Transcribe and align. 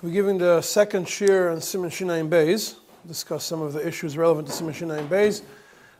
We're 0.00 0.10
giving 0.10 0.38
the 0.38 0.62
second 0.62 1.08
shir 1.08 1.50
on 1.50 1.60
Simon 1.60 1.90
Shinaim 1.90 2.28
Beis, 2.28 2.76
discuss 3.08 3.42
some 3.42 3.60
of 3.60 3.72
the 3.72 3.84
issues 3.84 4.16
relevant 4.16 4.46
to 4.46 4.52
Simon 4.52 4.72
Shinaim 4.72 5.08
Beis. 5.08 5.42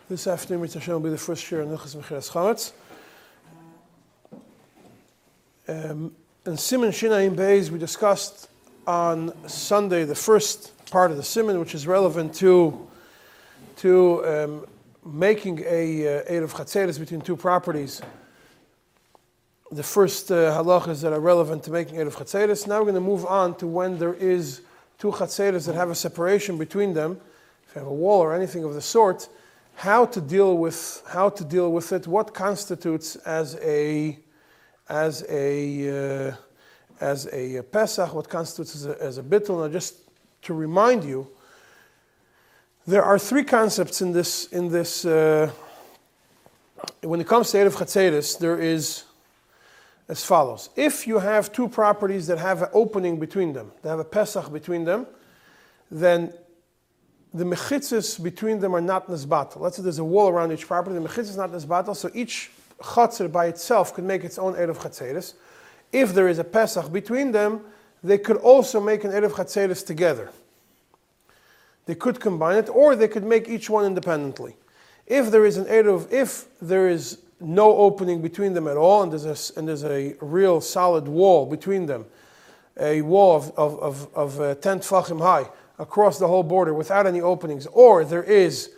This 0.09 0.29
afternoon, 0.29 0.63
Mitzvah 0.63 0.79
Hashem 0.79 0.95
will 0.95 1.01
be 1.01 1.11
the 1.11 1.19
first 1.19 1.43
shir 1.43 1.63
on 1.63 1.77
Nuchas 1.77 1.97
Mechiras 1.97 2.31
Chametz. 2.31 2.73
Um, 5.67 6.15
in 6.47 6.57
Simon 6.57 6.91
Shinaim 6.91 7.35
Beis, 7.35 7.71
we 7.71 7.81
discussed 7.81 8.49
on 8.87 9.33
Sunday 9.49 10.05
the 10.05 10.15
first 10.15 10.73
part 10.93 11.11
of 11.11 11.17
the 11.17 11.25
Simon, 11.25 11.59
which 11.59 11.75
is 11.75 11.89
relevant 11.89 12.33
to, 12.37 12.89
to 13.79 14.25
um, 14.25 14.67
making 15.05 15.65
a 15.67 16.21
uh, 16.21 16.33
Eid 16.37 16.45
of 16.45 16.55
Chatzeres 16.55 17.01
between 17.01 17.21
two 17.21 17.37
properties 17.37 18.01
the 19.71 19.83
first 19.83 20.31
uh, 20.31 20.57
halachas 20.57 21.03
that 21.03 21.13
are 21.13 21.21
relevant 21.21 21.63
to 21.65 21.71
making 21.71 21.97
Erev 21.97 22.15
Chatzeres. 22.15 22.67
Now 22.67 22.79
we're 22.79 22.85
going 22.85 22.95
to 22.95 23.01
move 23.01 23.27
on 23.27 23.55
to 23.57 23.67
when 23.67 23.99
there 23.99 24.15
is 24.15 24.63
two 24.99 25.11
Chatzeres 25.11 25.67
that 25.67 25.75
have 25.75 25.91
a 25.91 25.95
separation 25.95 26.57
between 26.57 26.95
them, 26.95 27.21
if 27.69 27.75
you 27.75 27.81
have 27.81 27.89
a 27.89 27.95
wall 27.95 28.21
or 28.21 28.35
anything 28.35 28.65
of 28.65 28.75
the 28.75 28.81
sort, 28.81 29.29
how 29.77 30.07
to 30.07 30.21
deal 30.21 30.57
with, 30.57 31.03
how 31.09 31.29
to 31.29 31.45
deal 31.45 31.71
with 31.71 31.93
it, 31.93 32.07
what 32.07 32.33
constitutes 32.33 33.17
as 33.17 33.57
a, 33.63 34.19
as 34.89 35.25
a, 35.29 36.29
uh, 36.29 36.37
as 37.01 37.29
a 37.33 37.63
Pesach, 37.63 38.15
what 38.15 38.29
constitutes 38.29 38.75
as 38.75 38.87
a, 38.87 39.03
as 39.03 39.19
a 39.19 39.23
Bittul. 39.23 39.61
Now 39.61 39.69
just 39.69 39.97
to 40.43 40.55
remind 40.55 41.05
you, 41.05 41.29
there 42.87 43.05
are 43.05 43.19
three 43.19 43.45
concepts 43.45 44.01
in 44.01 44.13
this, 44.13 44.47
in 44.47 44.71
this 44.71 45.05
uh, 45.05 45.51
when 47.03 47.21
it 47.21 47.29
comes 47.29 47.51
to 47.51 47.59
Erev 47.59 47.77
Chatzeres, 47.77 48.39
there 48.39 48.59
is 48.59 49.05
as 50.09 50.25
follows. 50.25 50.71
If 50.75 51.07
you 51.07 51.19
have 51.19 51.53
two 51.53 51.69
properties 51.69 52.27
that 52.29 52.39
have 52.39 52.63
an 52.63 52.69
opening 52.73 53.21
between 53.21 53.53
them, 53.53 53.73
they 53.83 53.89
have 53.91 53.99
a 53.99 54.05
Pesach 54.05 54.53
between 54.53 54.85
them, 54.85 55.07
then 55.91 56.33
the 57.35 57.45
mechitzas 57.45 58.23
between 58.23 58.59
them 58.59 58.75
are 58.75 58.81
not 58.81 59.09
nesbatel. 59.09 59.61
Let's 59.61 59.77
say 59.77 59.83
there's 59.83 59.99
a 59.99 60.05
wall 60.05 60.29
around 60.29 60.53
each 60.53 60.67
property, 60.67 60.99
the 60.99 61.07
mechitzas 61.07 61.31
is 61.31 61.37
not 61.37 61.53
nesbatel, 61.53 61.95
so 61.95 62.11
each 62.15 62.51
chatzir 62.81 63.31
by 63.31 63.47
itself 63.47 63.93
could 63.93 64.05
make 64.05 64.25
its 64.25 64.39
own 64.39 64.55
Erev 64.55 64.77
Chatzeris. 64.77 65.35
If 65.93 66.15
there 66.15 66.29
is 66.29 66.39
a 66.39 66.45
Pesach 66.45 66.91
between 66.93 67.33
them, 67.33 67.61
they 68.03 68.19
could 68.19 68.37
also 68.37 68.81
make 68.81 69.05
an 69.05 69.11
Erev 69.11 69.33
Chatzeris 69.33 69.85
together. 69.85 70.31
They 71.87 71.95
could 71.95 72.21
combine 72.21 72.57
it, 72.57 72.69
or 72.69 72.97
they 72.97 73.09
could 73.09 73.25
make 73.25 73.49
each 73.49 73.69
one 73.69 73.85
independently. 73.85 74.57
If 75.07 75.31
there 75.31 75.45
is 75.45 75.57
an 75.57 75.65
Erev, 75.65 76.11
if 76.13 76.47
there 76.61 76.89
is 76.89 77.19
no 77.41 77.77
opening 77.77 78.21
between 78.21 78.55
them 78.55 78.67
at 78.69 78.77
all, 78.77 79.03
and 79.03 79.13
there's 79.13 79.51
a, 79.51 79.59
and 79.59 79.69
there's 79.69 79.85
a 79.85 80.15
real 80.21 80.61
solid 80.61 81.07
wall 81.07 81.47
between 81.47 81.87
them, 81.87 82.07
a 82.79 83.03
wall 83.03 83.37
of, 83.37 83.51
of, 83.57 83.79
of, 83.81 84.15
of 84.15 84.41
uh, 84.41 84.55
10 84.57 84.81
tfachim 84.81 85.21
high 85.21 85.49
across 85.79 86.19
the 86.19 86.27
whole 86.27 86.43
border 86.43 86.75
without 86.75 87.07
any 87.07 87.21
openings, 87.21 87.67
or 87.67 88.05
there 88.05 88.23
is 88.23 88.71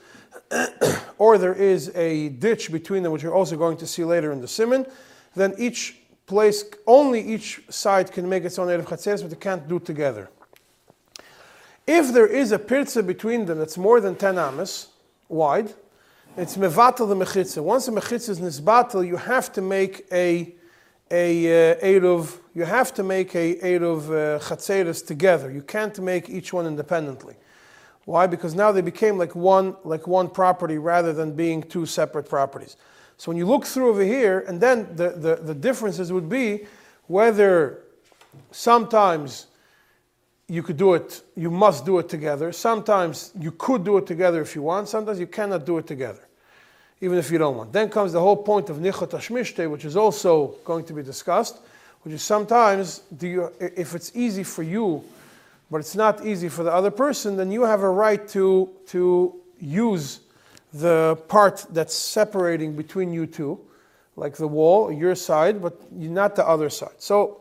or 1.18 1.38
there 1.38 1.54
is 1.54 1.94
a 1.94 2.30
ditch 2.30 2.72
between 2.72 3.02
them, 3.02 3.12
which 3.12 3.22
you're 3.22 3.34
also 3.34 3.56
going 3.56 3.76
to 3.76 3.86
see 3.86 4.04
later 4.04 4.32
in 4.32 4.40
the 4.40 4.48
simon, 4.48 4.86
then 5.34 5.54
each 5.58 5.98
place, 6.26 6.64
only 6.86 7.20
each 7.20 7.60
side 7.68 8.12
can 8.12 8.28
make 8.28 8.44
its 8.44 8.58
own 8.58 8.68
Erev 8.68 8.84
Chatzeres, 8.84 9.22
but 9.22 9.30
they 9.30 9.36
can't 9.36 9.68
do 9.68 9.78
together. 9.78 10.30
If 11.86 12.12
there 12.12 12.26
is 12.26 12.52
a 12.52 12.58
pirza 12.58 13.02
between 13.02 13.46
them 13.46 13.58
that's 13.58 13.76
more 13.76 14.00
than 14.00 14.14
10 14.14 14.38
amas 14.38 14.88
wide, 15.28 15.74
it's 16.36 16.56
mevatel 16.56 17.08
the 17.08 17.16
mechitza. 17.16 17.62
Once 17.62 17.86
the 17.86 17.92
mechitza 17.92 18.30
is 18.30 18.40
nisbatel, 18.40 19.06
you 19.06 19.16
have 19.16 19.52
to 19.52 19.60
make 19.60 20.06
a 20.12 20.54
a 21.10 21.72
uh, 21.72 21.80
eruv. 21.80 22.38
You 22.54 22.64
have 22.64 22.94
to 22.94 23.02
make 23.02 23.34
a 23.34 23.56
eruv 23.56 24.10
uh, 24.10 25.06
together. 25.06 25.50
You 25.50 25.62
can't 25.62 25.98
make 26.00 26.30
each 26.30 26.52
one 26.52 26.66
independently. 26.66 27.36
Why? 28.04 28.26
Because 28.26 28.54
now 28.54 28.72
they 28.72 28.80
became 28.80 29.18
like 29.18 29.34
one 29.34 29.76
like 29.84 30.06
one 30.06 30.28
property 30.28 30.78
rather 30.78 31.12
than 31.12 31.34
being 31.34 31.62
two 31.62 31.86
separate 31.86 32.28
properties. 32.28 32.76
So 33.16 33.30
when 33.30 33.36
you 33.36 33.46
look 33.46 33.66
through 33.66 33.90
over 33.90 34.02
here, 34.02 34.44
and 34.48 34.60
then 34.60 34.96
the, 34.96 35.10
the, 35.10 35.36
the 35.36 35.54
differences 35.54 36.10
would 36.10 36.30
be 36.30 36.64
whether 37.06 37.82
sometimes 38.50 39.48
you 40.50 40.64
could 40.64 40.76
do 40.76 40.94
it, 40.94 41.22
you 41.36 41.48
must 41.48 41.86
do 41.86 42.00
it 42.00 42.08
together. 42.08 42.50
Sometimes 42.50 43.30
you 43.38 43.52
could 43.52 43.84
do 43.84 43.98
it 43.98 44.06
together 44.06 44.42
if 44.42 44.56
you 44.56 44.62
want, 44.62 44.88
sometimes 44.88 45.20
you 45.20 45.28
cannot 45.28 45.64
do 45.64 45.78
it 45.78 45.86
together, 45.86 46.26
even 47.00 47.18
if 47.18 47.30
you 47.30 47.38
don't 47.38 47.56
want. 47.56 47.72
Then 47.72 47.88
comes 47.88 48.12
the 48.12 48.20
whole 48.20 48.36
point 48.36 48.68
of 48.68 48.78
nichot 48.78 49.10
hashmishte, 49.10 49.70
which 49.70 49.84
is 49.84 49.96
also 49.96 50.56
going 50.64 50.84
to 50.86 50.92
be 50.92 51.04
discussed, 51.04 51.58
which 52.02 52.14
is 52.14 52.22
sometimes 52.22 53.02
do 53.16 53.28
you, 53.28 53.52
if 53.60 53.94
it's 53.94 54.10
easy 54.16 54.42
for 54.42 54.64
you, 54.64 55.04
but 55.70 55.78
it's 55.78 55.94
not 55.94 56.26
easy 56.26 56.48
for 56.48 56.64
the 56.64 56.72
other 56.72 56.90
person, 56.90 57.36
then 57.36 57.52
you 57.52 57.62
have 57.62 57.84
a 57.84 57.90
right 57.90 58.26
to, 58.30 58.68
to 58.88 59.32
use 59.60 60.18
the 60.74 61.16
part 61.28 61.64
that's 61.70 61.94
separating 61.94 62.74
between 62.74 63.12
you 63.12 63.24
two, 63.24 63.60
like 64.16 64.34
the 64.34 64.48
wall, 64.48 64.90
your 64.90 65.14
side, 65.14 65.62
but 65.62 65.92
not 65.92 66.34
the 66.34 66.44
other 66.44 66.70
side. 66.70 66.98
So 66.98 67.40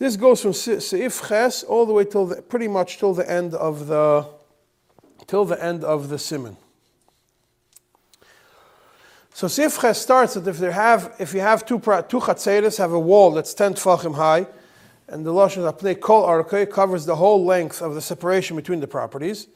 this 0.00 0.16
goes 0.16 0.40
from 0.40 0.52
Seif 0.52 1.28
Ches 1.28 1.62
all 1.62 1.84
the 1.84 1.92
way 1.92 2.06
till 2.06 2.24
the, 2.24 2.40
pretty 2.40 2.68
much 2.68 2.96
till 2.96 3.12
the 3.12 3.30
end 3.30 3.54
of 3.54 3.86
the 3.86 4.26
till 5.26 5.44
the 5.44 5.62
end 5.62 5.84
of 5.84 6.08
the 6.08 6.18
simon. 6.18 6.56
So 9.34 9.46
Seif 9.46 9.78
Ches 9.78 10.00
starts 10.00 10.34
that 10.34 10.48
if 10.48 10.56
they 10.56 10.72
have 10.72 11.14
if 11.18 11.34
you 11.34 11.40
have 11.40 11.66
two 11.66 11.78
two 11.78 12.18
chatzeres 12.18 12.78
have 12.78 12.92
a 12.92 12.98
wall 12.98 13.32
that's 13.32 13.52
ten 13.52 13.74
tfachim 13.74 14.14
high, 14.14 14.46
and 15.06 15.24
the 15.24 15.34
lashon 15.34 15.70
apnei 15.70 16.00
kol 16.00 16.26
arkei 16.26 16.68
covers 16.68 17.04
the 17.04 17.16
whole 17.16 17.44
length 17.44 17.82
of 17.82 17.94
the 17.94 18.00
separation 18.00 18.56
between 18.56 18.80
the 18.80 18.88
properties, 18.88 19.48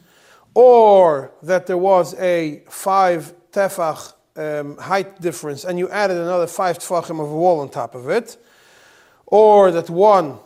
or 0.52 1.32
that 1.42 1.66
there 1.66 1.78
was 1.78 2.14
a 2.20 2.62
five 2.68 3.32
tefach 3.50 4.12
um, 4.36 4.76
height 4.76 5.22
difference, 5.22 5.64
and 5.64 5.78
you 5.78 5.88
added 5.88 6.18
another 6.18 6.46
five 6.46 6.78
tefachim 6.78 7.18
of 7.18 7.30
a 7.30 7.34
wall 7.34 7.60
on 7.60 7.70
top 7.70 7.94
of 7.94 8.10
it 8.10 8.36
or 9.34 9.72
that 9.72 9.90
one 9.90 10.38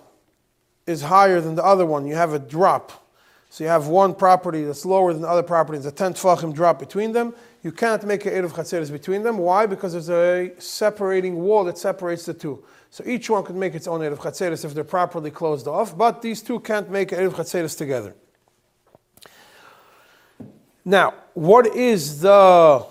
is 0.87 1.03
higher 1.03 1.43
than 1.43 1.55
the 1.55 1.63
other 1.63 1.85
one, 1.85 2.07
you 2.07 2.15
have 2.15 2.33
a 2.33 2.39
drop. 2.39 3.07
So 3.51 3.63
you 3.63 3.69
have 3.69 3.89
one 3.89 4.15
property 4.15 4.65
that's 4.65 4.87
lower 4.87 5.13
than 5.13 5.21
the 5.21 5.29
other 5.29 5.43
property, 5.43 5.77
there's 5.77 5.93
a 5.93 5.95
10 5.95 6.15
tfachim 6.15 6.55
drop 6.55 6.79
between 6.79 7.13
them. 7.13 7.35
You 7.63 7.71
cannot 7.71 8.05
make 8.05 8.25
an 8.25 8.33
Erev 8.33 8.53
Chatzeres 8.53 8.91
between 8.91 9.23
them. 9.23 9.37
Why? 9.37 9.67
Because 9.67 9.93
there's 9.93 10.09
a 10.09 10.59
separating 10.59 11.37
wall 11.37 11.65
that 11.65 11.77
separates 11.77 12.25
the 12.25 12.33
two. 12.33 12.65
So 12.89 13.05
each 13.07 13.29
one 13.29 13.45
could 13.45 13.57
make 13.57 13.75
its 13.75 13.87
own 13.87 14.01
Erev 14.01 14.21
Chatzeres 14.21 14.65
if 14.65 14.73
they're 14.73 14.85
properly 14.85 15.31
closed 15.31 15.69
off, 15.69 15.95
but 15.95 16.23
these 16.23 16.41
two 16.41 16.59
can't 16.59 16.91
make 16.91 17.11
Erev 17.11 17.33
Chatzeres 17.33 17.77
together. 17.77 18.15
Now, 20.83 21.13
what 21.35 21.67
is 21.77 22.23
the 22.23 22.87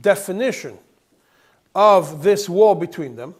definition 0.00 0.78
of 1.74 2.22
this 2.22 2.48
wall 2.48 2.74
between 2.74 3.16
them? 3.16 3.34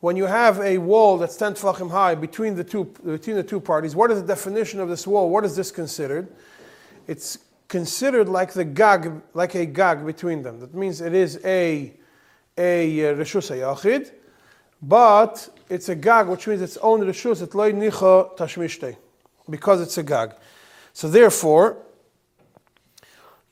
When 0.00 0.16
you 0.16 0.26
have 0.26 0.60
a 0.60 0.78
wall 0.78 1.18
that's 1.18 1.36
10 1.36 1.54
tefachim 1.54 1.90
high 1.90 2.14
between 2.14 2.54
the, 2.54 2.64
two, 2.64 2.84
between 2.84 3.36
the 3.36 3.42
two 3.42 3.60
parties, 3.60 3.96
what 3.96 4.10
is 4.10 4.20
the 4.20 4.26
definition 4.26 4.80
of 4.80 4.88
this 4.88 5.06
wall? 5.06 5.28
What 5.28 5.44
is 5.44 5.56
this 5.56 5.70
considered? 5.70 6.28
It's 7.06 7.38
considered 7.66 8.28
like 8.28 8.52
the 8.52 8.64
gag, 8.64 9.20
like 9.34 9.54
a 9.54 9.66
gag 9.66 10.06
between 10.06 10.42
them. 10.42 10.60
That 10.60 10.74
means 10.74 11.00
it 11.00 11.14
is 11.14 11.40
a, 11.44 11.94
a 12.56 13.10
uh, 13.10 13.14
reshus 13.14 13.50
hayachid, 13.50 14.12
but 14.80 15.48
it's 15.68 15.88
a 15.88 15.96
gag, 15.96 16.28
which 16.28 16.46
means 16.46 16.62
its 16.62 16.76
own 16.76 17.00
reshus, 17.00 17.42
it 17.42 17.54
loy 17.54 17.72
nicha 17.72 18.36
tashmishte, 18.36 18.96
because 19.50 19.80
it's 19.80 19.98
a 19.98 20.04
gag. 20.04 20.32
So 20.92 21.08
therefore, 21.08 21.78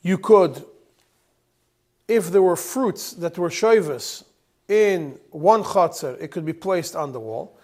you 0.01 0.17
could, 0.17 0.63
if 2.07 2.31
there 2.31 2.41
were 2.41 2.55
fruits 2.55 3.11
that 3.13 3.37
were 3.37 3.49
shoivas 3.49 4.23
in 4.67 5.17
one 5.31 5.63
chatzar, 5.63 6.21
it 6.21 6.29
could 6.31 6.45
be 6.45 6.53
placed 6.53 6.95
on 6.95 7.11
the 7.11 7.19
wall. 7.19 7.57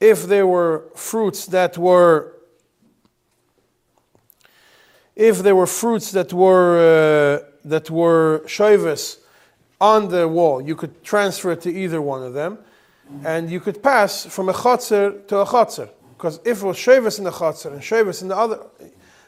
If 0.00 0.26
there 0.26 0.46
were 0.46 0.90
fruits 0.94 1.46
that 1.46 1.78
were 1.78 2.32
if 5.16 5.38
there 5.44 5.54
were 5.54 5.66
fruits 5.66 6.10
that 6.12 6.32
were 6.32 6.78
uh, 6.78 7.44
that 7.64 7.90
were 7.90 8.42
shoivis 8.46 9.18
on 9.80 10.08
the 10.08 10.26
wall, 10.28 10.60
you 10.60 10.74
could 10.76 11.02
transfer 11.04 11.52
it 11.52 11.60
to 11.62 11.72
either 11.72 12.00
one 12.00 12.22
of 12.22 12.34
them, 12.34 12.58
and 13.24 13.50
you 13.50 13.60
could 13.60 13.82
pass 13.82 14.26
from 14.26 14.48
a 14.48 14.52
chatzar 14.52 15.26
to 15.28 15.38
a 15.38 15.46
chatzar. 15.46 15.88
Because 16.16 16.40
if 16.44 16.62
it 16.62 16.66
was 16.66 16.76
shoivis 16.76 17.18
in 17.18 17.24
the 17.24 17.30
chatzar 17.30 17.72
and 17.72 17.80
shoivis 17.80 18.22
in 18.22 18.28
the 18.28 18.36
other, 18.36 18.60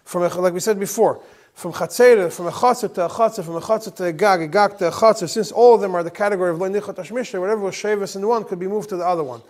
from 0.05 0.23
a, 0.23 0.29
like 0.29 0.53
we 0.53 0.61
said 0.61 0.79
before, 0.79 1.21
from 1.57 1.73
chatzera, 1.73 2.31
from 2.31 2.49
a 2.49 2.51
chatzah 2.51 2.93
to 2.93 3.07
a 3.07 3.09
chatzah, 3.09 3.43
from 3.43 3.57
a 3.57 3.61
chatzah 3.63 3.97
to 3.97 4.05
a 4.05 4.13
gag, 4.13 4.43
a 4.43 4.47
gag 4.47 4.77
to 4.77 4.89
a 4.89 4.91
chatzah, 4.91 5.27
since 5.27 5.51
all 5.51 5.75
of 5.75 5.81
them 5.81 5.95
are 5.95 6.03
the 6.03 6.11
category 6.11 6.51
of 6.51 6.59
le'nichat 6.59 6.97
ashmishra, 6.97 7.41
whatever 7.41 7.63
was 7.63 7.75
shavis 7.75 8.15
in 8.15 8.27
one 8.29 8.45
could 8.45 8.59
be 8.59 8.69
moved 8.69 8.91
to 8.91 8.97
the 8.97 9.07
other 9.07 9.25
one. 9.25 9.41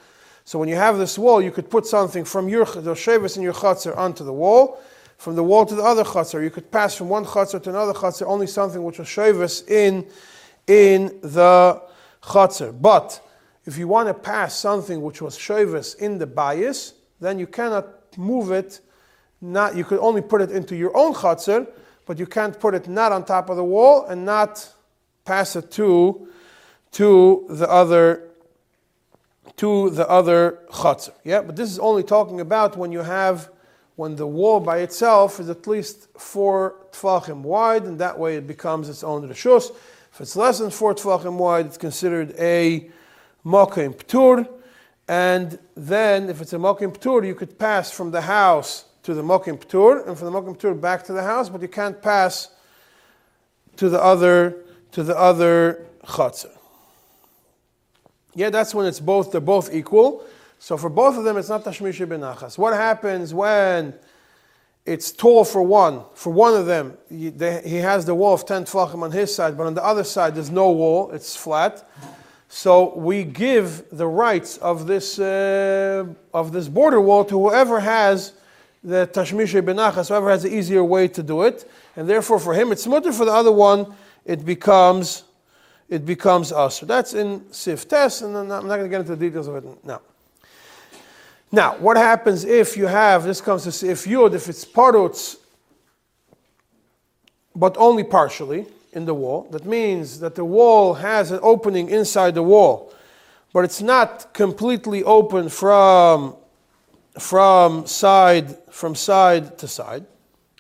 So 0.45 0.61
when 0.61 0.69
you 0.69 0.77
have 0.77 0.99
this 0.99 1.19
wall, 1.19 1.43
you 1.43 1.51
could 1.51 1.69
put 1.69 1.85
something 1.85 2.25
from 2.25 2.49
your 2.49 2.65
the 2.65 2.95
shavis 2.95 3.37
in 3.37 3.43
your 3.43 3.55
chatzah 3.55 3.97
onto 3.97 4.23
the 4.23 4.33
wall, 4.33 4.81
from 5.19 5.35
the 5.35 5.43
wall 5.43 5.67
to 5.67 5.75
the 5.75 5.83
other 5.83 6.05
chatzah. 6.05 6.41
You 6.45 6.51
could 6.51 6.71
pass 6.71 6.95
from 6.95 7.09
one 7.09 7.25
chatzah 7.25 7.61
to 7.65 7.71
another 7.71 7.93
chatzah, 7.93 8.23
only 8.23 8.47
something 8.47 8.85
which 8.85 9.01
was 9.01 9.09
shavis 9.09 9.69
in, 9.69 10.07
in 10.69 11.07
the 11.23 11.83
chatzah. 12.23 12.81
But 12.81 13.21
if 13.65 13.77
you 13.77 13.89
want 13.89 14.07
to 14.07 14.15
pass 14.15 14.55
something 14.55 15.03
which 15.03 15.21
was 15.21 15.37
shavis 15.37 15.99
in 15.99 16.19
the 16.19 16.27
bias, 16.29 16.95
then 17.21 17.41
you 17.41 17.49
cannot 17.49 18.17
move 18.17 18.53
it. 18.53 18.79
Not 19.41 19.75
you 19.75 19.85
could 19.85 19.99
only 19.99 20.23
put 20.23 20.41
it 20.41 20.53
into 20.53 20.77
your 20.77 20.97
own 20.97 21.13
chatzir, 21.13 21.67
but 22.07 22.19
you 22.19 22.27
can't 22.27 22.59
put 22.59 22.75
it 22.75 22.89
not 22.89 23.13
on 23.13 23.25
top 23.25 23.51
of 23.51 23.57
the 23.57 23.65
wall 23.65 24.07
and 24.07 24.25
not 24.25 24.73
pass 25.25 25.57
it 25.57 25.71
to 25.73 26.29
to 26.93 27.45
the 27.51 27.69
other 27.69 28.23
to 29.57 29.91
the 29.91 30.09
other 30.09 30.61
chatzir. 30.71 31.13
Yeah, 31.25 31.43
but 31.43 31.57
this 31.57 31.71
is 31.71 31.79
only 31.79 32.03
talking 32.03 32.41
about 32.41 32.77
when 32.77 32.93
you 32.93 33.01
have 33.01 33.51
when 33.97 34.17
the 34.17 34.27
wall 34.27 34.61
by 34.61 34.79
itself 34.79 35.41
is 35.41 35.49
at 35.49 35.67
least 35.67 36.09
four 36.19 36.77
tfachim 36.93 37.41
wide, 37.41 37.85
and 37.85 37.99
that 37.99 38.19
way 38.19 38.37
it 38.37 38.47
becomes 38.47 38.89
its 38.89 39.03
own 39.03 39.29
rishus. 39.29 39.71
If 40.13 40.21
it's 40.21 40.37
less 40.37 40.59
than 40.59 40.71
four 40.71 40.95
tfachim 40.95 41.37
wide, 41.37 41.67
it's 41.67 41.79
considered 41.79 42.35
a 42.39 42.91
mokim 43.45 43.95
ptur. 43.95 44.49
And 45.09 45.59
then, 45.77 46.29
if 46.29 46.41
it's 46.41 46.53
a 46.53 46.59
mokim 46.59 46.97
ptur, 46.97 47.27
you 47.27 47.35
could 47.35 47.59
pass 47.59 47.91
from 47.91 48.11
the 48.11 48.23
house 48.23 48.86
to 49.07 49.15
the 49.15 49.23
mokim 49.23 49.57
ptur, 49.57 50.05
and 50.09 50.19
from 50.19 50.33
the 50.33 50.41
mokim 50.41 50.59
ptur 50.59 50.79
back 50.79 51.05
to 51.05 51.13
the 51.13 51.23
house, 51.23 51.49
but 51.49 51.63
you 51.63 51.69
can't 51.69 52.03
pass 52.03 52.51
to 53.77 53.89
the 53.89 54.03
other 54.03 54.57
to 54.91 55.05
the 55.05 55.17
other 55.17 55.87
chatzah. 56.05 56.51
Yeah, 58.35 58.51
that's 58.51 58.75
when 58.75 58.85
it's 58.85 58.99
both 58.99 59.31
they're 59.31 59.41
both 59.41 59.73
equal. 59.73 60.25
So 60.59 60.77
for 60.77 60.91
both 60.91 61.17
of 61.17 61.23
them, 61.23 61.37
it's 61.37 61.49
not 61.49 61.65
tashmish 61.65 62.05
benachas. 62.05 62.59
What 62.59 62.75
happens 62.75 63.33
when 63.33 63.95
it's 64.85 65.13
tall 65.13 65.45
for 65.45 65.63
one? 65.63 66.03
For 66.15 66.33
one 66.33 66.55
of 66.55 66.67
them, 66.67 66.99
he, 67.09 67.31
he 67.65 67.77
has 67.77 68.07
the 68.07 68.15
wall 68.15 68.35
of 68.35 68.45
ten 68.45 68.65
tefachim 68.65 69.03
on 69.05 69.13
his 69.13 69.33
side, 69.33 69.57
but 69.57 69.69
on 69.69 69.75
the 69.75 69.85
other 69.85 70.03
side 70.03 70.35
there's 70.35 70.51
no 70.51 70.73
wall; 70.73 71.13
it's 71.13 71.37
flat. 71.37 71.89
So 72.49 72.93
we 72.97 73.23
give 73.23 73.85
the 73.93 74.09
rights 74.09 74.57
of 74.57 74.89
this 74.89 75.21
uh, 75.21 76.07
of 76.35 76.51
this 76.51 76.67
border 76.67 77.01
wall 77.01 77.25
to 77.27 77.39
whoever 77.39 77.79
has 77.79 78.33
the 78.87 79.11
tashmisha 79.13 79.61
benachas, 79.63 80.09
whoever 80.09 80.31
has 80.31 80.45
the 80.45 80.55
easier 80.55 80.85
way 80.85 81.09
to 81.09 81.23
do 81.23 81.43
it, 81.43 81.69
and 81.97 82.09
therefore 82.09 82.39
for 82.39 82.55
him 82.55 82.71
it's 82.71 82.87
mutter. 82.87 83.13
For 83.13 83.25
the 83.25 83.33
other 83.33 83.53
one, 83.53 83.93
it 84.25 84.45
becomes 84.45 85.25
it 85.89 86.05
becomes 86.07 86.53
us. 86.53 86.81
So 86.81 86.87
that's 86.87 87.15
in 87.15 87.45
Sif 87.53 87.89
Tes, 87.89 88.23
and 88.23 88.37
I'm 88.37 88.49
not 88.49 88.63
going 88.63 88.83
to 88.85 88.89
get 88.89 89.01
into 89.01 89.15
the 89.15 89.27
details 89.29 89.49
of 89.49 89.57
it 89.57 89.85
now. 89.85 90.01
Now, 91.53 91.77
what 91.77 91.97
happens 91.97 92.45
if 92.45 92.77
you 92.77 92.87
have, 92.87 93.25
this 93.25 93.41
comes 93.41 93.65
to 93.65 93.73
Sif 93.73 94.05
Yud, 94.05 94.35
if 94.35 94.49
it's 94.49 94.65
parutz, 94.65 95.37
but 97.55 97.77
only 97.79 98.03
partially 98.05 98.67
in 98.93 99.05
the 99.05 99.15
wall. 99.15 99.47
That 99.53 99.65
means 99.65 100.19
that 100.21 100.35
the 100.35 100.45
wall 100.45 100.95
has 100.95 101.31
an 101.31 101.39
opening 101.43 101.89
inside 101.89 102.35
the 102.35 102.43
wall, 102.43 102.93
but 103.53 103.65
it's 103.65 103.81
not 103.81 104.35
completely 104.35 105.05
open 105.05 105.49
from, 105.49 106.35
from, 107.19 107.87
side, 107.87 108.57
from 108.71 108.95
side 108.95 109.59
to 109.59 109.69
side. 109.69 110.07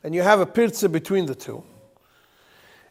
And 0.02 0.14
you 0.14 0.22
have 0.22 0.40
a 0.40 0.46
pirza 0.46 0.88
between 0.88 1.26
the 1.26 1.34
two. 1.34 1.62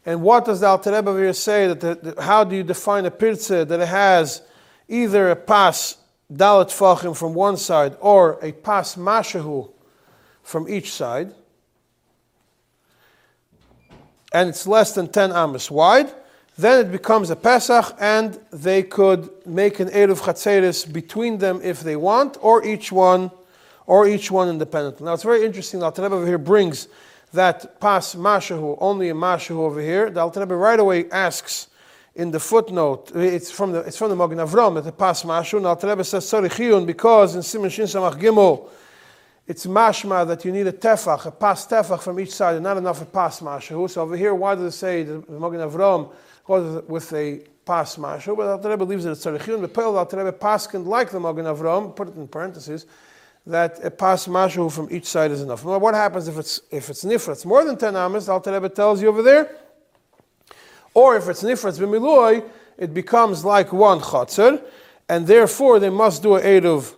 And 0.06 0.22
what 0.22 0.46
does 0.46 0.60
the 0.60 0.68
Alter 0.68 0.92
Rebbe 0.92 1.14
here 1.18 1.34
say? 1.34 1.68
That 1.68 1.80
the, 1.80 1.96
the, 1.96 2.22
how 2.22 2.44
do 2.44 2.56
you 2.56 2.64
define 2.64 3.06
a 3.06 3.12
pirza 3.12 3.66
that 3.66 3.80
has 3.88 4.42
either 4.88 5.32
a 5.32 5.36
pas 5.36 5.98
dalat 6.32 6.68
fachim 6.68 7.18
from 7.18 7.34
one 7.34 7.58
side 7.58 7.98
or 8.00 8.38
a 8.42 8.52
pas 8.52 8.96
mashahu 8.96 9.72
from 10.44 10.70
each 10.70 10.94
side? 10.94 11.34
And 14.32 14.50
it's 14.50 14.68
less 14.68 14.94
than 14.94 15.08
10 15.08 15.32
amas 15.32 15.72
wide. 15.72 16.14
Then 16.58 16.86
it 16.86 16.92
becomes 16.92 17.30
a 17.30 17.36
Pesach, 17.36 17.96
and 18.00 18.40
they 18.52 18.84
could 18.84 19.30
make 19.46 19.80
an 19.80 19.90
Eruv 19.90 20.22
Chatzeris 20.22 20.92
between 20.92 21.38
them 21.38 21.60
if 21.62 21.82
they 21.82 21.98
want, 21.98 22.38
or 22.42 22.66
each 22.66 22.92
one, 22.92 23.30
or 23.88 24.08
each 24.08 24.32
one 24.32 24.50
independently. 24.50 25.06
Now 25.06 25.14
it's 25.14 25.24
very 25.24 25.46
interesting. 25.46 25.80
The 25.80 25.86
Alter 25.86 26.04
Rebbe 26.04 26.16
over 26.16 26.26
here 26.26 26.38
brings 26.38 26.88
that 27.34 27.80
pas 27.80 28.16
mashahu, 28.16 28.78
only 28.80 29.10
a 29.10 29.14
mashahu 29.14 29.58
over 29.58 29.82
here. 29.82 30.10
The 30.10 30.22
Alter 30.22 30.42
Rebbe 30.42 30.56
right 30.56 30.80
away 30.80 31.10
asks 31.12 31.68
in 32.16 32.32
the 32.32 32.40
footnote, 32.40 33.12
it's 33.14 33.52
from 33.52 33.74
the 33.74 33.80
it's 33.80 33.98
from 33.98 34.10
the 34.10 34.16
Magen 34.16 34.38
Avram 34.38 34.82
the 34.84 34.92
pas 34.92 35.24
mashahu. 35.24 35.58
And 35.58 35.68
Alter 35.68 35.88
Rebbe 35.90 36.04
says 36.04 36.28
sorry 36.28 36.50
chiyun 36.50 36.86
because 36.86 37.36
in 37.36 37.44
Simon 37.44 37.70
Shin 37.70 37.86
Samach 37.86 38.20
Gimel 38.20 38.70
it's 39.48 39.68
mashma 39.68 40.26
that 40.28 40.44
you 40.44 40.52
need 40.52 40.66
a 40.66 40.72
tefach, 40.72 41.28
a 41.28 41.32
pas 41.32 41.68
tefach 41.68 42.02
from 42.02 42.20
each 42.20 42.32
side, 42.32 42.56
and 42.56 42.64
not 42.64 42.78
enough 42.78 43.02
a 43.02 43.06
pas 43.06 43.42
mashahu. 43.42 43.88
So 43.88 44.02
over 44.02 44.18
here, 44.18 44.34
why 44.34 44.56
does 44.56 44.74
it 44.74 44.78
say 44.78 45.04
the 45.04 45.20
Magen 45.30 45.60
Avram 45.60 46.12
goes 46.46 46.84
with 46.88 47.14
a 47.14 47.42
pas 47.64 47.96
mashahu? 47.98 48.38
But 48.38 48.48
Alter 48.48 48.70
Rebbe 48.70 48.86
believes 48.86 49.04
that 49.04 49.12
it's 49.12 49.22
sorry 49.22 49.38
chiyun. 49.38 49.62
The 49.62 49.68
Pel 49.68 49.96
Alter 49.96 50.18
Rebbe 50.18 50.32
paskin 50.32 50.88
like 50.88 51.12
the 51.12 51.20
Magen 51.20 51.46
Avram, 51.46 51.96
put 51.96 52.08
it 52.08 52.16
in 52.16 52.28
parentheses 52.28 52.88
that 53.48 53.84
a 53.84 53.92
pas 53.92 54.28
mashu 54.28 54.72
from 54.72 54.88
each 54.92 55.06
side 55.06 55.32
is 55.32 55.42
enough. 55.42 55.64
What 55.64 55.94
happens 55.94 56.28
if 56.28 56.38
it's 56.38 56.62
if 56.72 56.90
it's 56.90 57.04
nifra? 57.04 57.34
It's 57.34 57.46
more 57.46 57.64
than 57.64 57.78
ten 57.78 57.96
amas. 57.96 58.28
Al 58.28 58.40
Rebbe 58.40 58.70
tells 58.70 59.02
you 59.02 59.08
over 59.10 59.22
there. 59.22 59.56
Or 60.94 61.16
if 61.16 61.28
it's 61.28 61.44
nifra, 61.44 61.78
b'miloy, 61.78 62.44
it 62.78 62.94
becomes 62.94 63.46
like 63.46 63.72
one 63.72 64.00
chatzar, 64.00 64.64
and 65.08 65.28
therefore 65.28 65.80
they 65.80 65.90
must 65.90 66.24
do 66.24 66.36
a 66.36 66.42
eruv, 66.42 66.96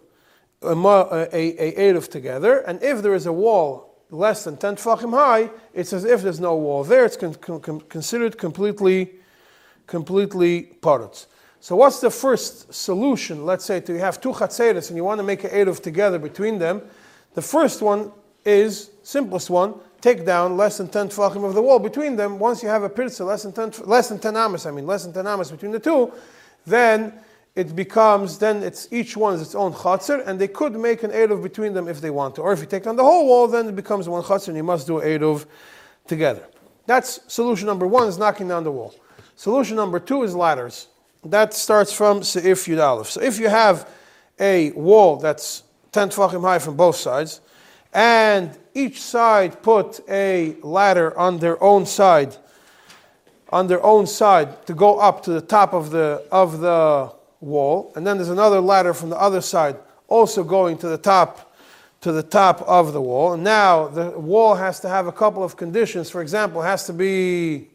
a, 0.62 1.28
a, 1.34 1.90
a, 1.90 2.02
together. 2.02 2.60
And 2.60 2.82
if 2.82 3.02
there 3.02 3.14
is 3.14 3.26
a 3.26 3.34
wall 3.34 3.96
less 4.10 4.46
than 4.46 4.56
ten 4.56 4.76
tefachim 4.76 5.12
high, 5.12 5.50
it's 5.74 5.92
as 5.92 6.06
if 6.06 6.22
there's 6.22 6.40
no 6.40 6.56
wall 6.56 6.84
there. 6.84 7.06
It's 7.06 7.18
con- 7.18 7.36
con- 7.36 7.82
considered 7.82 8.38
completely, 8.38 9.16
completely 9.86 10.72
parutz. 10.82 11.26
So 11.60 11.76
what's 11.76 12.00
the 12.00 12.12
first 12.12 12.74
solution? 12.74 13.46
Let's 13.46 13.66
say 13.66 13.80
to 13.82 13.94
you 13.94 14.00
have 14.00 14.22
two 14.22 14.32
chatzeres 14.32 14.90
and 14.90 14.98
you 14.98 15.04
want 15.04 15.20
to 15.20 15.24
make 15.24 15.44
an 15.44 15.50
eruv 15.50 15.82
together 15.82 16.20
between 16.20 16.60
them. 16.60 16.82
The 17.34 17.42
first 17.42 17.82
one 17.82 18.12
is 18.46 18.92
simplest 19.04 19.50
one. 19.50 19.76
Take 20.00 20.26
down 20.26 20.58
less 20.58 20.78
than 20.78 20.88
ten 20.88 21.10
tefachim 21.10 21.44
of 21.44 21.56
the 21.56 21.62
wall 21.62 21.80
between 21.80 22.16
them. 22.16 22.38
Once 22.38 22.62
you 22.62 22.70
have 22.70 22.84
a 22.84 22.90
pirza 22.90 23.26
less 23.26 23.44
than 23.44 23.52
ten 23.52 23.74
less 23.86 24.10
than 24.10 24.20
ten 24.20 24.38
amas, 24.38 24.66
I 24.66 24.72
mean 24.72 24.86
less 24.86 25.04
than 25.04 25.14
ten 25.14 25.26
amas 25.26 25.52
between 25.52 25.72
the 25.72 25.80
two, 25.80 26.14
then 26.66 27.14
it 27.56 27.76
becomes 27.76 28.38
then 28.38 28.62
it's 28.62 28.88
each 28.92 29.18
one 29.18 29.34
is 29.34 29.42
its 29.42 29.56
own 29.56 29.74
chatzir, 29.74 30.26
and 30.28 30.40
they 30.40 30.48
could 30.48 30.74
make 30.74 31.02
an 31.02 31.10
eruv 31.12 31.42
between 31.42 31.74
them 31.74 31.88
if 31.88 32.00
they 32.00 32.12
want 32.12 32.36
to. 32.36 32.42
Or 32.42 32.54
if 32.54 32.60
you 32.60 32.68
take 32.68 32.84
down 32.84 32.96
the 32.96 33.04
whole 33.04 33.26
wall, 33.26 33.48
then 33.48 33.68
it 33.68 33.76
becomes 33.76 34.08
one 34.08 34.22
chatzir, 34.22 34.50
and 34.50 34.58
you 34.58 34.64
must 34.64 34.86
do 34.86 35.02
eruv 35.02 35.48
together. 36.06 36.44
That's 36.86 37.20
solution 37.28 37.66
number 37.66 37.88
one 37.88 38.08
is 38.08 38.20
knocking 38.20 38.48
down 38.48 38.64
the 38.64 38.72
wall. 38.72 38.94
Solution 39.36 39.76
number 39.76 40.00
two 40.00 40.22
is 40.22 40.36
ladders. 40.36 40.88
That 41.26 41.54
starts 41.54 41.92
from 41.92 42.22
Seif 42.22 42.68
Yud 42.68 42.84
Aleph. 42.84 43.10
So 43.10 43.22
if 43.22 43.40
you 43.40 43.50
have 43.50 43.90
a 44.40 44.72
wall 44.72 45.18
that's 45.18 45.64
10 45.92 46.10
tefachim 46.10 46.42
high 46.42 46.60
from 46.60 46.76
both 46.76 46.96
sides, 46.96 47.42
and 47.94 48.58
each 48.74 49.02
side 49.02 49.64
put 49.64 50.00
a 50.10 50.56
ladder 50.62 51.18
on 51.18 51.40
their 51.40 51.62
own 51.64 51.86
side, 51.86 52.36
on 53.50 53.68
their 53.68 53.84
own 53.84 54.06
side 54.06 54.66
to 54.68 54.74
go 54.74 55.00
up 55.00 55.24
to 55.24 55.32
the 55.32 55.42
top 55.42 55.74
of 55.74 55.90
the 55.90 56.24
of 56.32 56.60
the 56.60 57.12
wall, 57.40 57.92
and 57.96 58.06
then 58.06 58.18
there's 58.18 58.30
another 58.30 58.62
ladder 58.62 58.94
from 58.94 59.10
the 59.10 59.20
other 59.20 59.42
side 59.42 59.78
also 60.08 60.44
going 60.44 60.78
to 60.78 60.88
the 60.88 60.98
top 60.98 61.56
to 62.02 62.12
the 62.12 62.24
top 62.24 62.62
of 62.62 62.94
the 62.94 63.02
wall. 63.02 63.34
And 63.34 63.44
now 63.44 63.88
the 63.88 64.12
wall 64.12 64.56
has 64.56 64.80
to 64.82 64.90
have 64.90 65.08
a 65.08 65.12
couple 65.12 65.44
of 65.44 65.58
conditions. 65.58 66.10
For 66.10 66.22
example, 66.22 66.62
it 66.62 66.66
has 66.66 66.86
to 66.86 66.94
be 66.94 67.70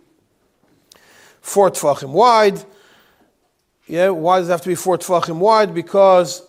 four 1.40 1.70
tefachim 1.70 2.10
wide 2.10 2.64
yeah, 3.86 4.08
why 4.10 4.38
does 4.38 4.48
it 4.48 4.52
have 4.52 4.62
to 4.62 4.68
be 4.68 4.74
four 4.74 4.98
tefachim 4.98 5.38
wide? 5.38 5.74
Because 5.74 6.46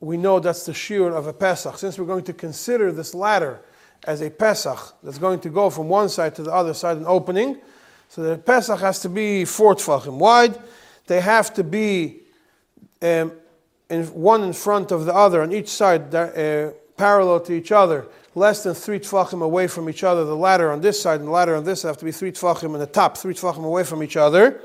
we 0.00 0.16
know 0.16 0.38
that's 0.38 0.66
the 0.66 0.72
shiur 0.72 1.12
of 1.12 1.26
a 1.26 1.32
Pesach. 1.32 1.78
Since 1.78 1.98
we're 1.98 2.06
going 2.06 2.24
to 2.24 2.32
consider 2.32 2.92
this 2.92 3.14
ladder 3.14 3.60
as 4.06 4.20
a 4.20 4.30
Pesach 4.30 4.94
that's 5.02 5.18
going 5.18 5.40
to 5.40 5.48
go 5.48 5.70
from 5.70 5.88
one 5.88 6.08
side 6.08 6.34
to 6.36 6.42
the 6.42 6.52
other 6.52 6.74
side, 6.74 6.96
an 6.96 7.06
opening, 7.06 7.58
so 8.08 8.22
the 8.22 8.38
Pesach 8.38 8.78
has 8.80 9.00
to 9.00 9.08
be 9.08 9.44
four 9.44 9.74
tefachim 9.74 10.18
wide. 10.18 10.56
They 11.06 11.20
have 11.20 11.52
to 11.54 11.64
be 11.64 12.20
um, 13.02 13.32
in, 13.90 14.04
one 14.06 14.42
in 14.42 14.52
front 14.52 14.92
of 14.92 15.04
the 15.04 15.14
other 15.14 15.42
on 15.42 15.52
each 15.52 15.68
side, 15.68 16.14
uh, 16.14 16.70
parallel 16.96 17.40
to 17.40 17.52
each 17.52 17.72
other, 17.72 18.06
less 18.34 18.62
than 18.62 18.74
three 18.74 19.00
tefachim 19.00 19.42
away 19.42 19.66
from 19.66 19.88
each 19.88 20.04
other. 20.04 20.24
The 20.24 20.36
ladder 20.36 20.70
on 20.70 20.80
this 20.80 21.00
side 21.00 21.20
and 21.20 21.28
the 21.28 21.32
ladder 21.32 21.56
on 21.56 21.64
this 21.64 21.82
have 21.82 21.98
to 21.98 22.04
be 22.04 22.12
three 22.12 22.30
tefachim, 22.30 22.72
and 22.72 22.80
the 22.80 22.86
top 22.86 23.16
three 23.16 23.34
tefachim 23.34 23.64
away 23.64 23.82
from 23.84 24.02
each 24.02 24.16
other. 24.16 24.60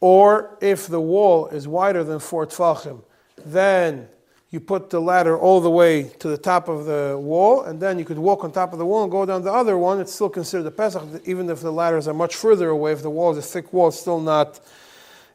Or 0.00 0.56
if 0.60 0.86
the 0.86 1.00
wall 1.00 1.48
is 1.48 1.66
wider 1.66 2.04
than 2.04 2.18
four 2.18 2.46
tfachim, 2.46 3.02
then 3.44 4.08
you 4.50 4.60
put 4.60 4.88
the 4.88 5.00
ladder 5.00 5.38
all 5.38 5.60
the 5.60 5.70
way 5.70 6.04
to 6.04 6.28
the 6.28 6.38
top 6.38 6.68
of 6.68 6.86
the 6.86 7.18
wall, 7.20 7.64
and 7.64 7.78
then 7.80 7.98
you 7.98 8.04
could 8.04 8.18
walk 8.18 8.44
on 8.44 8.52
top 8.52 8.72
of 8.72 8.78
the 8.78 8.86
wall 8.86 9.02
and 9.02 9.12
go 9.12 9.26
down 9.26 9.42
the 9.42 9.52
other 9.52 9.76
one. 9.76 10.00
It's 10.00 10.14
still 10.14 10.30
considered 10.30 10.66
a 10.66 10.70
Pesach, 10.70 11.02
even 11.26 11.50
if 11.50 11.60
the 11.60 11.72
ladders 11.72 12.08
are 12.08 12.14
much 12.14 12.34
further 12.34 12.70
away. 12.70 12.92
If 12.92 13.02
the 13.02 13.10
wall 13.10 13.32
is 13.32 13.38
a 13.38 13.42
thick 13.42 13.72
wall, 13.72 13.88
it's 13.88 14.00
still 14.00 14.20
not, 14.20 14.60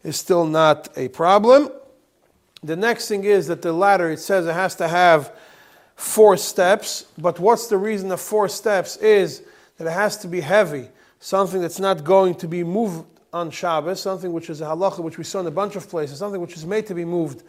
is 0.03 0.17
still 0.17 0.45
not 0.45 0.89
a 0.97 1.09
problem. 1.09 1.69
The 2.63 2.75
next 2.75 3.07
thing 3.07 3.23
is 3.25 3.47
that 3.47 3.61
the 3.61 3.73
ladder, 3.73 4.09
it 4.09 4.19
says 4.19 4.47
it 4.47 4.53
has 4.53 4.75
to 4.75 4.87
have 4.87 5.35
four 5.95 6.35
steps, 6.37 7.05
but 7.17 7.39
what's 7.39 7.67
the 7.67 7.77
reason 7.77 8.11
of 8.11 8.19
four 8.19 8.49
steps 8.49 8.97
is 8.97 9.43
that 9.77 9.85
it 9.85 9.91
has 9.91 10.17
to 10.17 10.27
be 10.27 10.41
heavy, 10.41 10.87
something 11.19 11.61
that's 11.61 11.79
not 11.79 12.03
going 12.03 12.33
to 12.35 12.47
be 12.47 12.63
moved 12.63 13.05
on 13.33 13.49
Shabbos, 13.49 13.99
something 13.99 14.31
which 14.31 14.49
is 14.49 14.61
a 14.61 14.65
halacha 14.65 14.99
which 14.99 15.17
we 15.17 15.23
saw 15.23 15.39
in 15.39 15.47
a 15.47 15.51
bunch 15.51 15.75
of 15.75 15.89
places, 15.89 16.19
something 16.19 16.39
which 16.39 16.55
is 16.55 16.65
made 16.65 16.85
to 16.87 16.93
be 16.93 17.03
moved 17.03 17.43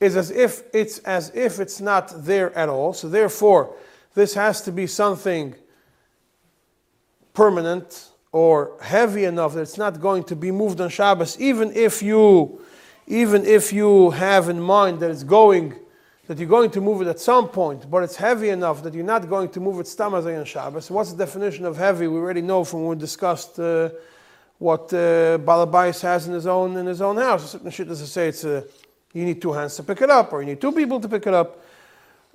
is 0.00 0.16
as 0.16 0.30
if 0.30 0.62
it's 0.72 0.98
as 0.98 1.30
if 1.34 1.60
it's 1.60 1.80
not 1.80 2.12
there 2.24 2.56
at 2.56 2.68
all. 2.68 2.92
So 2.92 3.08
therefore, 3.08 3.74
this 4.14 4.34
has 4.34 4.60
to 4.62 4.72
be 4.72 4.86
something 4.86 5.54
permanent 7.32 8.10
or 8.32 8.76
heavy 8.82 9.24
enough 9.24 9.54
that 9.54 9.62
it's 9.62 9.78
not 9.78 10.00
going 10.00 10.24
to 10.24 10.36
be 10.36 10.50
moved 10.50 10.80
on 10.80 10.88
Shabbos, 10.90 11.40
even 11.40 11.72
if 11.72 12.02
you 12.02 12.60
even 13.06 13.44
if 13.44 13.72
you 13.72 14.10
have 14.10 14.48
in 14.48 14.60
mind 14.60 15.00
that 15.00 15.10
it's 15.10 15.24
going 15.24 15.74
that 16.26 16.38
you're 16.38 16.48
going 16.48 16.70
to 16.70 16.80
move 16.80 17.02
it 17.02 17.06
at 17.06 17.20
some 17.20 17.48
point, 17.48 17.90
but 17.90 18.02
it's 18.02 18.16
heavy 18.16 18.48
enough 18.48 18.82
that 18.82 18.94
you're 18.94 19.04
not 19.04 19.28
going 19.28 19.48
to 19.50 19.60
move 19.60 19.78
it 19.78 19.84
stamazay 19.84 20.38
on 20.38 20.44
Shabbos. 20.44 20.90
What's 20.90 21.12
the 21.12 21.18
definition 21.18 21.66
of 21.66 21.76
heavy? 21.76 22.06
We 22.06 22.18
already 22.18 22.40
know 22.40 22.64
from 22.64 22.80
when 22.80 22.96
we 22.96 22.96
discussed 22.96 23.58
uh, 23.58 23.90
what 24.58 24.92
uh, 24.92 25.38
Balabais 25.38 26.00
has 26.02 26.26
in 26.26 26.34
his 26.34 26.46
own 26.46 26.76
in 26.76 26.86
his 26.86 27.00
own 27.00 27.16
house. 27.16 27.50
Certain 27.52 27.70
shit 27.70 27.88
does 27.88 28.10
say 28.10 28.28
it's 28.28 28.44
a, 28.44 28.64
you 29.12 29.24
need 29.24 29.40
two 29.40 29.52
hands 29.52 29.76
to 29.76 29.82
pick 29.82 30.00
it 30.02 30.10
up, 30.10 30.32
or 30.32 30.40
you 30.42 30.46
need 30.46 30.60
two 30.60 30.72
people 30.72 31.00
to 31.00 31.08
pick 31.08 31.26
it 31.26 31.34
up, 31.34 31.62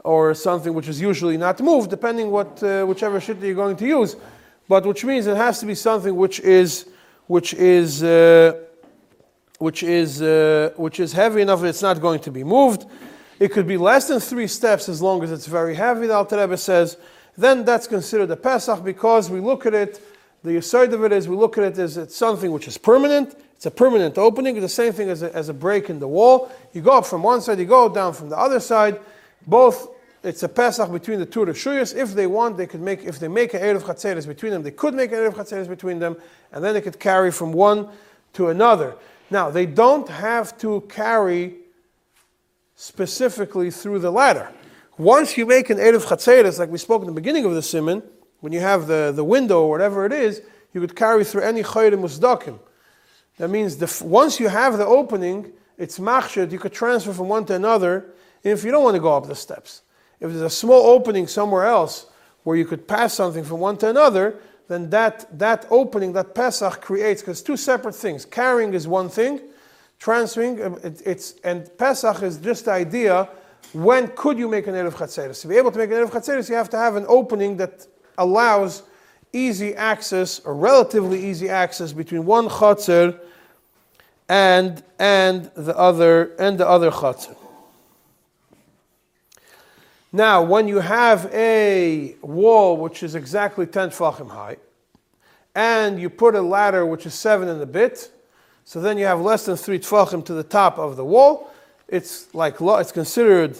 or 0.04 0.34
something 0.34 0.74
which 0.74 0.88
is 0.88 1.00
usually 1.02 1.38
not 1.38 1.60
moved, 1.60 1.90
depending 1.90 2.32
what 2.32 2.62
uh, 2.64 2.86
whichever 2.86 3.20
shit 3.20 3.38
you're 3.40 3.56
going 3.56 3.76
to 3.76 3.88
use. 3.88 4.16
But 4.68 4.86
which 4.86 5.04
means 5.04 5.26
it 5.28 5.38
has 5.38 5.60
to 5.60 5.66
be 5.66 5.76
something 5.76 6.16
which 6.16 6.40
is 6.40 6.88
which 7.28 7.54
is 7.54 8.04
uh, 8.04 8.54
which 9.58 9.84
is 9.84 10.22
uh, 10.22 10.72
which 10.78 11.00
is 11.00 11.14
heavy 11.14 11.42
enough 11.42 11.62
that 11.62 11.68
it's 11.68 11.82
not 11.82 12.00
going 12.02 12.20
to 12.22 12.32
be 12.32 12.44
moved. 12.44 12.86
It 13.40 13.54
could 13.54 13.68
be 13.68 13.78
less 13.78 14.08
than 14.08 14.20
three 14.20 14.48
steps 14.48 14.90
as 14.90 15.02
long 15.02 15.24
as 15.24 15.32
it's 15.32 15.48
very 15.48 15.74
heavy, 15.74 16.08
the 16.08 16.14
Alter 16.14 16.38
Rebbe 16.38 16.58
says. 16.58 16.98
Then 17.38 17.64
that's 17.64 17.88
considered 17.88 18.30
a 18.32 18.36
Pesach 18.36 18.84
because 18.84 19.30
we 19.30 19.40
look 19.40 19.66
at 19.66 19.74
it, 19.74 20.02
the 20.44 20.62
side 20.62 20.94
of 20.94 21.04
it 21.04 21.12
is 21.12 21.28
we 21.28 21.36
look 21.36 21.58
at 21.58 21.64
it 21.66 21.78
as 21.78 21.98
it's 21.98 22.16
something 22.16 22.52
which 22.52 22.68
is 22.68 22.78
permanent. 22.78 23.36
It's 23.56 23.66
a 23.66 23.72
permanent 23.72 24.18
opening. 24.18 24.56
It's 24.56 24.64
the 24.64 24.70
same 24.70 24.94
thing 24.94 25.10
as 25.10 25.22
a, 25.22 25.36
as 25.36 25.50
a 25.50 25.54
break 25.54 25.90
in 25.90 26.00
the 26.00 26.08
wall. 26.08 26.50
You 26.72 26.82
go 26.82 26.98
up 26.98 27.06
from 27.06 27.24
one 27.24 27.42
side, 27.42 27.60
you 27.60 27.66
go 27.66 27.90
down 27.90 28.14
from 28.14 28.30
the 28.30 28.38
other 28.38 28.62
side. 28.62 29.02
Both, 29.46 29.90
it's 30.24 30.44
a 30.44 30.50
Pesach 30.50 30.90
between 30.92 31.20
the 31.20 31.26
two 31.26 31.42
Rishuyas. 31.42 31.94
If 31.94 32.14
they 32.14 32.26
want, 32.26 32.56
they 32.56 32.68
could 32.68 32.80
make, 32.80 33.04
if 33.04 33.20
they 33.20 33.28
make 33.28 33.54
an 33.54 33.62
Erev 33.62 33.82
Chatzeres 33.82 34.26
between 34.26 34.54
them, 34.54 34.64
they 34.64 34.72
could 34.72 34.94
make 34.94 35.12
an 35.12 35.18
Erev 35.18 35.34
Chatzeres 35.34 35.68
between 35.68 36.00
them, 36.00 36.16
and 36.54 36.64
then 36.64 36.74
they 36.74 36.82
could 36.82 37.00
carry 37.00 37.32
from 37.32 37.52
one 37.52 37.90
to 38.34 38.48
another. 38.48 38.96
Now, 39.30 39.50
they 39.50 39.66
don't 39.66 40.08
have 40.08 40.58
to 40.60 40.82
carry 40.90 41.56
specifically 42.76 43.72
through 43.72 44.00
the 44.00 44.12
ladder. 44.12 44.50
Once 44.98 45.38
you 45.38 45.46
make 45.46 45.70
an 45.70 45.78
Erev 45.78 46.06
Chatzeres, 46.06 46.60
like 46.60 46.70
we 46.70 46.78
spoke 46.78 47.02
in 47.02 47.08
the 47.08 47.14
beginning 47.14 47.44
of 47.44 47.54
the 47.54 47.62
Simon, 47.62 48.04
when 48.42 48.54
you 48.54 48.60
have 48.60 48.88
the, 48.88 49.12
the 49.16 49.24
window 49.24 49.64
or 49.64 49.70
whatever 49.70 50.06
it 50.06 50.14
is, 50.14 50.42
you 50.74 50.82
could 50.82 50.96
carry 50.96 51.24
through 51.24 51.42
any 51.42 51.64
Chayrim 51.64 52.02
Musdakim. 52.02 52.60
That 53.38 53.50
means 53.50 53.78
the, 53.78 54.04
once 54.06 54.40
you 54.40 54.50
have 54.50 54.78
the 54.78 54.86
opening, 54.86 55.52
it's 55.78 56.00
machshir, 56.00 56.52
you 56.52 56.60
could 56.60 56.74
transfer 56.74 57.14
from 57.14 57.30
one 57.30 57.46
to 57.46 57.56
another 57.56 58.14
if 58.44 58.64
you 58.64 58.72
don't 58.72 58.84
want 58.84 58.96
to 58.96 59.02
go 59.02 59.16
up 59.16 59.28
the 59.28 59.36
steps. 59.36 59.82
If 60.20 60.30
there's 60.32 60.42
a 60.42 60.50
small 60.50 60.88
opening 60.88 61.28
somewhere 61.28 61.66
else 61.66 62.08
where 62.44 62.58
you 62.58 62.66
could 62.66 62.88
pass 62.88 63.14
something 63.14 63.44
from 63.44 63.60
one 63.60 63.78
to 63.78 63.90
another, 63.90 64.36
then 64.68 64.90
that, 64.92 65.26
that 65.38 65.66
opening, 65.70 66.14
that 66.14 66.36
Pesach 66.36 66.82
creates, 66.82 67.22
because 67.22 67.42
two 67.42 67.58
separate 67.58 67.96
things. 67.96 68.26
Carrying 68.26 68.74
is 68.74 68.88
one 68.88 69.10
thing, 69.10 69.42
transferring, 69.98 70.62
uh, 70.62 70.76
it, 70.84 71.02
it's, 71.06 71.36
and 71.44 71.76
Pesach 71.78 72.22
is 72.22 72.38
just 72.38 72.66
the 72.66 72.72
idea, 72.72 73.30
when 73.74 74.10
could 74.10 74.38
you 74.38 74.48
make 74.48 74.68
an 74.68 74.76
Erev 74.76 74.94
Chatzeres? 74.94 75.42
To 75.42 75.48
be 75.48 75.58
able 75.58 75.72
to 75.72 75.78
make 75.78 75.90
an 75.90 75.98
Erev 75.98 76.12
Chatzeres, 76.12 76.50
you 76.50 76.56
have 76.56 76.70
to 76.70 76.78
have 76.78 76.96
an 76.96 77.06
opening 77.08 77.58
that 77.58 77.88
allows 78.20 78.84
easy 79.34 79.76
access, 79.76 80.40
or 80.42 80.54
relatively 80.54 81.26
easy 81.26 81.50
access, 81.50 81.94
between 81.94 82.26
one 82.26 82.48
Chatzer 82.48 83.20
and, 84.28 84.84
and 85.00 85.52
the 85.56 85.76
other, 85.78 86.36
and 86.38 86.60
the 86.60 86.68
other 86.68 86.92
Chatzer. 86.92 87.36
Now, 90.12 90.42
when 90.42 90.68
you 90.68 90.80
have 90.80 91.32
a 91.34 92.16
wall 92.22 92.78
which 92.78 93.04
is 93.04 93.14
exactly 93.14 93.68
10 93.68 93.90
tfachim 93.90 94.30
high, 94.30 94.58
and 95.54 96.00
you 96.00 96.10
put 96.10 96.36
a 96.36 96.42
ladder 96.42 96.86
which 96.86 97.06
is 97.06 97.14
7 97.14 97.48
and 97.48 97.62
a 97.62 97.66
bit, 97.66 98.12
so 98.66 98.82
then 98.82 98.98
you 98.98 99.06
have 99.06 99.22
less 99.22 99.46
than 99.46 99.56
3 99.56 99.78
tfachim 99.80 100.26
to 100.26 100.34
the 100.34 100.44
top 100.44 100.80
of 100.80 100.96
the 100.96 101.06
wall, 101.06 101.52
it's 101.88 102.34
like 102.34 102.56
it's 102.60 102.92
considered 102.92 103.58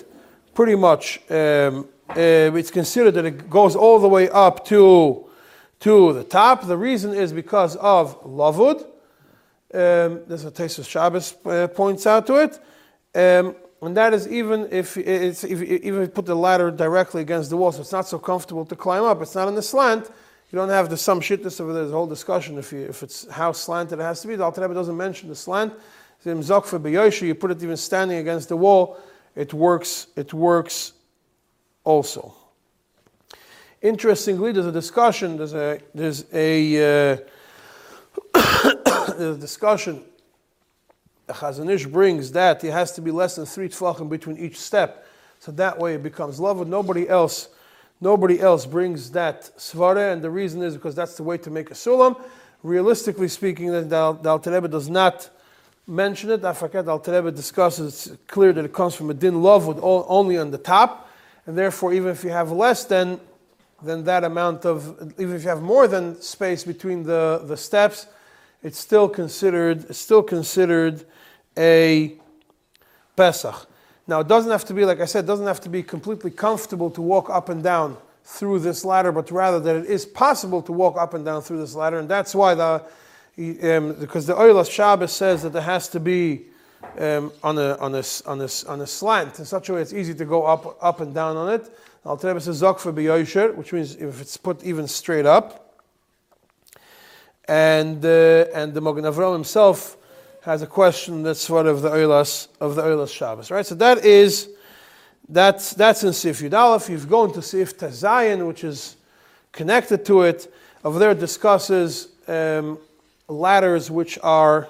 pretty 0.56 0.76
much, 0.76 1.20
um, 1.30 1.88
uh, 2.12 2.56
it's 2.56 2.72
considered 2.72 3.12
that 3.12 3.26
it 3.26 3.50
goes 3.50 3.76
all 3.76 4.00
the 4.00 4.08
way 4.08 4.30
up 4.30 4.66
to, 4.66 5.28
to 5.82 6.14
the 6.14 6.24
top. 6.24 6.66
The 6.66 6.78
reason 6.78 7.14
is 7.14 7.32
because 7.32 7.76
of 7.76 8.22
lavud. 8.24 8.82
Um, 9.72 10.22
there's 10.28 10.46
a 10.46 10.52
Tesis 10.52 10.90
Shabbos 10.90 11.36
uh, 11.46 11.68
points 11.68 12.08
out 12.08 12.26
to 12.28 12.36
it. 12.36 12.60
Um, 13.16 13.56
and 13.82 13.96
that 13.96 14.14
is 14.14 14.28
even 14.28 14.68
if, 14.72 14.98
it's, 14.98 15.44
if, 15.44 15.62
even 15.62 16.02
if 16.02 16.08
you 16.08 16.12
put 16.12 16.26
the 16.26 16.36
ladder 16.36 16.72
directly 16.72 17.22
against 17.22 17.50
the 17.50 17.58
wall, 17.58 17.72
so 17.72 17.82
it's 17.82 17.92
not 17.92 18.08
so 18.08 18.20
comfortable 18.20 18.66
to 18.66 18.76
climb 18.76 19.04
up. 19.04 19.22
It's 19.22 19.36
not 19.36 19.48
in 19.48 19.56
the 19.56 19.62
slant. 19.62 20.10
You 20.52 20.58
don't 20.58 20.70
have 20.70 20.90
the 20.90 20.98
some 20.98 21.22
shittis 21.22 21.62
over 21.62 21.74
there. 21.74 21.84
There's 21.84 21.94
a 21.94 21.96
whole 21.96 22.08
discussion 22.08 22.58
if, 22.58 22.74
you, 22.74 22.80
if 22.80 23.04
it's 23.04 23.30
how 23.30 23.52
slanted 23.52 24.00
it 24.00 24.02
has 24.02 24.22
to 24.22 24.28
be. 24.28 24.36
The 24.36 24.44
Alter 24.44 24.62
Rebbe 24.62 24.74
doesn't 24.74 24.98
mention 24.98 25.30
the 25.30 25.36
slant. 25.36 25.74
You 26.26 26.36
put 27.36 27.52
it 27.52 27.64
even 27.64 27.78
standing 27.78 28.18
against 28.18 28.50
the 28.50 28.58
wall. 28.58 29.00
It 29.36 29.54
works. 29.54 30.08
It 30.16 30.34
works 30.34 30.94
also. 31.84 32.34
Interestingly, 33.82 34.52
there's 34.52 34.66
a 34.66 34.72
discussion. 34.72 35.38
There's 35.38 35.54
a 35.54 35.80
there's 35.94 36.26
a, 36.34 37.14
uh, 37.14 37.18
there's 39.18 39.38
a 39.38 39.40
discussion 39.40 40.04
the 41.30 41.36
Chazon 41.36 41.70
Ish 41.70 41.86
brings 41.86 42.32
that 42.32 42.64
it 42.64 42.72
has 42.72 42.92
to 42.94 43.02
be 43.02 43.12
less 43.12 43.36
than 43.36 43.46
three 43.46 43.70
tefachim 43.70 44.10
between 44.10 44.38
each 44.38 44.60
step. 44.60 45.06
So 45.40 45.52
that 45.54 45.78
way 45.78 45.94
it 45.94 46.02
becomes 46.02 46.40
love. 46.40 46.68
Nobody 46.68 47.08
else, 47.08 47.50
nobody 48.02 48.42
else 48.42 48.66
brings 48.66 49.12
that 49.12 49.52
svara, 49.56 50.12
and 50.12 50.24
the 50.24 50.32
reason 50.32 50.64
is 50.64 50.74
because 50.74 50.96
that's 50.96 51.16
the 51.18 51.22
way 51.22 51.38
to 51.38 51.52
make 51.52 51.70
a 51.70 51.76
sulam. 51.76 52.20
Realistically 52.64 53.28
speaking, 53.28 53.72
the, 53.72 53.96
Alter 54.26 54.52
Rebbe 54.52 54.68
does 54.68 54.90
not 54.90 55.30
mention 55.86 56.32
it. 56.32 56.42
The 56.42 56.84
Alter 56.88 57.14
Rebbe 57.14 57.32
discusses. 57.32 58.08
It's 58.08 58.18
clear 58.26 58.52
that 58.52 58.66
it 58.66 58.74
comes 58.74 58.96
from 58.96 59.12
a 59.12 59.14
din 59.14 59.44
love 59.44 59.68
with 59.68 59.78
all, 59.78 60.08
only 60.10 60.40
on 60.40 60.50
the 60.50 60.58
top, 60.58 61.09
and 61.50 61.58
therefore 61.58 61.92
even 61.94 62.12
if 62.12 62.24
you 62.24 62.30
have 62.30 62.52
less 62.52 62.86
than 62.86 63.20
than 63.82 64.04
that 64.04 64.24
amount 64.24 64.66
of, 64.66 65.14
even 65.18 65.36
if 65.36 65.42
you 65.42 65.50
have 65.50 65.64
more 65.64 65.88
than 65.88 66.22
space 66.22 66.64
between 66.64 67.02
the, 67.02 67.42
the 67.46 67.58
steps, 67.58 68.06
it's 68.62 68.78
still 68.78 69.10
considered 69.10 69.90
it's 69.90 69.98
still 69.98 70.22
considered 70.22 71.06
a 71.58 72.14
Pesach. 73.16 73.68
Now, 74.06 74.20
it 74.20 74.28
doesn't 74.28 74.52
have 74.52 74.64
to 74.66 74.76
be, 74.76 74.86
like 74.86 75.02
I 75.02 75.06
said, 75.06 75.24
it 75.24 75.28
doesn't 75.28 75.48
have 75.48 75.60
to 75.62 75.70
be 75.70 75.82
completely 75.82 76.30
comfortable 76.30 76.92
to 76.92 77.02
walk 77.02 77.32
up 77.32 77.50
and 77.50 77.64
down 77.64 77.98
through 78.24 78.60
this 78.60 78.86
ladder, 78.86 79.12
but 79.12 79.32
rather 79.32 79.60
that 79.60 79.76
it 79.76 79.86
is 79.86 80.06
possible 80.06 80.62
to 80.62 80.72
walk 80.72 80.98
up 80.98 81.16
and 81.16 81.26
down 81.26 81.42
through 81.42 81.62
this 81.62 81.74
ladder. 81.74 81.98
And 81.98 82.08
that's 82.08 82.36
why 82.36 82.54
the, 82.54 82.84
um, 83.76 83.96
because 84.00 84.28
the 84.28 84.36
Oilas 84.36 84.70
Shabbos 84.70 85.12
says 85.12 85.42
that 85.42 85.54
there 85.54 85.64
has 85.64 85.90
to 85.90 86.00
be 86.00 86.46
um, 86.98 87.32
on, 87.44 87.58
a, 87.58 87.76
on, 87.78 87.96
a, 87.96 88.04
on, 88.26 88.42
a, 88.42 88.50
on 88.68 88.82
a 88.82 88.88
slant 88.88 89.40
in 89.40 89.46
such 89.46 89.70
a 89.70 89.74
way 89.74 89.82
it's 89.82 89.94
easy 89.94 90.14
to 90.16 90.26
go 90.26 90.46
up, 90.46 90.78
up 90.82 91.02
and 91.02 91.14
down 91.14 91.38
on 91.38 91.54
it. 91.54 91.70
Al 92.06 92.16
Rebbe 92.18 92.40
says 92.40 92.62
Zokfa 92.62 92.94
b'yoysher, 92.94 93.54
which 93.56 93.74
means 93.74 93.96
if 93.96 94.22
it's 94.22 94.38
put 94.38 94.64
even 94.64 94.88
straight 94.88 95.26
up. 95.26 95.78
And, 97.48 98.04
uh, 98.06 98.46
and 98.54 98.74
the 98.74 98.82
Mogen 98.82 99.12
Avram 99.12 99.34
himself 99.34 99.98
has 100.44 100.62
a 100.62 100.68
question 100.68 101.24
that's 101.24 101.42
sort 101.42 101.66
of 101.66 101.82
the 101.82 101.90
Oilas 101.90 102.48
of 102.60 102.76
the 102.76 102.82
Oilas 102.84 103.14
Shabbos, 103.14 103.52
right? 103.52 103.66
So 103.66 103.76
that 103.76 104.06
is 104.06 104.50
that's 105.28 105.74
that's 105.74 106.04
in 106.04 106.14
Sif 106.14 106.40
Yud 106.40 106.54
Aleph. 106.54 106.90
You've 106.90 107.10
gone 107.10 107.32
to 107.34 107.42
Sif 107.42 107.78
Tezayin, 107.78 108.48
which 108.48 108.64
is 108.64 108.96
connected 109.52 110.06
to 110.06 110.22
it. 110.22 110.52
Over 110.84 110.98
there, 110.98 111.12
it 111.12 111.20
discusses 111.20 112.08
um, 112.28 112.80
ladders 113.28 113.92
which 113.92 114.18
are 114.24 114.70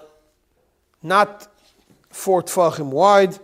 not 1.03 1.47
four 2.09 2.43
tfachim 2.43 2.89
wide, 2.89 3.37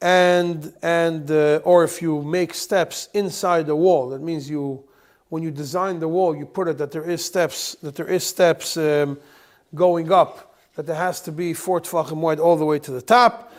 and 0.00 0.72
and 0.82 1.30
uh, 1.30 1.60
or 1.64 1.84
if 1.84 2.02
you 2.02 2.22
make 2.22 2.54
steps 2.54 3.08
inside 3.14 3.66
the 3.66 3.76
wall, 3.76 4.10
that 4.10 4.20
means 4.20 4.48
you 4.48 4.84
when 5.28 5.42
you 5.42 5.50
design 5.50 5.98
the 5.98 6.08
wall, 6.08 6.36
you 6.36 6.44
put 6.44 6.68
it 6.68 6.78
that 6.78 6.90
there 6.90 7.08
is 7.08 7.24
steps 7.24 7.76
that 7.82 7.94
there 7.94 8.08
is 8.08 8.24
steps 8.24 8.76
um, 8.76 9.18
going 9.74 10.12
up 10.12 10.52
that 10.74 10.86
there 10.86 10.96
has 10.96 11.20
to 11.20 11.32
be 11.32 11.52
four 11.52 11.80
tefachim 11.80 12.16
wide 12.16 12.40
all 12.40 12.56
the 12.56 12.64
way 12.64 12.78
to 12.78 12.90
the 12.90 13.02
top. 13.02 13.52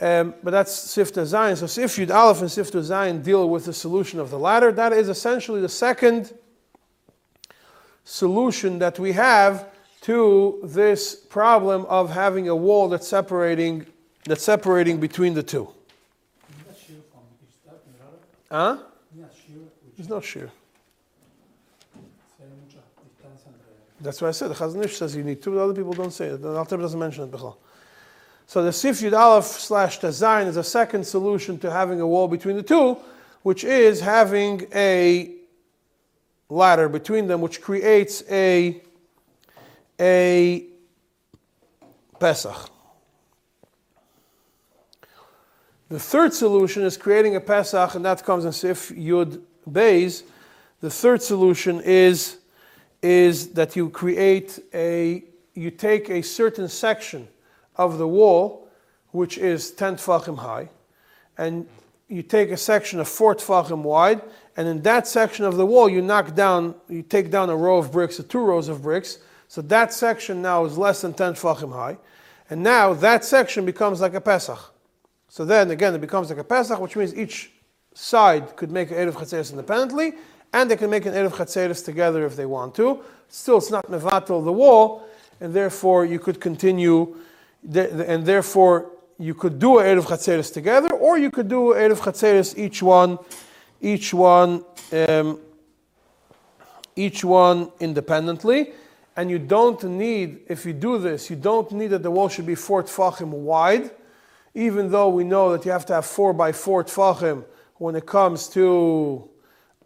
Um, 0.00 0.34
but 0.42 0.50
that's 0.50 0.72
Sifta 0.72 1.26
Zion. 1.26 1.56
So 1.56 1.66
Sif 1.66 1.96
Yud 1.96 2.14
Aleph 2.14 2.40
and 2.40 2.48
Sifta 2.48 2.82
Zion 2.82 3.20
deal 3.22 3.48
with 3.48 3.66
the 3.66 3.72
solution 3.72 4.18
of 4.18 4.30
the 4.30 4.38
ladder. 4.38 4.72
That 4.72 4.92
is 4.92 5.08
essentially 5.08 5.60
the 5.60 5.68
second 5.68 6.32
solution 8.04 8.78
that 8.78 8.98
we 8.98 9.12
have 9.12 9.69
to 10.02 10.60
this 10.64 11.14
problem 11.14 11.84
of 11.86 12.10
having 12.10 12.48
a 12.48 12.56
wall 12.56 12.88
that's 12.88 13.06
separating 13.06 13.86
that's 14.24 14.42
separating 14.42 15.00
between 15.00 15.34
the 15.34 15.42
two. 15.42 15.68
Huh? 18.50 18.78
It's 19.98 20.08
not 20.08 20.24
sheer. 20.24 20.50
That's 24.00 24.22
why 24.22 24.28
I 24.28 24.30
said 24.30 24.50
the 24.50 24.54
Chazon 24.54 24.84
Ish 24.84 24.96
says 24.96 25.14
you 25.14 25.22
need 25.22 25.42
two. 25.42 25.54
The 25.54 25.60
other 25.60 25.74
people 25.74 25.92
don't 25.92 26.10
say 26.10 26.28
it. 26.28 26.40
The 26.40 26.56
Alter 26.56 26.78
doesn't 26.78 26.98
mention 26.98 27.32
it. 27.32 27.40
So 28.46 28.64
the 28.64 28.72
Sif 28.72 29.00
Yud 29.00 29.16
Aleph 29.16 29.44
slash 29.44 30.00
Tazayin 30.00 30.46
is 30.46 30.56
a 30.56 30.64
second 30.64 31.06
solution 31.06 31.58
to 31.58 31.70
having 31.70 32.00
a 32.00 32.06
wall 32.06 32.26
between 32.26 32.56
the 32.56 32.62
two, 32.62 32.96
which 33.42 33.62
is 33.62 34.00
having 34.00 34.66
a 34.74 35.34
ladder 36.48 36.88
between 36.88 37.28
them, 37.28 37.42
which 37.42 37.60
creates 37.60 38.24
a, 38.30 38.80
a 40.00 40.64
Pesach. 42.18 42.70
The 45.88 45.98
third 45.98 46.32
solution 46.32 46.82
is 46.84 46.96
creating 46.96 47.36
a 47.36 47.40
Pesach, 47.40 47.94
and 47.94 48.04
that 48.04 48.24
comes 48.24 48.44
in 48.44 48.52
Sif 48.52 48.90
Yud 48.90 49.42
Beis. 49.68 50.22
The 50.80 50.90
third 50.90 51.20
solution 51.20 51.80
is, 51.80 52.38
is 53.02 53.48
that 53.54 53.76
you 53.76 53.90
create 53.90 54.60
a, 54.72 55.24
you 55.54 55.70
take 55.70 56.08
a 56.08 56.22
certain 56.22 56.68
section 56.68 57.28
of 57.76 57.98
the 57.98 58.06
wall, 58.06 58.68
which 59.10 59.36
is 59.36 59.72
10 59.72 59.96
tfachim 59.96 60.38
high, 60.38 60.68
and 61.36 61.66
you 62.08 62.22
take 62.22 62.50
a 62.50 62.56
section 62.56 63.00
of 63.00 63.08
4 63.08 63.34
tfachim 63.34 63.82
wide, 63.82 64.22
and 64.56 64.68
in 64.68 64.82
that 64.82 65.08
section 65.08 65.44
of 65.44 65.56
the 65.56 65.66
wall, 65.66 65.88
you 65.88 66.00
knock 66.00 66.34
down, 66.34 66.74
you 66.88 67.02
take 67.02 67.30
down 67.30 67.50
a 67.50 67.56
row 67.56 67.78
of 67.78 67.90
bricks, 67.90 68.20
or 68.20 68.22
two 68.22 68.40
rows 68.40 68.68
of 68.68 68.82
bricks. 68.82 69.18
So 69.50 69.62
that 69.62 69.92
section 69.92 70.42
now 70.42 70.64
is 70.64 70.78
less 70.78 71.00
than 71.00 71.12
10 71.12 71.34
tfachim 71.34 71.72
high, 71.72 71.98
and 72.50 72.62
now 72.62 72.94
that 72.94 73.24
section 73.24 73.66
becomes 73.66 74.00
like 74.00 74.14
a 74.14 74.20
Pesach. 74.20 74.72
So 75.28 75.44
then 75.44 75.72
again, 75.72 75.92
it 75.92 76.00
becomes 76.00 76.30
like 76.30 76.38
a 76.38 76.44
Pesach, 76.44 76.78
which 76.78 76.94
means 76.94 77.12
each 77.16 77.50
side 77.92 78.54
could 78.54 78.70
make 78.70 78.92
an 78.92 78.96
Erev 78.98 79.14
Chatzeris 79.14 79.50
independently, 79.50 80.12
and 80.52 80.70
they 80.70 80.76
can 80.76 80.88
make 80.88 81.04
an 81.04 81.14
Erev 81.14 81.32
Chatzeris 81.32 81.84
together 81.84 82.24
if 82.24 82.36
they 82.36 82.46
want 82.46 82.76
to. 82.76 83.00
Still, 83.28 83.58
it's 83.58 83.72
not 83.72 83.84
Mevatel 83.88 84.44
the 84.44 84.52
wall, 84.52 85.08
and 85.40 85.52
therefore 85.52 86.04
you 86.04 86.20
could 86.20 86.40
continue, 86.40 87.16
and 87.74 88.24
therefore 88.24 88.92
you 89.18 89.34
could 89.34 89.58
do 89.58 89.80
an 89.80 89.86
Erev 89.86 90.04
Chatzeris 90.04 90.54
together, 90.54 90.94
or 90.94 91.18
you 91.18 91.32
could 91.32 91.48
do 91.48 91.72
an 91.72 91.90
Erev 91.90 91.98
Chatzeris 91.98 92.56
each 92.56 92.84
one, 92.84 93.18
each 93.80 94.14
one, 94.14 94.64
um, 94.92 95.40
each 96.94 97.24
one 97.24 97.72
independently. 97.80 98.74
And 99.20 99.30
you 99.30 99.38
don't 99.38 99.82
need, 99.84 100.40
if 100.48 100.64
you 100.64 100.72
do 100.72 100.96
this, 100.98 101.28
you 101.28 101.36
don't 101.36 101.70
need 101.72 101.88
that 101.88 102.02
the 102.02 102.10
wall 102.10 102.30
should 102.30 102.46
be 102.46 102.54
four 102.54 102.82
tfachim 102.82 103.28
wide 103.28 103.90
even 104.54 104.90
though 104.90 105.08
we 105.08 105.24
know 105.24 105.52
that 105.52 105.64
you 105.64 105.70
have 105.70 105.86
to 105.86 105.94
have 105.94 106.06
four 106.06 106.32
by 106.32 106.52
four 106.52 106.84
tfachim 106.84 107.44
when 107.76 107.94
it 107.94 108.06
comes 108.06 108.48
to 108.48 109.28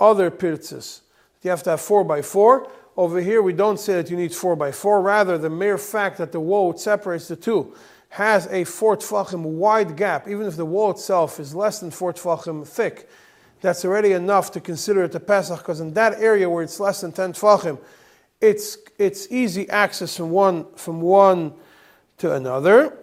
other 0.01 0.31
pirtzes, 0.31 1.01
you 1.43 1.51
have 1.51 1.63
to 1.63 1.71
have 1.71 1.81
four 1.81 2.03
by 2.05 2.23
four. 2.23 2.71
Over 2.97 3.21
here, 3.21 3.43
we 3.43 3.53
don't 3.53 3.79
say 3.79 3.95
that 3.95 4.11
you 4.11 4.17
need 4.17 4.35
four 4.35 4.57
by 4.57 4.73
four. 4.73 5.03
Rather, 5.03 5.37
the 5.37 5.51
mere 5.51 5.79
fact 5.79 6.19
that 6.19 6.33
the 6.33 6.41
wall 6.41 6.69
which 6.69 6.79
separates 6.79 7.29
the 7.29 7.37
two 7.37 7.75
has 8.11 8.47
a 8.47 8.65
four 8.65 8.97
tfachim 8.97 9.43
wide 9.43 9.97
gap, 9.97 10.29
even 10.29 10.47
if 10.47 10.57
the 10.57 10.65
wall 10.65 10.93
itself 10.93 11.39
is 11.39 11.55
less 11.55 11.81
than 11.81 11.91
four 11.91 12.13
tfachim 12.13 12.67
thick, 12.67 13.09
that's 13.61 13.85
already 13.85 14.13
enough 14.13 14.51
to 14.53 14.61
consider 14.61 15.05
it 15.05 15.15
a 15.15 15.21
Pesach, 15.21 15.59
because 15.59 15.81
in 15.81 15.93
that 15.95 16.21
area 16.21 16.49
where 16.49 16.63
it's 16.63 16.81
less 16.81 17.01
than 17.01 17.13
10 17.13 17.33
tfachim, 17.33 17.79
it's, 18.41 18.79
it's 18.99 19.31
easy 19.31 19.69
access 19.71 20.17
from 20.17 20.31
one, 20.31 20.67
from 20.77 21.01
one 21.01 21.55
to 22.19 22.33
another. 22.33 22.97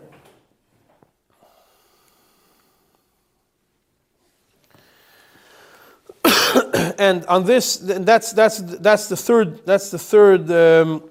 and 6.99 7.25
on 7.25 7.45
this, 7.45 7.77
that's, 7.77 8.33
that's, 8.33 8.59
that's 8.59 9.07
the 9.07 9.17
third, 9.17 9.65
that's 9.65 9.89
the 9.91 9.99
third 9.99 10.51
um, 10.51 11.09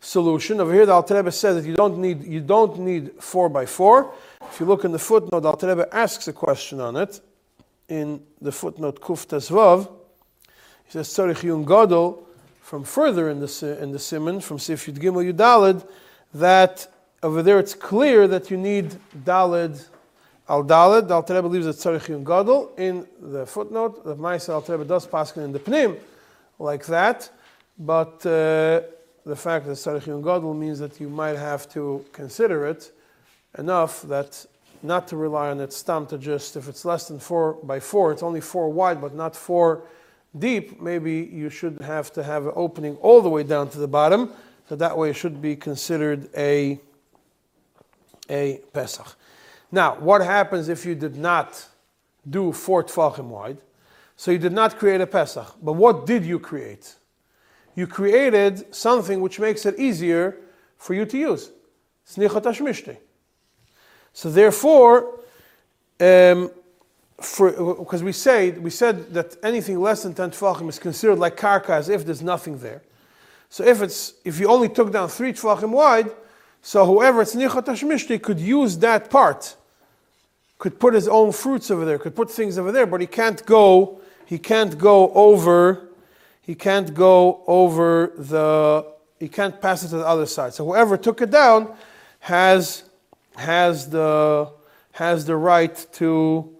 solution. 0.00 0.60
Over 0.60 0.72
here, 0.72 0.86
the 0.86 0.92
Alter 0.92 1.30
says 1.30 1.56
that 1.56 1.68
you 1.68 1.74
don't 1.74 1.98
need, 1.98 2.24
you 2.24 2.40
don't 2.40 2.78
need 2.78 3.12
four 3.20 3.48
by 3.48 3.66
four. 3.66 4.14
If 4.42 4.60
you 4.60 4.66
look 4.66 4.84
in 4.84 4.92
the 4.92 4.98
footnote, 4.98 5.40
the 5.40 5.48
Alter 5.48 5.86
asks 5.92 6.28
a 6.28 6.32
question 6.32 6.80
on 6.80 6.96
it. 6.96 7.20
In 7.88 8.22
the 8.40 8.50
footnote 8.50 9.00
Kuf 9.00 9.26
Tezvav, 9.26 9.88
he 10.84 10.90
says 10.90 11.08
Tzarich 11.08 11.42
Yun 11.44 11.64
Gadol, 11.64 12.26
from 12.66 12.82
further 12.82 13.30
in 13.30 13.38
the, 13.38 13.78
in 13.80 13.92
the 13.92 13.98
Simon, 13.98 14.40
from 14.40 14.58
Sif 14.58 14.86
Yud 14.86 14.98
Gimel 14.98 15.32
Yudalid, 15.32 15.86
that 16.34 16.92
over 17.22 17.40
there 17.40 17.60
it's 17.60 17.74
clear 17.74 18.26
that 18.26 18.50
you 18.50 18.56
need 18.56 18.96
Dalid 19.24 19.86
Al 20.48 20.64
Dalid. 20.64 21.08
Al 21.08 21.22
Rebbe 21.22 21.42
believes 21.42 21.66
that 21.66 21.76
Tzarech 21.76 22.08
Yun 22.08 22.24
Gadol. 22.24 22.72
In 22.76 23.06
the 23.22 23.46
footnote, 23.46 24.04
the 24.04 24.16
Maisa 24.16 24.48
Al 24.48 24.62
Rebbe 24.62 24.84
does 24.84 25.06
pass 25.06 25.36
in 25.36 25.52
the 25.52 25.60
Pnim 25.60 25.96
like 26.58 26.84
that, 26.86 27.30
but 27.78 28.26
uh, 28.26 28.82
the 29.24 29.36
fact 29.36 29.66
that 29.66 29.74
Tzarech 29.74 30.08
Yun 30.08 30.20
Gadol 30.20 30.52
means 30.52 30.80
that 30.80 31.00
you 31.00 31.08
might 31.08 31.38
have 31.38 31.68
to 31.68 32.04
consider 32.12 32.66
it 32.66 32.90
enough 33.58 34.02
that 34.02 34.44
not 34.82 35.06
to 35.06 35.16
rely 35.16 35.50
on 35.50 35.60
it 35.60 35.72
stam 35.72 36.04
to 36.06 36.18
just, 36.18 36.56
if 36.56 36.66
it's 36.66 36.84
less 36.84 37.06
than 37.06 37.20
four 37.20 37.52
by 37.62 37.78
four, 37.78 38.10
it's 38.10 38.24
only 38.24 38.40
four 38.40 38.68
wide 38.70 39.00
but 39.00 39.14
not 39.14 39.36
four 39.36 39.84
deep, 40.38 40.80
maybe 40.80 41.28
you 41.32 41.50
should 41.50 41.80
have 41.80 42.12
to 42.12 42.22
have 42.22 42.46
an 42.46 42.52
opening 42.54 42.96
all 42.96 43.22
the 43.22 43.28
way 43.28 43.42
down 43.42 43.68
to 43.70 43.78
the 43.78 43.88
bottom, 43.88 44.30
so 44.68 44.76
that 44.76 44.96
way 44.96 45.10
it 45.10 45.16
should 45.16 45.40
be 45.40 45.56
considered 45.56 46.28
a, 46.36 46.80
a 48.28 48.60
Pesach. 48.72 49.16
Now, 49.70 49.96
what 49.96 50.22
happens 50.22 50.68
if 50.68 50.84
you 50.86 50.94
did 50.94 51.16
not 51.16 51.66
do 52.28 52.52
four 52.52 52.84
tfachim 52.84 53.26
wide? 53.26 53.58
So 54.16 54.30
you 54.30 54.38
did 54.38 54.52
not 54.52 54.78
create 54.78 55.00
a 55.00 55.06
Pesach. 55.06 55.54
But 55.62 55.74
what 55.74 56.06
did 56.06 56.24
you 56.24 56.38
create? 56.38 56.94
You 57.74 57.86
created 57.86 58.74
something 58.74 59.20
which 59.20 59.38
makes 59.38 59.66
it 59.66 59.78
easier 59.78 60.38
for 60.78 60.94
you 60.94 61.04
to 61.04 61.18
use. 61.18 61.50
Snichat 62.08 62.96
So 64.12 64.30
therefore, 64.30 65.20
um, 66.00 66.50
because 67.16 68.02
we 68.02 68.12
say 68.12 68.50
we 68.50 68.70
said 68.70 69.14
that 69.14 69.36
anything 69.42 69.80
less 69.80 70.02
than 70.02 70.14
ten 70.14 70.30
tefachim 70.30 70.68
is 70.68 70.78
considered 70.78 71.18
like 71.18 71.36
karka 71.36 71.70
as 71.70 71.88
if 71.88 72.04
there's 72.04 72.22
nothing 72.22 72.58
there. 72.58 72.82
So 73.48 73.64
if 73.64 73.80
it's 73.80 74.14
if 74.24 74.38
you 74.38 74.48
only 74.48 74.68
took 74.68 74.92
down 74.92 75.08
three 75.08 75.32
tefachim 75.32 75.70
wide, 75.70 76.10
so 76.62 76.84
whoever 76.84 77.22
it's 77.22 77.34
hashmishti 77.34 78.20
could 78.20 78.40
use 78.40 78.78
that 78.78 79.08
part, 79.08 79.56
could 80.58 80.78
put 80.78 80.94
his 80.94 81.08
own 81.08 81.32
fruits 81.32 81.70
over 81.70 81.84
there, 81.84 81.98
could 81.98 82.16
put 82.16 82.30
things 82.30 82.58
over 82.58 82.72
there, 82.72 82.86
but 82.86 83.00
he 83.00 83.06
can't 83.06 83.44
go, 83.46 84.00
he 84.26 84.38
can't 84.38 84.76
go 84.76 85.12
over, 85.12 85.88
he 86.42 86.54
can't 86.54 86.92
go 86.92 87.42
over 87.46 88.12
the, 88.16 88.86
he 89.18 89.28
can't 89.28 89.60
pass 89.60 89.84
it 89.84 89.88
to 89.88 89.96
the 89.98 90.06
other 90.06 90.26
side. 90.26 90.54
So 90.54 90.64
whoever 90.64 90.96
took 90.96 91.22
it 91.22 91.30
down 91.30 91.74
has 92.20 92.82
has 93.36 93.88
the 93.88 94.50
has 94.92 95.24
the 95.24 95.36
right 95.36 95.86
to 95.92 96.55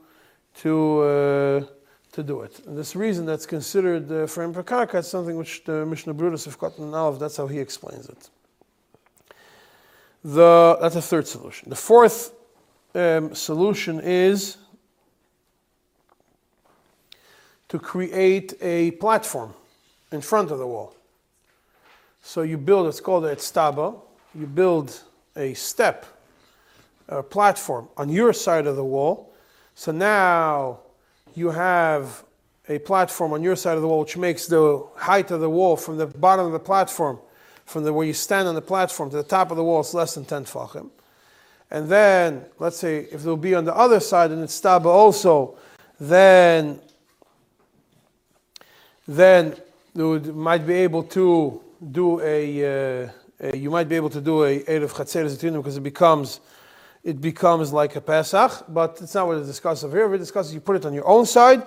to 0.63 1.01
uh, 1.01 1.65
to 2.13 2.23
do 2.23 2.41
it. 2.43 2.61
And 2.67 2.77
this 2.79 2.97
reason 2.97 3.27
that's 3.27 3.47
considered 3.47 4.11
uh, 4.11 4.27
for 4.27 4.49
Karka 4.63 5.01
is 5.01 5.07
something 5.09 5.37
which 5.37 5.65
the 5.65 5.85
Mishnah 5.85 6.15
Brura 6.15 6.43
have 6.45 6.59
gotten 6.59 6.95
out 6.95 7.09
of. 7.09 7.19
That's 7.19 7.37
how 7.37 7.47
he 7.47 7.59
explains 7.59 8.09
it. 8.09 8.31
The, 10.25 10.79
that's 10.81 10.97
a 10.97 11.03
third 11.03 11.27
solution. 11.29 11.69
The 11.71 11.77
fourth 11.77 12.33
um, 12.95 13.35
solution 13.35 14.01
is 14.01 14.57
to 17.69 17.79
create 17.79 18.55
a 18.61 18.93
platform 18.93 19.55
in 20.11 20.21
front 20.21 20.51
of 20.51 20.59
the 20.59 20.67
wall. 20.67 20.95
So 22.23 22.43
you 22.43 22.57
build, 22.57 22.89
it's 22.89 23.01
called 23.01 23.25
a 23.27 23.37
tztaba, 23.37 24.01
you 24.35 24.47
build 24.47 25.01
a 25.37 25.55
step, 25.55 26.07
a 27.09 27.23
platform 27.23 27.89
on 27.97 28.09
your 28.09 28.33
side 28.33 28.67
of 28.67 28.77
the 28.77 28.85
wall. 28.85 29.33
So 29.79 29.93
now 29.93 30.81
you 31.35 31.51
have 31.51 32.25
a 32.67 32.79
platform 32.79 33.35
on 33.35 33.43
your 33.43 33.57
side 33.57 33.77
of 33.77 33.83
the 33.83 33.89
wall 33.89 34.01
which 34.01 34.17
makes 34.17 34.47
the 34.47 34.83
height 34.97 35.31
of 35.31 35.41
the 35.41 35.51
wall 35.51 35.77
from 35.77 35.99
the 35.99 36.07
bottom 36.07 36.47
of 36.47 36.53
the 36.53 36.59
platform 36.59 37.19
from 37.67 37.85
the, 37.85 37.93
where 37.93 38.07
you 38.07 38.15
stand 38.15 38.49
on 38.49 38.55
the 38.55 38.63
platform 38.63 39.11
to 39.11 39.17
the 39.17 39.23
top 39.23 39.51
of 39.51 39.59
the 39.59 39.63
wall, 39.63 39.81
it's 39.81 39.93
less 39.93 40.15
than 40.15 40.25
10 40.25 40.47
tfachim. 40.47 40.89
And 41.71 41.89
then, 41.91 42.47
let's 42.59 42.79
say, 42.79 43.07
if 43.13 43.25
will 43.25 43.37
be 43.37 43.55
on 43.55 43.67
the 43.67 43.77
other 43.77 44.01
side 44.01 44.31
and 44.31 44.43
it's 44.43 44.59
taba 44.61 44.87
also, 44.87 45.59
then, 46.01 46.81
then 49.07 49.57
you 49.95 50.21
might 50.21 50.67
be 50.67 50.75
able 50.75 51.03
to 51.03 51.61
do 51.93 52.21
a, 52.23 53.05
uh, 53.05 53.11
a 53.41 53.57
you 53.57 53.71
might 53.71 53.91
be 53.91 53.97
able 53.97 54.11
to 54.11 54.23
do 54.23 54.45
a 54.45 54.61
Erev 54.61 54.93
Chatzeres 54.93 55.39
because 55.55 55.77
it 55.77 55.83
becomes, 55.83 56.41
it 57.07 57.21
becomes 57.21 57.73
like 57.73 57.95
a 57.95 58.01
Pesach, 58.01 58.65
but 58.69 58.99
it's 59.01 59.15
not 59.15 59.29
what 59.29 59.37
it 59.37 59.47
discusses 59.47 59.85
over 59.85 59.97
here. 59.97 60.09
We 60.09 60.19
discuss 60.19 60.53
you 60.53 60.61
put 60.61 60.75
it 60.75 60.85
on 60.85 60.93
your 60.93 61.07
own 61.07 61.25
side, 61.25 61.63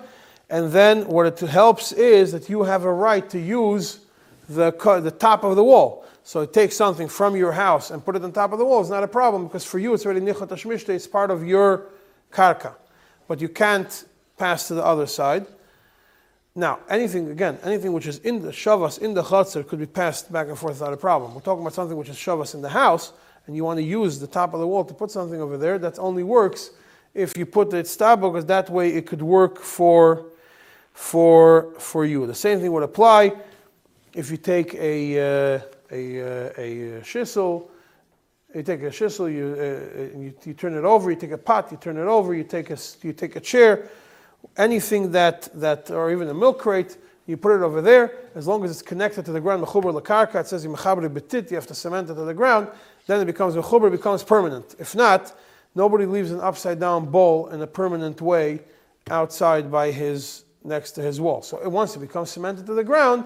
and 0.50 0.70
then 0.70 1.08
what 1.08 1.24
it 1.24 1.40
helps 1.48 1.92
is 1.92 2.32
that 2.32 2.50
you 2.50 2.62
have 2.62 2.84
a 2.84 2.92
right 2.92 3.28
to 3.30 3.40
use 3.40 4.00
the, 4.50 4.70
the 5.02 5.10
top 5.10 5.42
of 5.42 5.56
the 5.56 5.64
wall. 5.64 6.04
So 6.24 6.44
take 6.44 6.72
something 6.72 7.08
from 7.08 7.36
your 7.36 7.52
house 7.52 7.90
and 7.90 8.04
put 8.04 8.16
it 8.16 8.22
on 8.22 8.32
top 8.32 8.52
of 8.52 8.58
the 8.58 8.66
wall. 8.66 8.82
It's 8.82 8.90
not 8.90 9.02
a 9.02 9.08
problem 9.08 9.46
because 9.46 9.64
for 9.64 9.78
you 9.78 9.94
it's 9.94 10.04
already 10.04 10.20
nichot 10.20 10.48
hashmishte. 10.48 10.90
It's 10.90 11.06
part 11.06 11.30
of 11.30 11.42
your 11.46 11.86
karka, 12.30 12.74
but 13.26 13.40
you 13.40 13.48
can't 13.48 14.04
pass 14.36 14.68
to 14.68 14.74
the 14.74 14.84
other 14.84 15.06
side. 15.06 15.46
Now, 16.54 16.80
anything 16.90 17.30
again, 17.30 17.58
anything 17.64 17.94
which 17.94 18.06
is 18.06 18.18
in 18.18 18.42
the 18.42 18.50
shavas 18.50 18.98
in 18.98 19.14
the 19.14 19.22
chutzner 19.22 19.66
could 19.66 19.78
be 19.78 19.86
passed 19.86 20.30
back 20.30 20.48
and 20.48 20.58
forth 20.58 20.74
without 20.74 20.92
a 20.92 20.98
problem. 20.98 21.34
We're 21.34 21.40
talking 21.40 21.62
about 21.62 21.72
something 21.72 21.96
which 21.96 22.10
is 22.10 22.16
shavas 22.16 22.54
in 22.54 22.60
the 22.60 22.68
house, 22.68 23.14
and 23.46 23.56
you 23.56 23.64
want 23.64 23.78
to 23.78 23.82
use 23.82 24.18
the 24.18 24.26
top 24.26 24.54
of 24.54 24.60
the 24.60 24.66
wall 24.66 24.84
to 24.84 24.94
put 24.94 25.10
something 25.10 25.40
over 25.40 25.56
there, 25.56 25.78
that 25.78 25.98
only 25.98 26.22
works 26.22 26.70
if 27.14 27.36
you 27.36 27.46
put 27.46 27.72
it 27.74 27.86
stable, 27.86 28.30
because 28.30 28.46
that 28.46 28.70
way 28.70 28.90
it 28.90 29.06
could 29.06 29.22
work 29.22 29.58
for, 29.58 30.26
for, 30.92 31.74
for 31.78 32.04
you. 32.04 32.26
The 32.26 32.34
same 32.34 32.60
thing 32.60 32.72
would 32.72 32.84
apply 32.84 33.32
if 34.14 34.30
you 34.30 34.36
take 34.36 34.74
a, 34.74 35.18
uh, 35.18 35.60
a, 35.90 36.20
uh, 36.20 36.52
a 36.56 37.00
shissel, 37.02 37.68
you 38.54 38.62
take 38.62 38.82
a 38.82 38.90
shissel, 38.90 39.32
you, 39.32 39.56
uh, 39.58 40.18
you, 40.18 40.34
you, 40.44 40.54
turn 40.54 40.74
it 40.74 40.84
over, 40.84 41.10
you 41.10 41.16
take 41.16 41.30
a 41.30 41.38
pot, 41.38 41.70
you 41.70 41.76
turn 41.76 41.96
it 41.96 42.06
over, 42.06 42.34
you 42.34 42.44
take 42.44 42.70
a, 42.70 42.78
you 43.02 43.12
take 43.12 43.36
a 43.36 43.40
chair, 43.40 43.88
anything 44.56 45.12
that, 45.12 45.48
that, 45.54 45.90
or 45.90 46.10
even 46.10 46.28
a 46.28 46.34
milk 46.34 46.58
crate, 46.58 46.96
you 47.26 47.36
put 47.36 47.54
it 47.54 47.62
over 47.62 47.80
there, 47.80 48.12
as 48.34 48.48
long 48.48 48.64
as 48.64 48.70
it's 48.72 48.82
connected 48.82 49.24
to 49.24 49.32
the 49.32 49.40
ground, 49.40 49.64
mechuber 49.64 49.92
lakarka, 50.00 50.40
it 50.40 50.48
says 50.48 50.64
you 50.64 50.74
have 50.74 51.66
to 51.66 51.74
cement 51.74 52.10
it 52.10 52.14
to 52.14 52.24
the 52.24 52.34
ground, 52.34 52.68
then 53.06 53.20
it 53.20 53.24
becomes 53.24 53.56
a 53.56 53.60
mechuber, 53.60 53.90
becomes 53.90 54.22
permanent. 54.22 54.76
If 54.78 54.94
not, 54.94 55.36
nobody 55.74 56.06
leaves 56.06 56.30
an 56.30 56.40
upside 56.40 56.80
down 56.80 57.06
bowl 57.06 57.48
in 57.48 57.62
a 57.62 57.66
permanent 57.66 58.20
way 58.20 58.60
outside 59.10 59.70
by 59.70 59.90
his, 59.90 60.44
next 60.64 60.92
to 60.92 61.02
his 61.02 61.20
wall. 61.20 61.42
So 61.42 61.68
once 61.68 61.96
it 61.96 62.00
becomes 62.00 62.30
cemented 62.30 62.66
to 62.66 62.74
the 62.74 62.84
ground, 62.84 63.24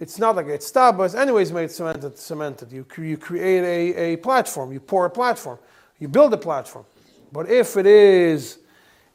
it's 0.00 0.18
not 0.18 0.36
like 0.36 0.46
it's 0.46 0.66
stop, 0.66 0.96
but 0.96 1.04
it's 1.04 1.14
anyways 1.14 1.52
made 1.52 1.70
cemented. 1.70 2.18
cemented. 2.18 2.72
You, 2.72 2.84
you 2.98 3.16
create 3.16 3.62
a, 3.62 4.14
a 4.14 4.16
platform, 4.16 4.72
you 4.72 4.80
pour 4.80 5.06
a 5.06 5.10
platform, 5.10 5.58
you 5.98 6.08
build 6.08 6.34
a 6.34 6.38
platform. 6.38 6.84
But 7.32 7.50
if 7.50 7.76
it 7.76 7.86
is 7.86 8.58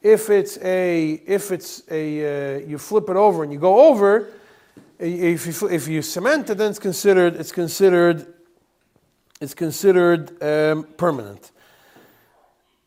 if 0.01 0.29
it's 0.29 0.57
a, 0.61 1.21
if 1.25 1.51
it's 1.51 1.83
a, 1.91 2.55
uh, 2.55 2.59
you 2.59 2.77
flip 2.77 3.09
it 3.09 3.15
over 3.15 3.43
and 3.43 3.51
you 3.51 3.59
go 3.59 3.87
over, 3.87 4.29
if 4.97 5.45
you, 5.45 5.67
if 5.67 5.87
you 5.87 6.01
cement 6.01 6.49
it, 6.49 6.57
then 6.57 6.69
it's 6.69 6.79
considered, 6.79 7.35
it's 7.35 7.51
considered, 7.51 8.33
it's 9.39 9.53
considered 9.53 10.41
um, 10.43 10.83
permanent. 10.97 11.51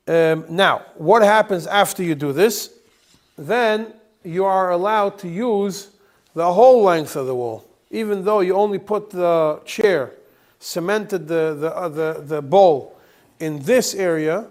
Um, 0.06 0.44
now, 0.48 0.82
what 0.96 1.22
happens 1.22 1.66
after 1.66 2.02
you 2.02 2.14
do 2.14 2.32
this? 2.32 2.72
Then 3.38 3.92
you 4.24 4.44
are 4.44 4.70
allowed 4.70 5.18
to 5.20 5.28
use 5.28 5.88
the 6.34 6.52
whole 6.52 6.82
length 6.82 7.16
of 7.16 7.26
the 7.26 7.34
wall, 7.34 7.64
even 7.90 8.24
though 8.24 8.40
you 8.40 8.54
only 8.54 8.78
put 8.78 9.10
the 9.10 9.60
chair, 9.64 10.12
cemented 10.58 11.28
the, 11.28 11.56
the, 11.58 11.76
uh, 11.76 11.88
the, 11.88 12.22
the 12.26 12.42
bowl 12.42 12.98
in 13.40 13.60
this 13.62 13.94
area 13.94 14.46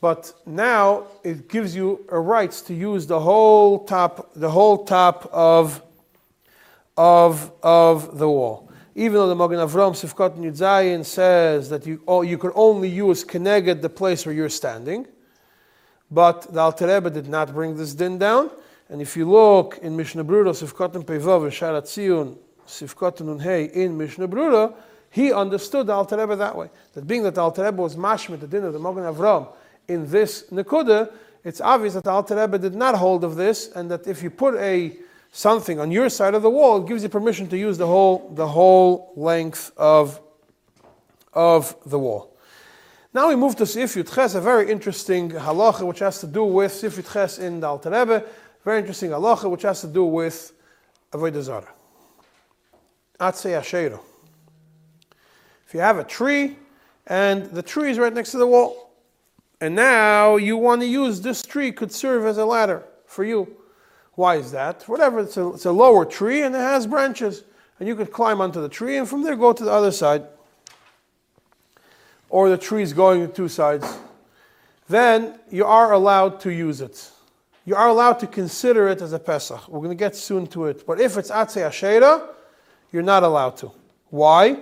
but 0.00 0.32
now 0.46 1.04
it 1.22 1.48
gives 1.48 1.76
you 1.76 2.04
a 2.08 2.18
right 2.18 2.50
to 2.50 2.74
use 2.74 3.06
the 3.06 3.20
whole 3.20 3.84
top, 3.84 4.30
the 4.34 4.50
whole 4.50 4.84
top 4.84 5.28
of, 5.32 5.82
of, 6.96 7.52
of 7.62 8.18
the 8.18 8.28
wall. 8.28 8.69
Even 8.94 9.14
though 9.14 9.28
the 9.28 9.36
Magen 9.36 9.58
Avram 9.58 9.92
Sifkot 9.92 10.36
Yudzayin 10.36 11.04
says 11.04 11.68
that 11.70 11.86
you, 11.86 12.02
oh, 12.08 12.22
you 12.22 12.36
could 12.36 12.52
only 12.54 12.88
use 12.88 13.24
Keneged, 13.24 13.80
the 13.82 13.88
place 13.88 14.26
where 14.26 14.34
you're 14.34 14.48
standing, 14.48 15.06
but 16.10 16.52
the 16.52 16.58
Alter 16.58 16.88
Rebbe 16.88 17.10
did 17.10 17.28
not 17.28 17.52
bring 17.52 17.76
this 17.76 17.94
din 17.94 18.18
down. 18.18 18.50
And 18.88 19.00
if 19.00 19.16
you 19.16 19.30
look 19.30 19.78
in 19.82 19.96
Mishnah 19.96 20.24
Brura, 20.24 20.50
Sifkot 20.50 20.92
Peivav, 21.04 21.44
and 21.44 21.54
Shaar 21.54 21.80
HaTziyun, 21.80 22.36
Sifkot 22.66 23.18
Nunhei 23.18 23.70
in 23.70 23.96
Mishnah 23.96 24.26
Brura, 24.26 24.74
he 25.10 25.32
understood 25.32 25.86
the 25.86 25.92
Alter 25.92 26.16
Rebbe 26.16 26.34
that 26.36 26.56
way. 26.56 26.70
That 26.94 27.06
being 27.06 27.22
that 27.22 27.36
the 27.36 27.40
Alter 27.40 27.64
Rebbe 27.64 27.80
was 27.80 27.94
mashmit, 27.94 28.40
the 28.40 28.48
din 28.48 28.64
of 28.64 28.72
the 28.72 28.80
Magen 28.80 29.04
Avram, 29.04 29.52
in 29.86 30.10
this 30.10 30.46
Nakuda, 30.50 31.12
it's 31.44 31.60
obvious 31.60 31.94
that 31.94 32.04
the 32.04 32.10
Alter 32.10 32.36
Rebbe 32.36 32.58
did 32.58 32.74
not 32.74 32.96
hold 32.96 33.22
of 33.22 33.36
this, 33.36 33.70
and 33.72 33.88
that 33.90 34.08
if 34.08 34.22
you 34.22 34.30
put 34.30 34.56
a 34.56 34.96
something 35.32 35.78
on 35.78 35.90
your 35.90 36.08
side 36.08 36.34
of 36.34 36.42
the 36.42 36.50
wall, 36.50 36.80
gives 36.80 37.02
you 37.02 37.08
permission 37.08 37.48
to 37.48 37.58
use 37.58 37.78
the 37.78 37.86
whole, 37.86 38.30
the 38.34 38.48
whole 38.48 39.12
length 39.16 39.72
of, 39.76 40.20
of 41.32 41.76
the 41.86 41.98
wall. 41.98 42.36
Now 43.12 43.28
we 43.28 43.36
move 43.36 43.56
to 43.56 43.66
Sif 43.66 43.94
Ches, 43.94 44.34
a 44.34 44.40
very 44.40 44.70
interesting 44.70 45.30
halacha 45.30 45.86
which 45.86 45.98
has 45.98 46.20
to 46.20 46.26
do 46.26 46.44
with 46.44 46.72
Sif 46.72 47.12
Ches 47.12 47.38
in 47.38 47.60
the 47.60 47.66
Alter 47.66 47.90
Rebbe, 47.90 48.24
very 48.64 48.78
interesting 48.78 49.10
halacha 49.10 49.50
which 49.50 49.62
has 49.62 49.80
to 49.80 49.86
do 49.86 50.04
with 50.04 50.52
Avodah 51.12 51.42
Zarah. 51.42 51.74
Atzei 53.18 53.58
Asheiro. 53.58 54.00
If 55.66 55.74
you 55.74 55.80
have 55.80 55.98
a 55.98 56.04
tree, 56.04 56.56
and 57.06 57.46
the 57.46 57.62
tree 57.62 57.90
is 57.90 57.98
right 57.98 58.12
next 58.12 58.30
to 58.32 58.38
the 58.38 58.46
wall, 58.46 58.92
and 59.60 59.74
now 59.74 60.36
you 60.36 60.56
want 60.56 60.80
to 60.80 60.86
use 60.86 61.20
this 61.20 61.42
tree 61.42 61.70
could 61.70 61.92
serve 61.92 62.24
as 62.24 62.38
a 62.38 62.44
ladder 62.44 62.84
for 63.06 63.24
you. 63.24 63.56
Why 64.20 64.36
is 64.36 64.52
that? 64.52 64.86
Whatever, 64.86 65.20
it's 65.20 65.38
a, 65.38 65.48
it's 65.48 65.64
a 65.64 65.72
lower 65.72 66.04
tree 66.04 66.42
and 66.42 66.54
it 66.54 66.58
has 66.58 66.86
branches. 66.86 67.42
And 67.78 67.88
you 67.88 67.96
could 67.96 68.12
climb 68.12 68.42
onto 68.42 68.60
the 68.60 68.68
tree 68.68 68.98
and 68.98 69.08
from 69.08 69.22
there 69.22 69.34
go 69.34 69.54
to 69.54 69.64
the 69.64 69.72
other 69.72 69.90
side. 69.90 70.24
Or 72.28 72.50
the 72.50 72.58
tree 72.58 72.82
is 72.82 72.92
going 72.92 73.26
to 73.26 73.32
two 73.32 73.48
sides. 73.48 73.86
Then 74.90 75.38
you 75.50 75.64
are 75.64 75.94
allowed 75.94 76.38
to 76.40 76.52
use 76.52 76.82
it. 76.82 77.10
You 77.64 77.76
are 77.76 77.88
allowed 77.88 78.18
to 78.18 78.26
consider 78.26 78.88
it 78.88 79.00
as 79.00 79.14
a 79.14 79.18
Pesach. 79.18 79.66
We're 79.68 79.78
going 79.78 79.88
to 79.88 80.04
get 80.04 80.14
soon 80.14 80.46
to 80.48 80.66
it. 80.66 80.86
But 80.86 81.00
if 81.00 81.16
it's 81.16 81.30
Atzei 81.30 81.62
Asherah, 81.62 82.28
you're 82.92 83.02
not 83.02 83.22
allowed 83.22 83.56
to. 83.56 83.72
Why? 84.10 84.58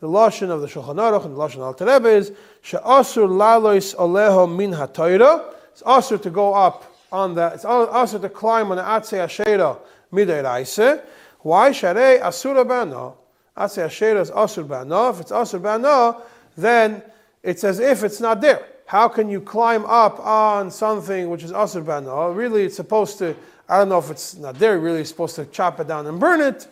The 0.00 0.06
lashon 0.06 0.50
of 0.50 0.60
the 0.60 0.66
Shulchan 0.66 0.96
Aruch 0.96 1.24
and 1.24 1.34
the 1.34 1.38
lashon 1.38 1.60
of 1.60 1.78
the 1.78 1.86
Rebbe 1.86 2.10
is 2.10 2.32
she'asur 2.60 3.26
lalois 3.26 3.94
aleho 3.94 4.54
min 4.54 4.74
ha'toira. 4.74 5.54
It's 5.70 5.80
asur 5.80 6.20
to 6.20 6.28
go 6.28 6.52
up 6.52 6.91
on 7.12 7.34
the, 7.34 7.48
It's 7.48 7.64
asur 7.64 8.20
to 8.20 8.28
climb 8.28 8.70
on 8.70 8.78
the 8.78 8.82
atzei 8.82 9.24
ashera 9.24 9.78
midei 10.12 10.42
raise. 10.42 11.00
Why? 11.40 11.70
Sharei 11.70 12.20
asura 12.20 12.64
bano. 12.64 13.18
Atzei 13.56 13.86
ashera 13.86 14.20
is 14.20 14.30
asur 14.30 14.66
bano. 14.66 15.10
If 15.10 15.20
it's 15.20 15.30
asur 15.30 15.62
bano, 15.62 16.22
then 16.56 17.02
it's 17.42 17.62
as 17.62 17.78
if 17.78 18.02
it's 18.02 18.20
not 18.20 18.40
there. 18.40 18.66
How 18.86 19.08
can 19.08 19.28
you 19.28 19.40
climb 19.40 19.84
up 19.86 20.18
on 20.20 20.70
something 20.70 21.28
which 21.30 21.44
is 21.44 21.52
asur 21.52 21.84
bano? 21.84 22.32
Really, 22.32 22.64
it's 22.64 22.76
supposed 22.76 23.18
to. 23.18 23.36
I 23.68 23.78
don't 23.78 23.90
know 23.90 23.98
if 23.98 24.10
it's 24.10 24.34
not 24.34 24.58
there. 24.58 24.78
Really, 24.78 25.00
it's 25.00 25.10
supposed 25.10 25.36
to 25.36 25.44
chop 25.46 25.80
it 25.80 25.88
down 25.88 26.06
and 26.06 26.18
burn 26.18 26.40
it. 26.40 26.66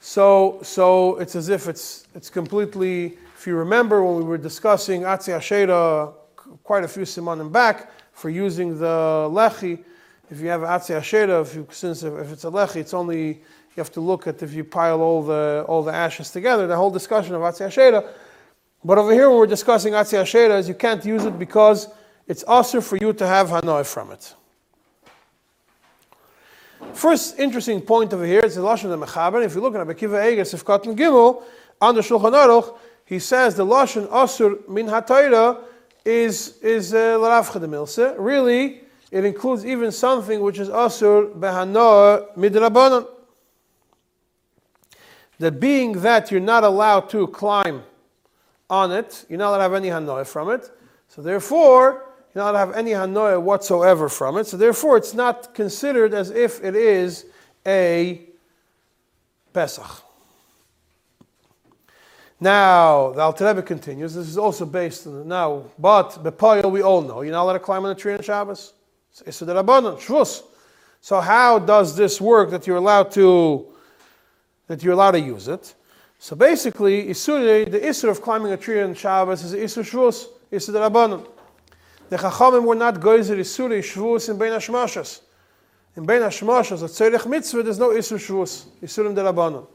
So, 0.00 0.60
so 0.62 1.16
it's 1.16 1.34
as 1.34 1.48
if 1.48 1.66
it's, 1.66 2.06
it's 2.14 2.30
completely, 2.30 3.18
if 3.36 3.46
you 3.46 3.56
remember 3.56 4.04
when 4.04 4.16
we 4.16 4.22
were 4.22 4.38
discussing 4.38 5.02
Atzi 5.02 5.36
Ashera 5.36 6.14
quite 6.62 6.84
a 6.84 6.88
few 6.88 7.02
simonim 7.02 7.50
back 7.50 7.90
for 8.18 8.30
using 8.30 8.76
the 8.78 9.28
lechi, 9.30 9.78
if 10.28 10.40
you 10.40 10.48
have 10.48 10.62
Atzi 10.62 10.98
Ashera, 10.98 11.40
if 11.42 11.54
you, 11.54 11.66
since 11.70 12.02
if, 12.02 12.32
it's 12.32 12.44
a 12.44 12.50
lechi, 12.50 12.76
it's 12.76 12.92
only, 12.92 13.28
you 13.28 13.76
have 13.76 13.92
to 13.92 14.00
look 14.00 14.26
at 14.26 14.42
if 14.42 14.52
you 14.52 14.64
pile 14.64 15.00
all 15.00 15.22
the, 15.22 15.64
all 15.68 15.84
the 15.84 15.92
ashes 15.92 16.32
together, 16.32 16.66
the 16.66 16.74
whole 16.74 16.90
discussion 16.90 17.36
of 17.36 17.42
Atzi 17.42 17.66
Ashera. 17.68 18.06
But 18.84 18.98
over 18.98 19.12
here 19.12 19.30
when 19.30 19.38
we're 19.38 19.46
discussing 19.46 19.92
Atzi 19.92 20.18
Ashera 20.18 20.58
is 20.58 20.68
you 20.68 20.74
can't 20.74 21.04
use 21.04 21.24
it 21.24 21.38
because 21.38 21.88
it's 22.26 22.42
also 22.42 22.80
for 22.80 22.96
you 22.96 23.12
to 23.12 23.26
have 23.26 23.48
Hanoi 23.48 23.86
from 23.86 24.10
it. 24.10 24.34
First 26.92 27.38
interesting 27.38 27.80
point 27.80 28.12
over 28.12 28.26
here 28.26 28.40
is 28.40 28.56
the 28.56 28.62
Lashon 28.62 28.90
of 28.90 28.98
Mechaber. 28.98 29.44
If 29.44 29.54
you 29.54 29.60
look 29.60 29.76
at 29.76 29.86
Abakiva 29.86 30.18
Eges, 30.26 30.54
if 30.54 30.64
Katan 30.64 30.96
Gimel, 30.96 31.42
on 31.80 31.94
the 31.94 32.00
Shulchan 32.00 32.32
Aruch, 32.32 32.76
he 33.04 33.20
says 33.20 33.54
the 33.54 33.64
Lashon 33.64 34.08
Asur 34.08 34.68
min 34.68 34.86
HaTayra 34.86 35.62
is, 36.08 36.58
is 36.62 36.94
uh, 36.94 37.18
L'Ravcha 37.18 37.60
de. 37.60 38.20
Really, 38.20 38.80
it 39.10 39.24
includes 39.24 39.64
even 39.64 39.92
something 39.92 40.40
which 40.40 40.58
is 40.58 40.68
Asur 40.68 41.32
Behanoah 41.34 42.34
Midrabanan. 42.36 43.06
That 45.38 45.60
being 45.60 45.92
that 46.00 46.30
you're 46.30 46.40
not 46.40 46.64
allowed 46.64 47.10
to 47.10 47.26
climb 47.28 47.82
on 48.68 48.90
it, 48.90 49.24
you're 49.28 49.38
not 49.38 49.50
allowed 49.50 49.58
to 49.58 49.62
have 49.62 49.74
any 49.74 49.88
Hanoah 49.88 50.26
from 50.26 50.50
it. 50.50 50.70
So 51.08 51.22
therefore, 51.22 52.08
you're 52.34 52.44
not 52.44 52.52
to 52.52 52.58
have 52.58 52.74
any 52.74 52.90
hanoia 52.90 53.40
whatsoever 53.40 54.08
from 54.08 54.36
it. 54.36 54.46
So 54.46 54.56
therefore, 54.56 54.96
it's 54.96 55.14
not 55.14 55.54
considered 55.54 56.12
as 56.12 56.30
if 56.30 56.62
it 56.62 56.76
is 56.76 57.26
a 57.66 58.22
Pesach. 59.52 60.04
Now, 62.40 63.10
the 63.12 63.20
Alter 63.20 63.46
Rebbe 63.46 63.62
continues. 63.62 64.14
This 64.14 64.28
is 64.28 64.38
also 64.38 64.64
based 64.64 65.06
on 65.06 65.26
now, 65.26 65.64
but 65.78 66.22
Bepoil 66.22 66.70
we 66.70 66.82
all 66.82 67.02
know 67.02 67.22
you're 67.22 67.32
not 67.32 67.42
allowed 67.42 67.54
to 67.54 67.58
climb 67.58 67.84
on 67.84 67.90
a 67.90 67.94
tree 67.96 68.14
on 68.14 68.22
Shabbos. 68.22 68.74
It's 69.26 69.40
Shvus. 69.40 70.42
So 71.00 71.20
how 71.20 71.58
does 71.58 71.96
this 71.96 72.20
work 72.20 72.50
that 72.50 72.66
you're 72.66 72.76
allowed 72.76 73.10
to 73.12 73.66
that 74.68 74.82
you're 74.82 74.92
allowed 74.92 75.12
to 75.12 75.20
use 75.20 75.48
it? 75.48 75.74
So 76.20 76.36
basically, 76.36 77.06
Isur, 77.06 77.70
the 77.70 77.80
Isur 77.80 78.10
of 78.10 78.22
climbing 78.22 78.52
a 78.52 78.56
tree 78.56 78.82
on 78.82 78.94
Shabbos 78.94 79.42
is 79.42 79.54
Isur 79.54 79.82
Shvus, 79.82 80.26
Isur 80.52 80.74
Rabbanon. 80.74 81.26
The 82.08 82.16
Chachamim 82.16 82.64
were 82.64 82.74
not 82.74 82.94
goyzer 82.94 83.36
isuri 83.36 83.80
shvus 83.80 84.30
in 84.30 84.38
bein 84.38 84.52
hashmashas. 84.52 85.20
In 85.96 86.06
bein 86.06 86.22
hashmashas, 86.22 86.82
a 86.82 86.86
tzerich 86.86 87.26
mitzvah, 87.26 87.62
there's 87.62 87.78
no 87.78 87.90
isur 87.90 88.16
shvus, 88.16 88.64
isurim 88.82 89.14
derabanon. 89.14 89.66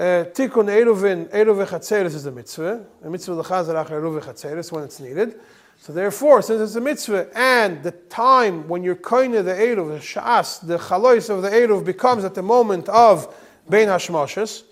Uh, 0.00 0.24
Tikkun 0.32 0.70
eruvin, 0.70 1.28
eruv 1.28 1.62
echatzeres 1.62 2.14
is 2.14 2.24
a 2.24 2.30
mitzvah. 2.30 2.86
The 3.02 3.10
mitzvah 3.10 3.34
l'chazar 3.34 3.84
achar 3.84 4.00
eruv 4.00 4.18
echatzeres 4.18 4.72
when 4.72 4.82
it's 4.82 4.98
needed. 4.98 5.38
So 5.78 5.92
therefore, 5.92 6.40
since 6.40 6.62
it's 6.62 6.74
a 6.74 6.80
mitzvah, 6.80 7.28
and 7.34 7.82
the 7.82 7.90
time 7.90 8.66
when 8.66 8.82
you're 8.82 8.96
koine 8.96 9.44
the 9.44 9.50
eruv, 9.50 9.92
the 9.92 9.98
shas, 9.98 10.66
the 10.66 10.78
chalois 10.78 11.28
of 11.28 11.42
the 11.42 11.50
eruv 11.50 11.84
becomes 11.84 12.24
at 12.24 12.34
the 12.34 12.40
moment 12.40 12.88
of 12.88 13.36
bein 13.68 13.88
hashmashas. 13.88 14.62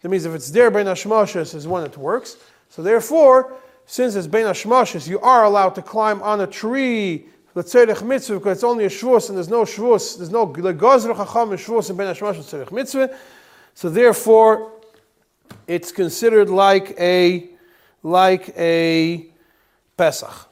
That 0.00 0.10
means 0.10 0.26
if 0.26 0.32
it's 0.32 0.52
there 0.52 0.70
bein 0.70 0.86
hashmashas 0.86 1.56
is 1.56 1.66
when 1.66 1.82
it 1.82 1.98
works. 1.98 2.36
So 2.68 2.84
therefore, 2.84 3.56
since 3.86 4.14
it's 4.14 4.28
Ben 4.28 4.46
Hashmashis, 4.46 5.08
you 5.08 5.18
are 5.18 5.42
allowed 5.42 5.74
to 5.74 5.82
climb 5.82 6.22
on 6.22 6.40
a 6.40 6.46
tree, 6.46 7.26
let's 7.56 7.72
say 7.72 7.84
mitzvah, 7.84 8.38
because 8.38 8.58
it's 8.58 8.64
only 8.64 8.84
a 8.84 8.88
shvus 8.88 9.28
and 9.28 9.36
there's 9.36 9.48
no 9.48 9.62
shvus, 9.62 10.18
there's 10.18 10.30
no 10.30 10.46
legozr 10.46 11.16
chacham 11.16 11.50
and 11.50 11.58
shvus 11.58 11.88
and 11.88 11.98
Ben 11.98 12.14
Hashmashis 12.14 12.44
tzerich 12.44 12.70
mitzvah. 12.70 13.12
So 13.74 13.88
therefore, 13.88 14.72
it's 15.66 15.92
considered 15.92 16.50
like 16.50 16.98
a 16.98 17.48
like 18.02 18.52
a 18.56 19.26
Pesach. 19.96 20.48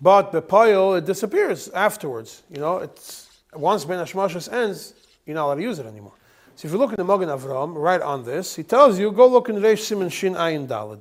But 0.00 0.48
pile 0.48 0.94
it 0.94 1.06
disappears 1.06 1.68
afterwards. 1.70 2.42
You 2.50 2.58
know, 2.58 2.78
it's 2.78 3.28
once 3.54 3.84
Ben 3.84 3.98
Hashmashis 3.98 4.52
ends, 4.52 4.94
you're 5.24 5.34
not 5.34 5.46
allowed 5.46 5.54
to 5.56 5.62
use 5.62 5.78
it 5.78 5.86
anymore. 5.86 6.12
So 6.56 6.68
if 6.68 6.72
you 6.72 6.78
look 6.78 6.90
in 6.90 6.96
the 6.96 7.04
Magen 7.04 7.28
Avram, 7.28 7.74
right 7.74 8.00
on 8.00 8.24
this, 8.24 8.54
he 8.54 8.62
tells 8.62 8.98
you, 8.98 9.10
go 9.10 9.26
look 9.26 9.48
in 9.48 9.56
Reish 9.56 9.80
Simon 9.80 10.08
Shin 10.08 10.34
Ayin 10.34 10.68
Dalad. 10.68 11.00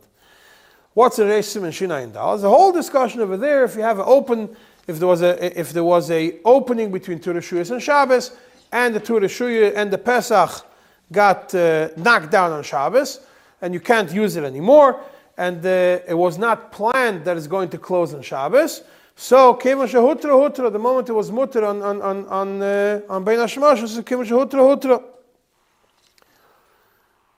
What's 0.93 1.19
a 1.19 1.25
Reish 1.25 1.45
Simon 1.45 1.71
Shin 1.71 1.89
Ayin 1.89 2.11
Dalad? 2.11 2.35
There's 2.35 2.43
a 2.45 2.49
whole 2.49 2.71
discussion 2.71 3.21
over 3.21 3.37
there. 3.37 3.63
If 3.65 3.75
you 3.75 3.81
have 3.81 3.99
an 3.99 4.05
open, 4.07 4.55
if 4.87 4.99
there 4.99 5.07
was 5.07 5.21
a 5.21 5.59
if 5.59 5.73
there 5.73 5.83
was 5.83 6.09
a 6.09 6.39
opening 6.43 6.91
between 6.91 7.19
Turashuyas 7.19 7.71
and 7.71 7.81
Shabbos, 7.81 8.35
and 8.73 8.93
the 8.95 8.99
Turashuya 8.99 9.73
and 9.75 9.93
the 9.93 9.97
Pesach 9.99 10.65
got 11.11 11.53
uh, 11.53 11.89
knocked 11.95 12.31
down 12.31 12.51
on 12.51 12.63
Shabbos, 12.63 13.19
and 13.61 13.73
you 13.73 13.79
can't 13.79 14.11
use 14.11 14.35
it 14.35 14.43
anymore, 14.43 14.99
and 15.37 15.63
uh, 15.63 15.99
it 16.07 16.17
was 16.17 16.37
not 16.39 16.71
planned 16.71 17.23
that 17.23 17.37
it's 17.37 17.47
going 17.47 17.69
to 17.69 17.77
close 17.77 18.13
on 18.15 18.23
Shabbos. 18.23 18.81
So, 19.15 19.53
Kevon 19.53 19.87
Shahutra 19.87 20.31
Hutra, 20.31 20.73
the 20.73 20.79
moment 20.79 21.07
it 21.07 21.13
was 21.13 21.31
mutter 21.31 21.63
on 21.63 21.83
on 21.83 22.01
on 22.01 22.25
on 22.27 22.61
uh, 22.61 23.01
on 23.09 23.23
Bein 23.23 23.37
so 23.47 24.01
Kevon 24.01 24.25
Shahutra 24.25 24.61
Hutra. 24.69 25.03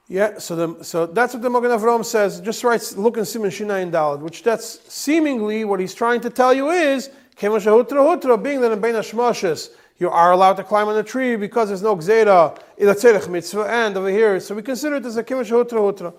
Yeah, 0.08 0.38
so 0.38 0.56
the, 0.56 0.84
so 0.84 1.08
that's 1.08 1.34
what 1.34 1.42
the 1.42 1.50
Magen 1.50 1.72
Avraham 1.72 2.06
says. 2.06 2.40
Just 2.40 2.64
writes, 2.64 2.96
look 2.96 3.18
in 3.18 3.26
Simon 3.26 3.50
Shina 3.50 3.82
in 3.82 3.92
Dalad, 3.92 4.20
which 4.20 4.44
that's 4.44 4.80
seemingly 4.94 5.66
what 5.66 5.80
he's 5.80 5.96
trying 5.96 6.22
to 6.22 6.30
tell 6.30 6.54
you 6.54 6.70
is, 6.70 7.10
Kevon 7.36 7.60
Shahutra 7.60 8.00
Hutra, 8.08 8.42
being 8.42 8.62
that 8.62 8.72
in 8.72 8.80
Bein 8.80 8.94
Hashemashis, 8.94 9.72
you 9.98 10.10
are 10.10 10.32
allowed 10.32 10.58
to 10.58 10.64
climb 10.64 10.88
on 10.88 10.98
a 10.98 11.04
tree 11.04 11.36
because 11.36 11.70
there's 11.70 11.82
no 11.82 11.96
gzera, 11.96 12.60
ilatzerech 12.80 13.30
mitzvah, 13.30 13.66
and 13.66 13.96
over 13.96 14.10
here, 14.10 14.40
so 14.40 14.54
we 14.54 14.62
consider 14.62 14.98
it 14.98 15.06
as 15.06 15.16
a 15.16 15.24
Kevon 15.24 15.46
Shahutra 15.46 15.80
Hutra. 15.80 16.14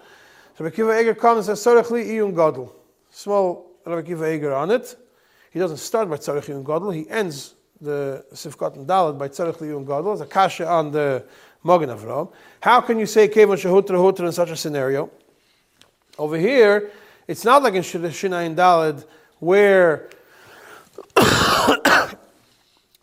So 0.56 0.64
Rabbi 0.64 0.74
Kiva 0.74 0.98
Eger 0.98 1.14
comes 1.14 1.48
and 1.48 1.58
says, 1.58 1.74
Tzarech 1.74 1.90
li 1.90 2.04
iyun 2.04 2.34
gadol. 2.34 2.74
Small 3.10 3.70
Rabbi 3.84 4.06
Kiva 4.06 4.32
Eger 4.32 4.54
on 4.54 4.70
it. 4.70 4.96
He 5.50 5.58
doesn't 5.58 5.76
start 5.76 6.08
by 6.08 6.16
Tzarech 6.16 6.44
iyun 6.46 6.64
gadol, 6.64 6.90
he 6.90 7.08
ends 7.10 7.54
the 7.78 8.24
Sifkat 8.32 8.76
and 8.76 8.86
Dalet 8.86 9.18
by 9.18 9.28
Tzarech 9.28 9.60
li 9.60 9.68
iyun 9.68 9.86
gadol. 9.86 10.14
It's 10.14 10.22
a 10.22 10.26
kasha 10.26 10.66
on 10.66 10.90
the 10.90 11.24
Magen 11.62 11.90
Avram. 11.90 12.32
How 12.60 12.80
can 12.80 12.98
you 12.98 13.06
say 13.06 13.28
Kevon 13.28 13.56
Shahutra 13.56 13.96
Hutra 13.96 14.26
in 14.26 14.32
such 14.32 14.50
a 14.50 14.56
scenario? 14.56 15.10
Over 16.18 16.38
here, 16.38 16.90
it's 17.28 17.44
not 17.44 17.62
like 17.62 17.74
in 17.74 17.82
Shinayin 17.82 18.54
Dalad 18.54 19.04
where 19.38 20.08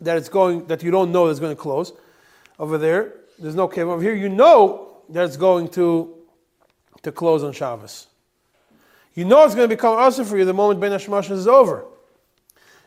it's 0.06 0.28
going 0.28 0.66
that 0.66 0.82
you 0.82 0.90
don't 0.90 1.12
know 1.12 1.28
it's 1.28 1.40
going 1.40 1.54
to 1.54 1.60
close. 1.60 1.92
Over 2.58 2.78
there, 2.78 3.14
there's 3.38 3.54
no 3.54 3.68
Kevon. 3.68 3.94
Over 3.94 4.02
here, 4.02 4.14
you 4.14 4.28
know 4.28 4.98
that 5.08 5.24
it's 5.24 5.36
going 5.36 5.68
to 5.70 6.14
to 7.02 7.12
close 7.12 7.44
on 7.44 7.52
Shabbos. 7.52 8.08
You 9.14 9.24
know 9.24 9.44
it's 9.44 9.54
going 9.54 9.68
to 9.68 9.74
become 9.74 9.96
also 9.96 10.24
for 10.24 10.36
you 10.36 10.44
the 10.44 10.54
moment 10.54 10.80
Ben 10.80 10.90
Hashemashas 10.90 11.32
is 11.32 11.46
over. 11.46 11.84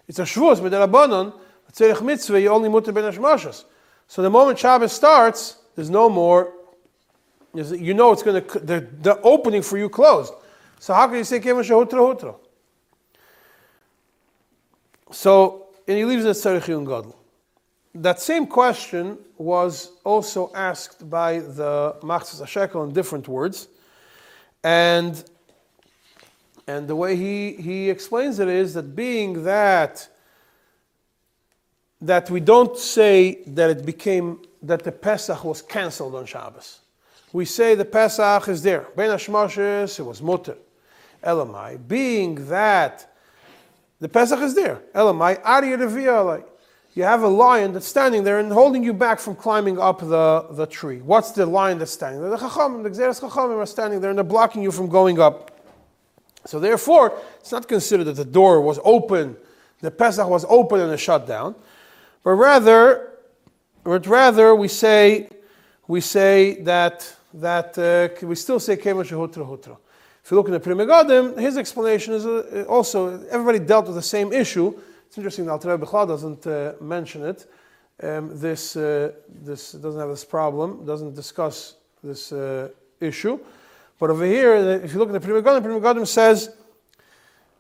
It's 0.08 0.20
a 0.20 0.24
but 0.26 0.70
the 0.72 0.88
Rabbanon, 0.88 1.34
tzerich 1.72 2.02
mitzvah, 2.02 2.42
you 2.42 2.50
only 2.50 2.70
mutter 2.70 2.92
Ben 2.92 3.04
Hashemashas. 3.04 3.64
So 4.08 4.22
the 4.22 4.30
moment 4.30 4.60
Shabbos 4.60 4.92
starts, 4.92 5.58
there's 5.76 5.90
no 5.90 6.10
more, 6.10 6.54
you 7.54 7.94
know 7.94 8.12
it's 8.12 8.24
going 8.24 8.44
to, 8.44 8.60
the, 8.60 8.88
the 9.02 9.22
opening 9.22 9.62
for 9.62 9.78
you 9.78 9.90
closed. 9.90 10.34
So 10.80 10.94
how 10.94 11.08
can 11.08 11.18
you 11.18 11.24
say 11.24 11.40
Kevin 11.40 11.64
Shahutra 11.64 11.92
Hutra? 11.92 12.36
So, 15.12 15.67
and 15.88 15.98
he 15.98 16.06
leaves 16.06 16.26
it 16.26 16.30
Tzarech 16.30 16.66
Gadol. 16.66 17.18
That 17.96 18.20
same 18.20 18.46
question 18.46 19.18
was 19.38 19.92
also 20.04 20.52
asked 20.54 21.10
by 21.10 21.40
the 21.40 21.96
Machzis 22.02 22.42
HaShekel 22.42 22.88
in 22.88 22.94
different 22.94 23.28
words. 23.28 23.68
And, 24.64 25.24
and 26.68 26.88
the 26.88 26.96
way 26.96 27.16
he, 27.16 27.54
he 27.54 27.90
explains 27.90 28.40
it 28.40 28.48
is 28.48 28.74
that 28.74 28.96
being 28.96 29.44
that 29.44 30.10
that 32.00 32.30
we 32.30 32.40
don't 32.40 32.78
say 32.78 33.40
that 33.48 33.72
it 33.72 33.86
became 33.86 34.40
that 34.62 34.84
the 34.84 34.92
Pesach 34.92 35.44
was 35.44 35.62
cancelled 35.62 36.14
on 36.14 36.26
Shabbos. 36.26 36.80
We 37.34 37.46
say 37.46 37.76
the 37.76 37.86
Pesach 37.86 38.48
is 38.48 38.62
there. 38.62 38.88
Ben 38.96 39.10
it 39.10 40.00
was 40.00 40.22
mutter. 40.22 40.58
Elamai, 41.24 41.88
being 41.88 42.48
that 42.48 43.12
the 44.00 44.10
Pesach 44.10 44.40
is 44.40 44.56
there. 44.56 44.82
Elamai, 44.94 45.40
Ari 45.44 45.70
Reviyalai. 45.70 46.44
You 46.94 47.04
have 47.04 47.22
a 47.22 47.28
lion 47.28 47.74
that's 47.74 47.88
standing 47.88 48.24
there 48.24 48.40
and 48.40 48.52
holding 48.52 48.84
you 48.84 48.92
back 48.92 49.20
from 49.20 49.36
climbing 49.36 49.80
up 49.80 50.00
the, 50.00 50.48
the 50.52 50.66
tree. 50.66 50.98
What's 50.98 51.32
the 51.32 51.46
lion 51.46 51.78
that's 51.78 51.92
standing 51.92 52.22
there? 52.22 52.32
The 52.32 52.38
Chacham, 52.38 52.82
the 52.82 52.90
Xeris 52.90 53.22
Chachamim 53.22 53.58
are 53.58 53.68
standing 53.68 54.02
there 54.02 54.10
and 54.10 54.18
they're 54.18 54.24
blocking 54.24 54.64
you 54.64 54.72
from 54.72 54.88
going 54.88 55.20
up. 55.20 55.52
So 56.46 56.60
therefore, 56.60 57.20
it's 57.40 57.52
not 57.52 57.68
considered 57.68 58.06
that 58.06 58.16
the 58.16 58.26
door 58.26 58.62
was 58.62 58.80
open, 58.84 59.38
the 59.82 59.92
Pesach 59.92 60.28
was 60.28 60.46
open 60.50 60.80
and 60.80 60.92
it 60.92 60.98
shut 60.98 61.28
down, 61.28 61.56
but 62.24 62.32
rather 62.32 63.12
but 63.84 64.06
rather 64.08 64.54
we 64.56 64.68
say 64.68 65.30
we 65.88 66.02
say 66.02 66.62
that 66.64 67.16
that 67.36 67.78
uh, 67.78 68.26
we 68.26 68.36
still 68.36 68.60
say 68.60 68.76
kema 68.76 69.06
shehutra 69.06 69.48
hutra. 69.48 69.78
If 70.28 70.32
you 70.32 70.36
look 70.36 70.48
in 70.48 70.52
the 70.52 70.60
Pri 70.60 70.74
Megadim, 70.74 71.40
his 71.40 71.58
explanation 71.58 72.14
is 72.14 72.26
uh, 72.26 72.66
also 72.68 73.24
everybody 73.30 73.60
dealt 73.60 73.86
with 73.86 73.96
the 73.96 74.02
same 74.02 74.34
issue. 74.34 74.78
It's 75.06 75.18
interesting 75.18 75.46
that 75.46 75.54
Alter 75.54 75.72
Rebbe 75.72 75.86
doesn't 75.86 76.46
uh, 76.46 76.74
mention 76.82 77.24
it. 77.24 77.50
Um, 78.04 78.38
this 78.38 78.76
uh, 78.76 79.14
this 79.30 79.72
doesn't 79.72 79.98
have 79.98 80.10
this 80.10 80.26
problem, 80.26 80.86
doesn't 80.86 81.16
discuss 81.16 81.76
this 82.04 82.34
uh, 82.34 82.68
issue. 83.00 83.40
But 84.00 84.10
over 84.10 84.26
here, 84.26 84.56
if 84.84 84.92
you 84.92 85.00
look 85.00 85.08
at 85.08 85.14
the 85.14 85.22
Pri 85.22 85.42
Megadim, 85.42 85.64
Pri 85.64 85.80
Megadim 85.80 86.06
says 86.06 86.50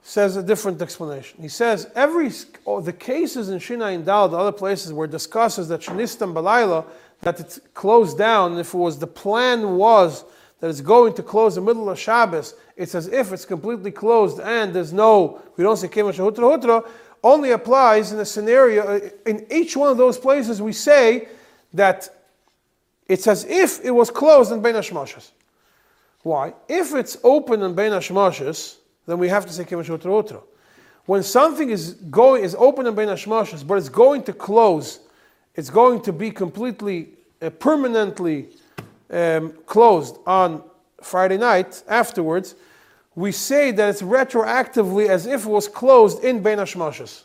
says 0.04 0.36
a 0.36 0.44
different 0.44 0.82
explanation. 0.82 1.42
He 1.42 1.48
says 1.48 1.90
every 1.96 2.34
oh, 2.66 2.82
the 2.82 2.92
cases 2.92 3.48
in 3.48 3.60
Shina 3.60 3.96
and 3.96 4.06
Dal, 4.06 4.28
the 4.28 4.38
other 4.38 4.52
places 4.52 4.92
where 4.92 5.06
it 5.06 5.12
discusses 5.12 5.70
that 5.70 5.80
Shanistam 5.80 6.34
Balayla, 6.34 6.84
that 7.22 7.40
it's 7.40 7.62
closed 7.74 8.18
down, 8.18 8.58
if 8.58 8.74
it 8.74 8.78
was 8.78 9.00
the 9.00 9.08
plan 9.08 9.78
was 9.78 10.26
that 10.60 10.70
it's 10.70 10.82
going 10.82 11.14
to 11.14 11.24
close 11.24 11.56
the 11.56 11.62
middle 11.62 11.90
of 11.90 12.00
Shabbos, 12.00 12.56
it's 12.76 12.96
as 12.96 13.08
if 13.08 13.32
it's 13.32 13.46
completely 13.46 13.92
closed 13.92 14.40
and 14.40 14.74
there's 14.74 14.94
no, 14.94 15.42
we 15.56 15.64
don't 15.64 15.78
say 15.78 15.88
Kema 15.88 16.14
Shahutra 16.14 16.60
Hutra, 16.60 16.90
only 17.24 17.52
applies 17.52 18.12
in 18.12 18.20
a 18.20 18.26
scenario, 18.26 18.84
uh, 18.84 19.10
in 19.26 19.46
each 19.52 19.76
one 19.76 19.90
of 19.90 19.98
those 19.98 20.18
places 20.18 20.62
we 20.62 20.74
say 20.74 21.28
that 21.74 22.10
it's 23.08 23.28
as 23.28 23.46
if 23.46 23.84
it 23.84 23.92
was 23.92 24.10
closed 24.10 24.52
in 24.52 24.62
Bein 24.62 24.76
Hashmashas. 24.76 25.32
Why? 26.24 26.54
If 26.68 26.94
it's 26.94 27.18
open 27.24 27.62
in 27.62 27.74
Bein 27.74 27.92
Hashmashas, 27.92 28.78
then 29.06 29.18
we 29.18 29.30
have 29.30 29.46
to 29.46 29.54
say 29.54 29.64
Kemashot 29.64 30.02
Otra. 30.02 30.42
When 31.06 31.24
something 31.24 31.70
is 31.70 31.94
going 31.94 32.44
is 32.44 32.56
open 32.56 32.86
in 32.86 32.96
Bein 32.96 33.08
Hashmashas, 33.08 33.66
but 33.66 33.76
it's 33.76 33.90
going 33.90 34.24
to 34.24 34.34
close, 34.34 35.00
it's 35.56 35.70
going 35.70 36.02
to 36.02 36.12
be 36.12 36.32
completely, 36.32 37.10
uh, 37.42 37.50
permanently 37.50 38.50
um, 39.10 39.54
closed 39.66 40.18
on 40.26 40.64
Friday 41.02 41.38
night 41.38 41.84
afterwards, 41.88 42.56
we 43.16 43.32
say 43.32 43.72
that 43.72 43.90
it's 43.90 44.02
retroactively 44.02 45.08
as 45.08 45.26
if 45.26 45.46
it 45.46 45.50
was 45.50 45.68
closed 45.68 46.24
in 46.24 46.44
Bein 46.44 46.58
Hashmashas. 46.60 47.24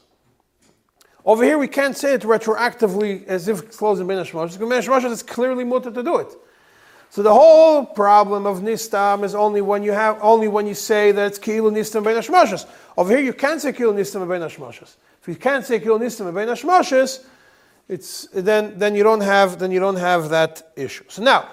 Over 1.25 1.45
here, 1.45 1.59
we 1.59 1.69
can't 1.69 1.97
say 1.97 2.15
it 2.15 2.23
retroactively 2.23 3.27
as 3.27 3.47
if 3.49 3.63
it's 3.63 3.77
closed 3.77 4.01
in 4.01 4.07
Bein 4.07 4.19
Hashmashas, 4.19 4.59
because 4.59 4.87
Bein 4.87 5.13
is 5.13 5.23
clearly 5.23 5.65
mutter 5.65 5.91
to 5.91 6.03
do 6.03 6.19
it. 6.19 6.29
So 7.13 7.23
the 7.23 7.35
whole 7.35 7.85
problem 7.85 8.47
of 8.47 8.61
nistam 8.61 9.23
is 9.23 9.35
only 9.35 9.61
when 9.61 9.83
you 9.83 9.93
have 9.93 10.19
only 10.23 10.49
when 10.49 10.67
you 10.67 10.73
say 10.73 11.13
that 11.13 11.27
it's 11.27 11.39
kilu 11.39 11.71
nistam 11.71 12.05
ben 12.05 12.17
hashmashas. 12.17 12.67
Over 12.97 13.15
here, 13.15 13.23
you 13.23 13.35
can't 13.35 13.61
say 13.61 13.71
kilu 13.71 13.93
nistam 13.93 14.27
ben 14.27 14.41
hashmashas. 14.41 14.97
If 15.21 15.29
you 15.29 15.35
can't 15.35 15.63
say 15.63 15.79
kilu 15.79 16.01
nistam 16.01 16.33
ben 16.35 16.49
hashmashas, 16.49 17.23
it's 17.87 18.29
then 18.33 18.79
then 18.79 18.95
you 18.95 19.03
don't 19.03 19.21
have 19.21 19.59
then 19.59 19.71
you 19.71 19.79
don't 19.79 19.99
have 19.99 20.31
that 20.31 20.73
issue. 20.75 21.05
So 21.09 21.23
now, 21.23 21.51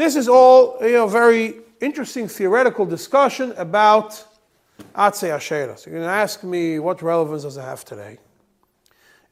this 0.00 0.16
is 0.16 0.28
all 0.28 0.78
you 0.80 0.92
know 0.92 1.06
very 1.06 1.58
interesting 1.80 2.26
theoretical 2.26 2.86
discussion 2.86 3.52
about 3.58 4.12
atzei 4.94 5.30
ashera. 5.30 5.78
So 5.78 5.90
you're 5.90 6.00
going 6.00 6.08
to 6.08 6.14
ask 6.14 6.42
me 6.42 6.78
what 6.78 7.02
relevance 7.02 7.42
does 7.42 7.58
it 7.58 7.62
have 7.62 7.84
today? 7.84 8.18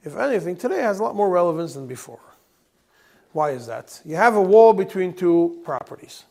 If 0.04 0.16
anything, 0.16 0.57
today 0.57 0.83
has 0.83 1.00
a 1.00 1.02
lot 1.02 1.16
more 1.16 1.31
relevance 1.31 1.72
than 1.74 1.87
before. 1.87 2.20
Why 3.33 3.50
is 3.50 3.66
that? 3.66 4.00
You 4.04 4.16
have 4.16 4.37
a 4.37 4.42
wall 4.42 4.74
between 4.74 5.14
two 5.14 5.61
properties. 5.64 6.24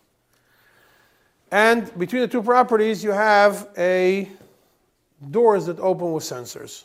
And 1.51 1.97
between 1.97 2.21
the 2.21 2.27
two 2.27 2.43
properties, 2.43 3.03
you 3.03 3.11
have 3.11 3.69
a 3.77 4.29
doors 5.31 5.65
that 5.65 5.79
open 5.79 6.11
with 6.11 6.23
sensors. 6.23 6.83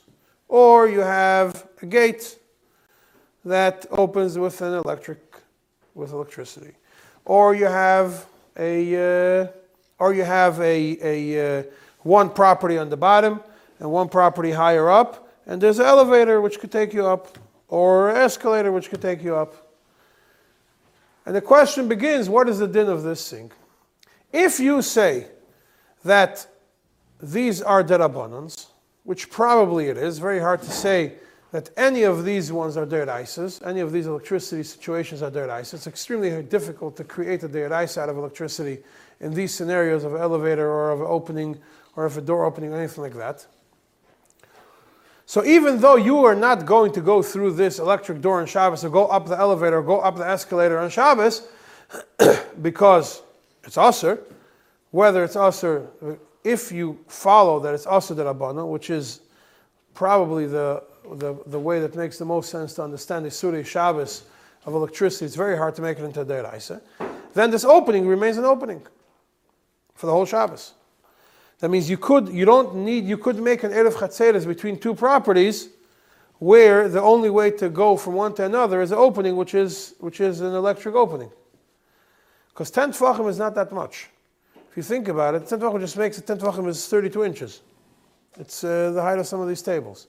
Or 0.48 0.88
you 0.88 1.00
have 1.00 1.66
a 1.82 1.86
gate 1.86 2.38
that 3.44 3.86
opens 3.90 4.38
with 4.38 4.60
an 4.62 4.74
electric, 4.74 5.20
with 5.94 6.12
electricity. 6.12 6.72
Or 7.24 7.54
you 7.54 7.66
have 7.66 8.26
a, 8.56 9.42
uh, 9.42 9.46
or 9.98 10.14
you 10.14 10.24
have 10.24 10.60
a, 10.60 10.98
a 11.02 11.60
uh, 11.60 11.62
one 12.00 12.30
property 12.30 12.78
on 12.78 12.90
the 12.90 12.96
bottom 12.96 13.40
and 13.78 13.90
one 13.90 14.08
property 14.08 14.50
higher 14.50 14.90
up, 14.90 15.28
and 15.46 15.60
there's 15.60 15.78
an 15.78 15.86
elevator 15.86 16.40
which 16.40 16.58
could 16.60 16.72
take 16.72 16.92
you 16.92 17.06
up, 17.06 17.38
or 17.68 18.10
an 18.10 18.16
escalator 18.16 18.70
which 18.72 18.90
could 18.90 19.02
take 19.02 19.22
you 19.22 19.34
up. 19.34 19.54
And 21.24 21.34
the 21.34 21.40
question 21.40 21.88
begins 21.88 22.28
what 22.28 22.48
is 22.48 22.58
the 22.58 22.66
din 22.66 22.88
of 22.88 23.02
this 23.02 23.30
thing? 23.30 23.52
If 24.32 24.58
you 24.58 24.82
say 24.82 25.28
that 26.04 26.46
these 27.20 27.62
are 27.62 27.84
derabbanans, 27.84 28.66
which 29.04 29.30
probably 29.30 29.86
it 29.86 29.96
is, 29.96 30.18
very 30.18 30.40
hard 30.40 30.62
to 30.62 30.70
say 30.70 31.14
that 31.52 31.68
any 31.76 32.02
of 32.02 32.24
these 32.24 32.50
ones 32.50 32.78
are 32.78 32.86
deradaises, 32.86 33.64
any 33.66 33.80
of 33.80 33.92
these 33.92 34.06
electricity 34.06 34.62
situations 34.62 35.22
are 35.22 35.30
deradaises. 35.30 35.74
It's 35.74 35.86
extremely 35.86 36.42
difficult 36.42 36.96
to 36.96 37.04
create 37.04 37.42
a 37.42 37.48
deradaisa 37.48 37.98
out 37.98 38.08
of 38.08 38.16
electricity 38.16 38.78
in 39.20 39.34
these 39.34 39.54
scenarios 39.54 40.02
of 40.04 40.14
elevator 40.14 40.68
or 40.68 40.90
of 40.90 41.02
opening 41.02 41.58
or 41.94 42.06
of 42.06 42.16
a 42.16 42.22
door 42.22 42.46
opening 42.46 42.72
or 42.72 42.78
anything 42.78 43.04
like 43.04 43.14
that. 43.14 43.46
So 45.26 45.44
even 45.44 45.78
though 45.78 45.96
you 45.96 46.24
are 46.24 46.34
not 46.34 46.64
going 46.64 46.92
to 46.92 47.02
go 47.02 47.22
through 47.22 47.52
this 47.52 47.78
electric 47.78 48.22
door 48.22 48.40
on 48.40 48.46
Shabbos 48.46 48.82
or 48.82 48.88
go 48.90 49.06
up 49.06 49.26
the 49.26 49.38
elevator 49.38 49.78
or 49.78 49.82
go 49.82 50.00
up 50.00 50.16
the 50.16 50.26
escalator 50.26 50.78
on 50.78 50.88
Shabbos, 50.88 51.48
because 52.62 53.22
it's 53.64 53.76
usher, 53.76 54.20
whether 54.90 55.22
it's 55.22 55.36
usher, 55.36 55.86
if 56.44 56.72
you 56.72 56.98
follow 57.08 57.60
that 57.60 57.74
it's 57.74 57.86
usher 57.86 58.14
the 58.14 58.24
Rabbana, 58.24 58.66
which 58.66 58.88
is 58.88 59.20
probably 59.94 60.46
the, 60.46 60.82
the, 61.14 61.34
the 61.46 61.58
way 61.58 61.80
that 61.80 61.94
makes 61.94 62.18
the 62.18 62.24
most 62.24 62.50
sense 62.50 62.74
to 62.74 62.82
understand 62.82 63.24
the 63.24 63.30
Surah 63.30 63.62
Shabbos 63.62 64.24
of 64.64 64.74
electricity, 64.74 65.24
it's 65.24 65.34
very 65.34 65.56
hard 65.56 65.74
to 65.74 65.82
make 65.82 65.98
it 65.98 66.04
into 66.04 66.20
a 66.20 66.24
Deraisa, 66.24 66.80
then 67.34 67.50
this 67.50 67.64
opening 67.64 68.06
remains 68.06 68.36
an 68.36 68.44
opening 68.44 68.82
for 69.94 70.06
the 70.06 70.12
whole 70.12 70.26
Shabbos. 70.26 70.74
That 71.58 71.70
means 71.70 71.88
you 71.88 71.96
could, 71.96 72.28
you 72.28 72.44
don't 72.44 72.74
need, 72.74 73.04
you 73.04 73.16
could 73.16 73.38
make 73.38 73.62
an 73.62 73.70
Erev 73.70 73.92
Chatzeres 73.92 74.46
between 74.46 74.78
two 74.78 74.94
properties 74.94 75.68
where 76.38 76.88
the 76.88 77.00
only 77.00 77.30
way 77.30 77.52
to 77.52 77.68
go 77.68 77.96
from 77.96 78.14
one 78.14 78.34
to 78.34 78.44
another 78.44 78.82
is 78.82 78.90
an 78.90 78.98
opening, 78.98 79.36
which 79.36 79.54
is, 79.54 79.94
which 80.00 80.20
is 80.20 80.40
an 80.40 80.54
electric 80.54 80.96
opening. 80.96 81.30
Because 82.48 82.70
10 82.72 82.92
Tvachim 82.92 83.28
is 83.28 83.38
not 83.38 83.54
that 83.54 83.70
much. 83.70 84.08
If 84.68 84.76
you 84.76 84.82
think 84.82 85.06
about 85.06 85.36
it, 85.36 85.46
10 85.46 85.60
Tvachim 85.60 85.78
just 85.78 85.96
makes 85.96 86.18
it, 86.18 86.26
10 86.26 86.38
Tvachim 86.38 86.66
is 86.66 86.88
32 86.88 87.24
inches. 87.24 87.60
It's 88.40 88.64
uh, 88.64 88.90
the 88.90 89.00
height 89.00 89.20
of 89.20 89.26
some 89.28 89.40
of 89.40 89.46
these 89.46 89.62
tables. 89.62 90.08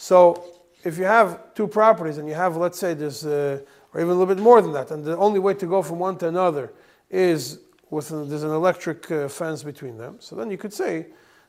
So 0.00 0.44
if 0.84 0.96
you 0.96 1.04
have 1.04 1.54
two 1.54 1.66
properties 1.66 2.18
and 2.18 2.28
you 2.28 2.34
have, 2.34 2.56
let's 2.56 2.78
say, 2.78 2.94
there's, 2.94 3.26
uh, 3.26 3.60
or 3.92 4.00
even 4.00 4.10
a 4.10 4.14
little 4.14 4.32
bit 4.32 4.40
more 4.40 4.62
than 4.62 4.72
that, 4.72 4.92
and 4.92 5.04
the 5.04 5.16
only 5.16 5.40
way 5.40 5.54
to 5.54 5.66
go 5.66 5.82
from 5.82 5.98
one 5.98 6.16
to 6.18 6.28
another 6.28 6.72
is 7.10 7.58
with 7.90 8.12
an, 8.12 8.28
there's 8.28 8.44
an 8.44 8.52
electric 8.52 9.10
uh, 9.10 9.26
fence 9.26 9.64
between 9.64 9.98
them. 9.98 10.16
So 10.20 10.36
then 10.36 10.52
you 10.52 10.56
could 10.56 10.72
say 10.72 11.06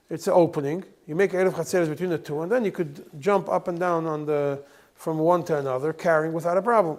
it's 0.10 0.26
an 0.26 0.34
opening. 0.34 0.84
You 1.06 1.14
make 1.16 1.34
Erev 1.34 1.54
Chatzeres 1.54 1.90
between 1.90 2.10
the 2.10 2.18
two, 2.18 2.42
and 2.42 2.52
then 2.52 2.66
you 2.66 2.72
could 2.72 3.06
jump 3.20 3.50
up 3.50 3.68
and 3.68 3.80
down 3.80 4.08
on 4.08 4.26
the, 4.26 4.64
from 4.96 5.20
one 5.20 5.44
to 5.44 5.60
another, 5.60 5.94
carrying 5.94 6.34
without 6.34 6.58
a 6.58 6.62
problem. 6.64 6.98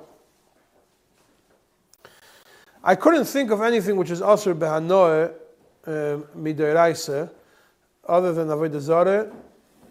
I 2.84 2.94
couldn't 2.94 3.24
think 3.24 3.50
of 3.50 3.60
anything 3.60 3.96
which 3.96 4.12
is 4.12 4.22
also 4.22 4.54
behanoe 4.54 5.32
um, 5.84 7.30
other 8.08 8.32
than 8.32 8.48
avodah 8.48 8.80
zareh 8.80 9.34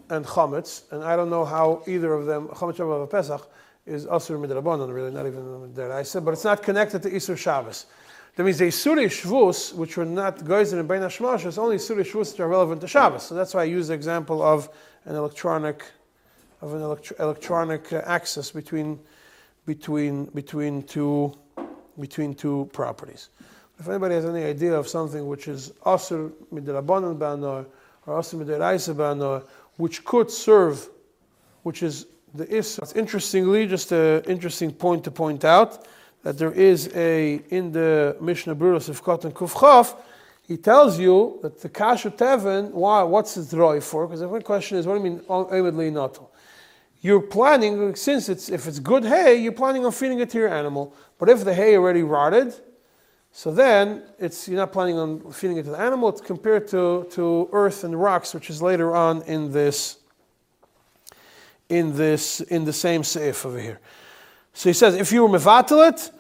and 0.09 0.25
chametz, 0.25 0.83
and 0.91 1.03
I 1.03 1.15
don't 1.15 1.29
know 1.29 1.45
how 1.45 1.83
either 1.87 2.13
of 2.13 2.25
them 2.25 2.47
chametz 2.49 2.77
Shabbat 2.77 3.09
Pesach 3.09 3.49
is 3.85 4.05
asur 4.05 4.39
midrabanan, 4.39 4.93
really 4.93 5.11
not 5.11 5.25
even 5.25 5.41
midoraisa, 5.41 6.23
but 6.23 6.31
it's 6.31 6.43
not 6.43 6.61
connected 6.61 7.01
to 7.03 7.09
Isur 7.09 7.37
Shabbos. 7.37 7.85
That 8.35 8.43
means 8.43 8.59
the 8.59 8.65
Isuri 8.65 9.07
Shvus, 9.07 9.73
which 9.73 9.97
were 9.97 10.05
not 10.05 10.45
Geyser 10.45 10.79
and 10.79 10.87
Bein 10.87 11.01
Hashmash, 11.01 11.45
is 11.45 11.57
only 11.57 11.77
Isuri 11.77 12.05
Shvus 12.05 12.35
that 12.37 12.43
are 12.43 12.47
relevant 12.47 12.81
to 12.81 12.87
Shabbos. 12.87 13.23
So 13.23 13.35
that's 13.35 13.53
why 13.53 13.61
I 13.61 13.65
use 13.65 13.89
the 13.89 13.95
example 13.95 14.41
of 14.41 14.69
an 15.05 15.15
electronic, 15.15 15.83
of 16.61 16.73
an 16.73 16.81
electro- 16.81 17.17
electronic 17.19 17.91
uh, 17.91 18.01
access 18.05 18.51
between, 18.51 18.99
between, 19.65 20.25
between, 20.25 20.83
two, 20.83 21.33
between 21.99 22.33
two 22.33 22.69
properties. 22.71 23.29
If 23.79 23.89
anybody 23.89 24.15
has 24.15 24.25
any 24.25 24.43
idea 24.43 24.73
of 24.73 24.87
something 24.87 25.27
which 25.27 25.47
is 25.47 25.71
Asur 25.85 26.31
Midrabanan 26.53 27.17
Banor 27.17 27.65
or 28.05 28.19
Asur 28.19 28.45
Midiraisa 28.45 28.93
Banor, 28.93 29.43
which 29.79 30.03
could 30.03 30.29
serve, 30.29 30.89
which 31.63 31.81
is 31.81 32.05
the 32.33 32.45
Isra. 32.47 32.93
Interestingly, 32.97 33.65
just 33.65 33.93
an 33.93 34.23
interesting 34.25 34.73
point 34.73 35.05
to 35.05 35.11
point 35.11 35.45
out 35.45 35.87
that 36.21 36.37
there 36.37 36.51
is 36.51 36.91
a, 36.95 37.41
in 37.49 37.71
the 37.71 38.17
Mishnah 38.19 38.55
Berurah 38.55 38.89
of 38.89 39.01
Katan 39.01 39.31
Kufchav, 39.31 39.95
he 40.45 40.57
tells 40.57 40.99
you 40.99 41.39
that 41.43 41.61
the 41.61 41.69
Kasha 41.69 42.11
Tevin, 42.11 42.71
why, 42.71 43.03
what's 43.03 43.35
the 43.35 43.55
droi 43.55 43.81
for? 43.81 44.05
Because 44.05 44.19
the 44.19 44.41
question 44.41 44.77
is, 44.77 44.85
what 44.85 44.97
do 44.97 45.03
you 45.03 45.11
mean, 45.11 45.21
oh, 45.29 45.45
Oimedli 45.45 45.93
Natal? 45.93 46.29
You're 47.01 47.21
planning, 47.21 47.95
since 47.95 48.27
it's, 48.27 48.49
if 48.49 48.67
it's 48.67 48.79
good 48.79 49.05
hay, 49.05 49.41
you're 49.41 49.53
planning 49.53 49.85
on 49.85 49.93
feeding 49.93 50.19
it 50.19 50.29
to 50.31 50.37
your 50.39 50.49
animal. 50.49 50.93
But 51.17 51.29
if 51.29 51.45
the 51.45 51.53
hay 51.53 51.77
already 51.77 52.03
rotted, 52.03 52.53
so 53.39 53.53
then 53.53 54.03
it's, 54.19 54.49
you're 54.49 54.57
not 54.57 54.73
planning 54.73 54.97
on 54.97 55.31
feeding 55.31 55.55
it 55.55 55.63
to 55.63 55.69
the 55.69 55.79
animal. 55.79 56.09
It's 56.09 56.19
compared 56.19 56.67
to, 56.71 57.07
to 57.11 57.47
earth 57.53 57.85
and 57.85 57.97
rocks, 57.97 58.33
which 58.33 58.49
is 58.49 58.61
later 58.61 58.93
on 58.93 59.21
in 59.21 59.53
this, 59.53 59.97
in 61.69 61.95
this, 61.95 62.41
in 62.41 62.65
the 62.65 62.73
same 62.73 63.01
seif 63.01 63.45
over 63.45 63.57
here. 63.57 63.79
So 64.51 64.67
he 64.67 64.73
says, 64.73 64.95
if 64.95 65.13
you 65.13 65.25
were 65.25 65.39
mevatalit, 65.39 66.11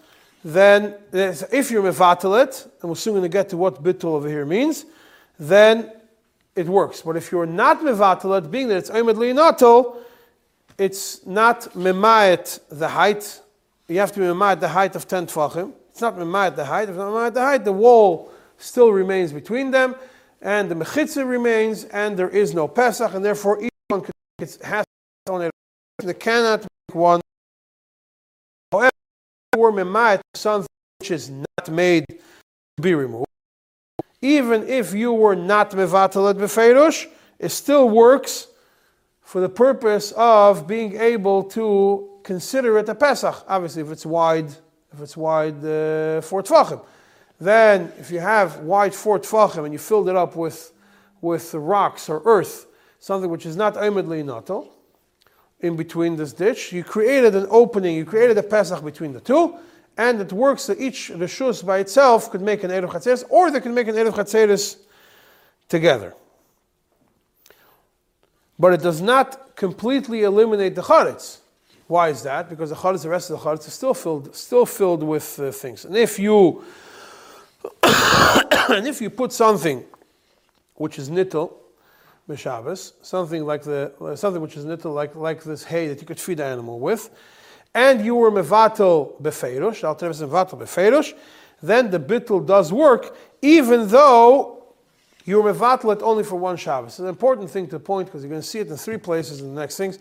then 0.45 0.95
if 1.11 1.69
you're 1.69 1.83
mevatalit, 1.83 2.69
and 2.79 2.89
we're 2.89 2.95
soon 2.95 3.15
going 3.15 3.23
to 3.23 3.27
get 3.27 3.49
to 3.49 3.57
what 3.57 3.83
bittul 3.83 4.13
over 4.13 4.29
here 4.29 4.45
means, 4.45 4.85
then 5.37 5.91
it 6.55 6.67
works. 6.67 7.01
But 7.01 7.17
if 7.17 7.33
you're 7.33 7.45
not 7.45 7.81
mevatalit, 7.81 8.49
being 8.49 8.69
that 8.69 8.77
it's 8.77 8.91
oimed 8.91 9.15
liinato, 9.15 9.97
it's 10.77 11.25
not 11.25 11.63
memayet 11.73 12.61
the 12.69 12.87
height. 12.87 13.41
You 13.89 13.99
have 13.99 14.13
to 14.13 14.21
be 14.21 14.25
memayet 14.25 14.61
the 14.61 14.69
height 14.69 14.95
of 14.95 15.05
10 15.05 15.27
tvachim. 15.27 15.73
It's 15.99 16.01
not 16.01 16.13
height. 16.65 16.87
If 16.87 16.95
not 16.95 17.11
memayet 17.11 17.33
the 17.33 17.41
height, 17.41 17.65
the 17.65 17.73
wall 17.73 18.31
still 18.57 18.93
remains 18.93 19.33
between 19.33 19.71
them, 19.71 19.95
and 20.41 20.71
the 20.71 20.75
mechitza 20.75 21.27
remains, 21.27 21.83
and 21.83 22.17
there 22.17 22.29
is 22.29 22.53
no 22.53 22.69
pesach, 22.69 23.13
and 23.13 23.25
therefore 23.25 23.61
each 23.61 23.69
one 23.89 24.05
has 24.39 24.85
on 25.29 25.41
it. 25.41 25.51
They 26.01 26.13
cannot 26.13 26.61
make 26.61 26.95
one 26.95 27.19
or 28.71 29.73
memat 29.73 30.21
something 30.35 30.69
which 30.99 31.11
is 31.11 31.29
not 31.29 31.69
made 31.69 32.05
to 32.07 32.81
be 32.81 32.93
removed, 32.93 33.27
even 34.21 34.65
if 34.69 34.93
you 34.93 35.11
were 35.11 35.35
not 35.35 35.71
mevatalat 35.71 36.35
befeirush, 36.35 37.07
it 37.39 37.49
still 37.49 37.89
works 37.89 38.47
for 39.19 39.41
the 39.41 39.49
purpose 39.49 40.13
of 40.15 40.65
being 40.65 40.95
able 40.95 41.43
to 41.43 42.21
consider 42.23 42.77
it 42.77 42.87
a 42.87 42.95
Pesach. 42.95 43.43
Obviously, 43.49 43.81
if 43.81 43.91
it's 43.91 44.05
wide, 44.05 44.49
if 44.93 45.01
it's 45.01 45.17
wide 45.17 45.63
uh, 45.63 46.21
four. 46.21 46.43
Then, 47.39 47.91
if 47.97 48.11
you 48.11 48.19
have 48.19 48.57
wide 48.57 48.93
four 48.93 49.19
tvachim 49.19 49.63
and 49.63 49.73
you 49.73 49.79
filled 49.79 50.09
it 50.09 50.15
up 50.15 50.35
with, 50.35 50.73
with 51.21 51.53
rocks 51.53 52.09
or 52.09 52.21
earth, 52.25 52.67
something 52.99 53.29
which 53.29 53.45
is 53.45 53.55
not 53.55 53.75
oimedli 53.75 54.25
natal, 54.25 54.73
in 55.61 55.75
between 55.75 56.15
this 56.15 56.33
ditch. 56.33 56.71
You 56.71 56.83
created 56.83 57.35
an 57.35 57.47
opening, 57.49 57.95
you 57.95 58.05
created 58.05 58.37
a 58.37 58.43
Pesach 58.43 58.83
between 58.83 59.13
the 59.13 59.19
two, 59.19 59.55
and 59.97 60.21
it 60.21 60.31
works 60.31 60.67
that 60.67 60.79
each 60.79 61.09
reshus 61.09 61.65
by 61.65 61.79
itself 61.79 62.31
could 62.31 62.41
make 62.41 62.63
an 62.63 62.71
Erev 62.71 62.89
Chatzeres, 62.91 63.23
or 63.29 63.51
they 63.51 63.59
can 63.59 63.73
make 63.73 63.87
an 63.87 63.95
Erev 63.95 64.13
Chatzeres 64.13 64.77
together. 65.67 66.15
But 68.57 68.73
it 68.73 68.81
does 68.81 69.01
not 69.01 69.55
completely 69.55 70.23
eliminate 70.23 70.75
the 70.75 70.81
Charetz. 70.81 71.39
Why 71.89 72.09
is 72.09 72.21
that? 72.21 72.49
Because 72.49 72.69
the 72.69 72.75
Charetz, 72.75 73.01
the 73.01 73.09
rest 73.09 73.31
of 73.31 73.39
the 73.39 73.43
Charetz 73.43 73.67
is 73.67 73.73
still 73.73 73.95
filled, 73.95 74.35
still 74.35 74.67
filled 74.67 75.01
with 75.01 75.39
uh, 75.39 75.51
things. 75.51 75.85
And 75.85 75.97
if 75.97 76.19
you 76.19 76.63
and 77.83 78.87
if 78.87 79.01
you 79.01 79.09
put 79.09 79.33
something 79.33 79.83
which 80.75 80.99
is 80.99 81.09
nittel, 81.09 81.51
b'Shabbos, 82.29 82.93
something 83.01 83.43
like 83.43 83.63
the 83.63 83.91
something 84.15 84.39
which 84.39 84.55
is 84.55 84.65
nittel 84.65 84.93
like 84.93 85.15
like 85.15 85.43
this 85.43 85.63
hay 85.63 85.87
that 85.87 85.99
you 85.99 86.05
could 86.05 86.19
feed 86.19 86.37
the 86.37 86.45
animal 86.45 86.79
with, 86.79 87.09
and 87.73 88.05
you 88.05 88.13
were 88.13 88.29
mevatel 88.29 89.19
befeirush, 89.19 89.83
alternative 89.83 90.29
mevatel 90.29 90.59
befeirush, 90.59 91.15
then 91.63 91.89
the 91.89 91.99
bittul 91.99 92.45
does 92.45 92.71
work, 92.71 93.17
even 93.41 93.87
though 93.87 94.63
you 95.25 95.41
were 95.41 95.51
mevatel 95.51 95.91
it 95.95 96.03
only 96.03 96.23
for 96.23 96.35
one 96.35 96.55
Shabbos. 96.55 96.89
It's 96.89 96.99
an 96.99 97.07
important 97.07 97.49
thing 97.49 97.67
to 97.69 97.79
point 97.79 98.09
because 98.09 98.21
you're 98.21 98.29
going 98.29 98.43
to 98.43 98.47
see 98.47 98.59
it 98.59 98.67
in 98.67 98.77
three 98.77 98.97
places 98.97 99.41
in 99.41 99.55
the 99.55 99.59
next 99.59 99.75
things. 99.75 99.97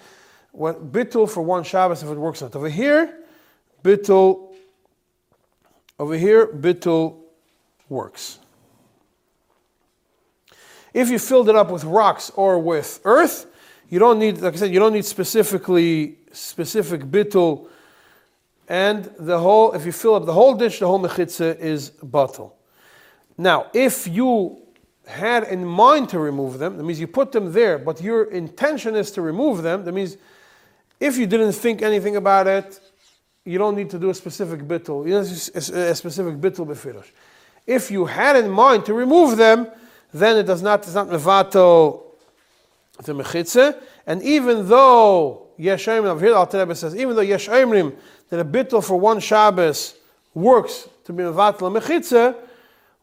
What 0.52 0.92
bittul 0.92 1.30
for 1.30 1.42
one 1.42 1.62
Shabbos 1.62 2.02
if 2.02 2.08
it 2.08 2.16
works 2.16 2.40
not 2.40 2.56
over 2.56 2.68
here, 2.68 3.18
bittul 3.82 4.54
over 5.98 6.16
here, 6.16 6.46
bittul 6.46 7.16
works. 7.88 8.38
If 10.94 11.10
you 11.10 11.18
filled 11.18 11.48
it 11.48 11.56
up 11.56 11.70
with 11.70 11.84
rocks 11.84 12.30
or 12.34 12.58
with 12.58 13.00
earth, 13.04 13.46
you 13.88 13.98
don't 13.98 14.18
need, 14.18 14.38
like 14.38 14.54
I 14.54 14.56
said, 14.56 14.72
you 14.72 14.78
don't 14.78 14.92
need 14.92 15.04
specifically 15.04 16.18
specific 16.32 17.02
bittul. 17.02 17.68
And 18.68 19.10
the 19.18 19.38
whole, 19.38 19.72
if 19.72 19.86
you 19.86 19.92
fill 19.92 20.14
up 20.14 20.26
the 20.26 20.32
whole 20.32 20.54
dish, 20.54 20.78
the 20.78 20.86
whole 20.86 21.00
mechitza 21.00 21.58
is 21.58 21.90
batal. 21.90 22.52
Now, 23.36 23.66
if 23.72 24.06
you 24.06 24.62
had 25.06 25.44
in 25.44 25.64
mind 25.64 26.10
to 26.10 26.18
remove 26.18 26.58
them, 26.58 26.76
that 26.76 26.82
means 26.82 27.00
you 27.00 27.06
put 27.06 27.32
them 27.32 27.52
there, 27.52 27.78
but 27.78 28.02
your 28.02 28.24
intention 28.24 28.94
is 28.94 29.10
to 29.12 29.22
remove 29.22 29.62
them, 29.62 29.84
that 29.84 29.92
means 29.92 30.18
if 31.00 31.16
you 31.16 31.26
didn't 31.26 31.52
think 31.52 31.82
anything 31.82 32.16
about 32.16 32.46
it, 32.46 32.80
you 33.44 33.58
don't 33.58 33.76
need 33.76 33.90
to 33.90 33.98
do 33.98 34.10
a 34.10 34.14
specific 34.14 34.60
bittul, 34.60 35.06
you 35.06 35.14
know, 35.14 35.20
a 35.20 35.94
specific 35.94 36.34
bittul 36.34 36.66
befirosh. 36.66 37.10
If 37.66 37.90
you 37.90 38.06
had 38.06 38.36
in 38.36 38.50
mind 38.50 38.84
to 38.86 38.94
remove 38.94 39.36
them, 39.36 39.68
then 40.12 40.36
it 40.36 40.44
does 40.44 40.62
not, 40.62 40.80
it's 40.80 40.94
not 40.94 41.08
mevato 41.08 42.02
the 43.04 43.12
mechitze. 43.12 43.80
And 44.06 44.22
even 44.22 44.68
though 44.68 45.48
Yesh 45.56 45.86
Omrim, 45.86 46.20
here 46.20 46.34
Al 46.34 46.74
says, 46.74 46.96
even 46.96 47.14
though 47.14 47.22
Yesh 47.22 47.48
Omrim, 47.48 47.94
that 48.30 48.40
a 48.40 48.44
bittul 48.44 48.84
for 48.84 48.98
one 48.98 49.20
Shabbos 49.20 49.94
works 50.34 50.88
to 51.04 51.12
be 51.12 51.22
mevato 51.22 51.70
mechitze, 51.70 52.36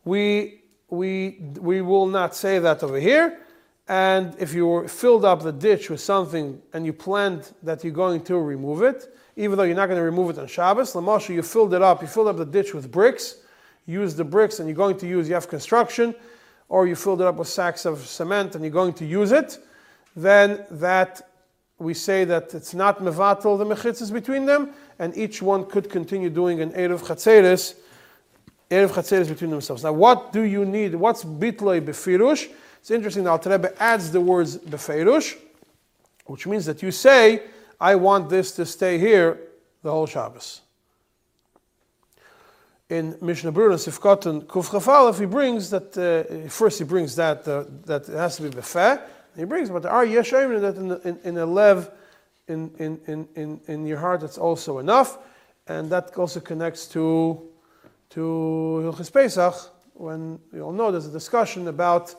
we, 0.03 0.61
we, 0.89 1.39
we 1.59 1.81
will 1.81 2.07
not 2.07 2.35
say 2.35 2.59
that 2.59 2.83
over 2.83 2.99
here. 2.99 3.39
And 3.87 4.35
if 4.39 4.53
you 4.53 4.87
filled 4.87 5.25
up 5.25 5.43
the 5.43 5.51
ditch 5.51 5.89
with 5.89 6.01
something 6.01 6.61
and 6.73 6.85
you 6.85 6.93
planned 6.93 7.53
that 7.61 7.83
you're 7.83 7.93
going 7.93 8.23
to 8.23 8.37
remove 8.37 8.81
it, 8.81 9.15
even 9.35 9.57
though 9.57 9.63
you're 9.63 9.75
not 9.75 9.87
going 9.87 9.99
to 9.99 10.03
remove 10.03 10.31
it 10.31 10.39
on 10.39 10.47
Shabbos, 10.47 10.93
Lamasha, 10.93 11.35
you 11.35 11.43
filled 11.43 11.73
it 11.73 11.81
up, 11.81 12.01
you 12.01 12.07
filled 12.07 12.27
up 12.27 12.37
the 12.37 12.45
ditch 12.45 12.73
with 12.73 12.91
bricks, 12.91 13.35
use 13.85 14.15
the 14.15 14.23
bricks 14.23 14.59
and 14.59 14.67
you're 14.67 14.75
going 14.75 14.97
to 14.97 15.07
use, 15.07 15.27
you 15.27 15.35
have 15.35 15.47
construction, 15.47 16.15
or 16.67 16.87
you 16.87 16.95
filled 16.95 17.21
it 17.21 17.27
up 17.27 17.35
with 17.35 17.47
sacks 17.47 17.85
of 17.85 17.99
cement 18.07 18.55
and 18.55 18.63
you're 18.63 18.71
going 18.71 18.93
to 18.93 19.05
use 19.05 19.31
it, 19.31 19.59
then 20.15 20.65
that 20.71 21.29
we 21.77 21.93
say 21.93 22.23
that 22.23 22.53
it's 22.53 22.73
not 22.73 22.99
mevatel 22.99 23.57
the 23.57 23.65
mechitzas 23.65 24.11
between 24.11 24.45
them, 24.45 24.71
and 24.97 25.15
each 25.15 25.41
one 25.41 25.65
could 25.65 25.89
continue 25.89 26.29
doing 26.29 26.61
an 26.61 26.71
erev 26.71 27.01
chatzeres, 27.01 27.75
erev 28.71 28.89
chatzeres 28.89 29.27
between 29.27 29.51
themselves. 29.51 29.83
Now, 29.83 29.91
what 29.91 30.31
do 30.31 30.41
you 30.41 30.65
need? 30.65 30.95
What's 30.95 31.23
bitloi 31.23 31.81
befirush? 31.81 32.49
It's 32.85 32.91
interesting. 32.91 33.23
Now, 33.23 33.37
Rebbe 33.43 33.73
adds 33.81 34.11
the 34.11 34.21
words 34.21 34.59
befirush, 34.59 35.35
which 36.27 36.45
means 36.45 36.67
that 36.67 36.83
you 36.83 36.91
say, 36.91 37.41
"I 37.81 37.95
want 37.95 38.29
this 38.29 38.51
to 38.57 38.63
stay 38.67 38.99
here 38.99 39.39
the 39.81 39.89
whole 39.89 40.05
Shabbos." 40.05 40.61
in 42.87 43.17
Mishnah 43.19 43.51
Berurah 43.51 43.71
and 43.71 43.79
Sifkot 43.79 44.45
Kuf 44.45 44.69
Chafalef, 44.69 45.17
he 45.17 45.25
brings 45.25 45.71
that, 45.71 45.97
uh, 45.97 46.47
first 46.47 46.77
he 46.77 46.85
brings 46.85 47.15
that, 47.15 47.47
uh, 47.47 47.63
that 47.85 48.07
it 48.07 48.13
has 48.13 48.35
to 48.35 48.43
be 48.43 48.49
befeh, 48.49 49.01
he 49.35 49.45
brings, 49.45 49.71
but 49.71 49.81
there 49.81 49.91
are 49.91 50.05
yeshayim 50.05 50.61
that 50.61 50.75
in, 50.75 50.91
in, 51.09 51.19
in 51.23 51.37
a 51.39 51.45
lev, 51.47 51.89
in, 52.47 52.69
in, 52.77 52.99
in, 53.07 53.27
in, 53.33 53.59
in 53.65 53.87
your 53.87 53.97
heart, 53.97 54.21
that's 54.21 54.37
also 54.37 54.77
enough, 54.77 55.17
and 55.65 55.89
that 55.89 56.15
also 56.15 56.39
connects 56.39 56.85
to, 56.85 57.41
to 58.11 58.21
Hilchis 58.85 59.11
Pesach, 59.11 59.55
when 59.95 60.37
you 60.53 60.61
all 60.61 60.71
know 60.71 60.91
there's 60.91 61.07
a 61.07 61.11
discussion 61.11 61.67
about 61.67 62.13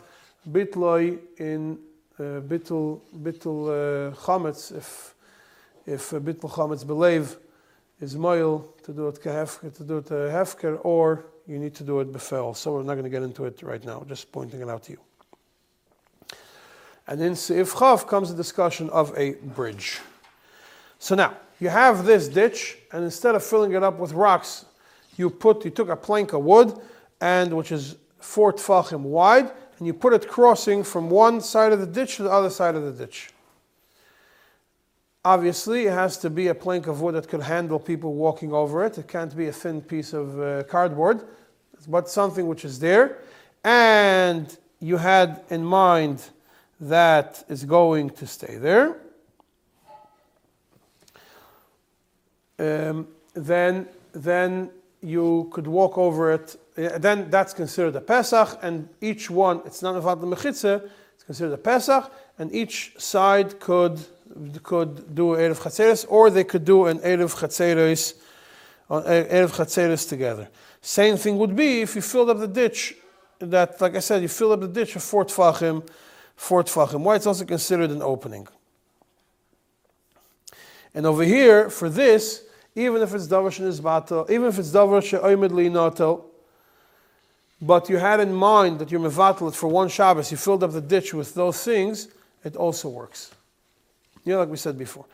bitloi 0.50 1.18
in 1.38 1.78
uh, 2.18 2.40
bittul, 2.40 3.00
bittul 3.22 3.68
uh, 3.68 4.14
chametz, 4.14 4.76
if, 4.76 5.14
if 5.86 6.12
uh, 6.12 6.20
bittul 6.20 6.50
chametz 6.50 6.84
belev, 6.84 7.36
is 8.00 8.16
moil 8.16 8.74
to 8.84 8.92
do 8.92 9.08
it 9.08 9.22
kehefker, 9.22 9.74
to 9.74 9.84
do 9.84 9.98
it 9.98 10.10
uh, 10.10 10.14
hefker, 10.30 10.78
or 10.84 11.26
you 11.46 11.58
need 11.58 11.74
to 11.74 11.84
do 11.84 12.00
it 12.00 12.12
befel. 12.12 12.54
So 12.54 12.74
we're 12.74 12.82
not 12.82 12.94
going 12.94 13.04
to 13.04 13.10
get 13.10 13.22
into 13.22 13.44
it 13.44 13.62
right 13.62 13.84
now, 13.84 14.04
just 14.08 14.30
pointing 14.32 14.60
it 14.60 14.68
out 14.68 14.82
to 14.84 14.92
you. 14.92 15.00
And 17.06 17.20
in 17.22 17.32
Seif 17.32 17.72
Chav 17.72 18.06
comes 18.06 18.30
the 18.30 18.36
discussion 18.36 18.90
of 18.90 19.16
a 19.16 19.34
bridge. 19.34 20.00
So 20.98 21.14
now, 21.14 21.36
you 21.60 21.68
have 21.68 22.04
this 22.04 22.28
ditch, 22.28 22.78
and 22.92 23.04
instead 23.04 23.34
of 23.34 23.44
filling 23.44 23.72
it 23.72 23.82
up 23.82 23.98
with 23.98 24.12
rocks, 24.12 24.66
you 25.16 25.30
put, 25.30 25.64
you 25.64 25.70
took 25.70 25.88
a 25.88 25.96
plank 25.96 26.32
of 26.32 26.42
wood, 26.42 26.78
and 27.20 27.56
which 27.56 27.72
is 27.72 27.96
four 28.18 28.52
tfachim 28.52 29.00
wide, 29.00 29.50
and 29.78 29.86
you 29.86 29.92
put 29.92 30.12
it 30.12 30.28
crossing 30.28 30.82
from 30.82 31.10
one 31.10 31.40
side 31.40 31.72
of 31.72 31.80
the 31.80 31.86
ditch 31.86 32.16
to 32.16 32.22
the 32.22 32.30
other 32.30 32.50
side 32.50 32.74
of 32.74 32.82
the 32.84 32.92
ditch. 32.92 33.30
Obviously, 35.24 35.86
it 35.86 35.92
has 35.92 36.16
to 36.18 36.30
be 36.30 36.46
a 36.46 36.54
plank 36.54 36.86
of 36.86 37.00
wood 37.00 37.14
that 37.16 37.28
could 37.28 37.42
handle 37.42 37.80
people 37.80 38.14
walking 38.14 38.52
over 38.52 38.84
it. 38.84 38.96
It 38.96 39.08
can't 39.08 39.36
be 39.36 39.48
a 39.48 39.52
thin 39.52 39.82
piece 39.82 40.12
of 40.12 40.40
uh, 40.40 40.62
cardboard, 40.64 41.26
but 41.88 42.08
something 42.08 42.46
which 42.46 42.64
is 42.64 42.78
there. 42.78 43.18
And 43.64 44.56
you 44.78 44.98
had 44.98 45.42
in 45.50 45.64
mind 45.64 46.22
that 46.80 47.44
is 47.48 47.64
going 47.64 48.10
to 48.10 48.26
stay 48.26 48.56
there. 48.56 48.98
Um, 52.58 53.08
then, 53.34 53.88
then 54.12 54.70
you 55.02 55.48
could 55.52 55.66
walk 55.66 55.98
over 55.98 56.32
it. 56.32 56.56
Then 56.76 57.30
that's 57.30 57.54
considered 57.54 57.96
a 57.96 58.00
Pesach, 58.00 58.58
and 58.62 58.88
each 59.00 59.30
one, 59.30 59.62
it's 59.64 59.80
not 59.80 59.96
about 59.96 60.20
the 60.20 60.26
Mechitze, 60.26 60.88
it's 61.14 61.24
considered 61.24 61.54
a 61.54 61.58
Pesach, 61.58 62.12
and 62.38 62.54
each 62.54 62.92
side 62.98 63.58
could 63.58 63.98
could 64.62 65.14
do 65.14 65.28
Erev 65.28 65.58
Chatzeres, 65.58 66.04
or 66.08 66.28
they 66.28 66.44
could 66.44 66.64
do 66.64 66.86
an 66.86 66.98
Erev 66.98 67.34
Chatzeres, 67.34 68.14
uh, 68.90 69.00
Erev 69.02 69.52
Chatzeres 69.52 70.06
together. 70.06 70.48
Same 70.82 71.16
thing 71.16 71.38
would 71.38 71.56
be 71.56 71.80
if 71.80 71.96
you 71.96 72.02
filled 72.02 72.28
up 72.28 72.38
the 72.38 72.48
ditch, 72.48 72.94
that, 73.38 73.80
like 73.80 73.96
I 73.96 74.00
said, 74.00 74.20
you 74.20 74.28
filled 74.28 74.52
up 74.52 74.60
the 74.60 74.68
ditch 74.68 74.96
of 74.96 75.02
four 75.02 75.24
Tfachim, 75.24 75.88
four 76.34 76.62
Tfachim. 76.64 77.00
Why 77.00 77.16
it's 77.16 77.26
also 77.26 77.44
considered 77.44 77.90
an 77.90 78.02
opening. 78.02 78.46
And 80.94 81.06
over 81.06 81.24
here, 81.24 81.70
for 81.70 81.88
this, 81.88 82.44
even 82.74 83.00
if 83.00 83.14
it's 83.14 83.26
Davar 83.26 83.50
Shenizbatel, 83.50 84.28
even 84.30 84.48
if 84.48 84.58
it's 84.58 84.70
Davar 84.70 85.02
She'oimid 85.02 85.50
Li'inatel, 85.50 86.24
but 87.60 87.88
you 87.88 87.96
had 87.96 88.20
in 88.20 88.32
mind 88.32 88.78
that 88.78 88.90
you're 88.90 89.04
it 89.06 89.54
for 89.54 89.68
one 89.68 89.88
Shabbos, 89.88 90.30
you 90.30 90.36
filled 90.36 90.62
up 90.62 90.72
the 90.72 90.80
ditch 90.80 91.14
with 91.14 91.34
those 91.34 91.62
things, 91.62 92.08
it 92.44 92.56
also 92.56 92.88
works. 92.88 93.30
You 94.24 94.32
know, 94.32 94.40
like 94.40 94.48
we 94.48 94.56
said 94.56 94.76
before. 94.78 95.06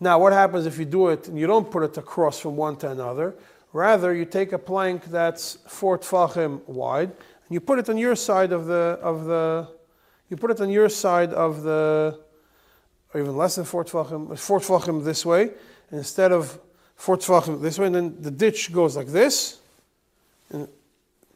Now, 0.00 0.18
what 0.18 0.32
happens 0.32 0.66
if 0.66 0.78
you 0.78 0.84
do 0.84 1.08
it 1.08 1.28
and 1.28 1.38
you 1.38 1.46
don't 1.46 1.70
put 1.70 1.82
it 1.82 1.96
across 1.96 2.38
from 2.38 2.56
one 2.56 2.76
to 2.76 2.90
another? 2.90 3.34
Rather, 3.72 4.14
you 4.14 4.24
take 4.24 4.52
a 4.52 4.58
plank 4.58 5.06
that's 5.06 5.58
four 5.66 5.98
tfachim 5.98 6.66
wide 6.68 7.10
and 7.10 7.50
you 7.50 7.60
put 7.60 7.78
it 7.78 7.88
on 7.88 7.98
your 7.98 8.14
side 8.14 8.52
of 8.52 8.66
the 8.66 8.98
of 9.02 9.24
the. 9.24 9.68
You 10.30 10.36
put 10.36 10.50
it 10.50 10.60
on 10.60 10.68
your 10.68 10.90
side 10.90 11.32
of 11.32 11.62
the, 11.62 12.20
or 13.14 13.20
even 13.20 13.34
less 13.34 13.56
than 13.56 13.64
four 13.64 13.82
tfachim, 13.82 14.38
four 14.38 14.60
tfachim 14.60 15.02
this 15.02 15.24
way, 15.24 15.52
instead 15.90 16.32
of 16.32 16.58
four 16.96 17.16
tfachim 17.16 17.62
this 17.62 17.78
way, 17.78 17.86
and 17.86 17.94
then 17.94 18.16
the 18.20 18.30
ditch 18.30 18.70
goes 18.70 18.94
like 18.94 19.06
this, 19.06 19.58
and 20.50 20.68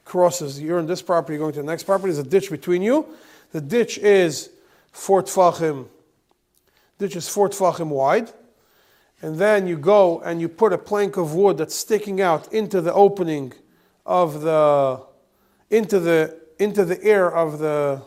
crosses. 0.05 0.61
You're 0.61 0.79
in 0.79 0.87
this 0.87 1.03
property, 1.03 1.39
going 1.39 1.53
to 1.53 1.61
the 1.61 1.67
next 1.67 1.85
property. 1.85 2.13
There's 2.13 2.27
a 2.27 2.29
ditch 2.29 2.51
between 2.51 2.83
you. 2.83 3.07
The 3.53 3.61
ditch 3.61 3.99
is 3.99 4.51
four 4.93 5.23
tfachim 5.23 5.87
ditch 7.03 7.17
is 7.17 7.29
four 7.29 7.49
tfachim 7.49 7.89
wide, 7.89 8.31
and 9.21 9.37
then 9.37 9.67
you 9.67 9.77
go 9.77 10.21
and 10.21 10.41
you 10.41 10.49
put 10.49 10.73
a 10.73 10.79
plank 10.79 11.17
of 11.17 11.35
wood 11.35 11.59
that's 11.59 11.75
sticking 11.75 12.21
out 12.21 12.53
into 12.53 12.81
the 12.81 12.95
opening 12.95 13.53
of 14.07 14.41
the 14.43 15.01
into 15.71 15.99
the 15.99 16.39
into 16.59 16.85
the 16.85 17.03
air 17.03 17.35
of 17.35 17.59
the 17.59 18.01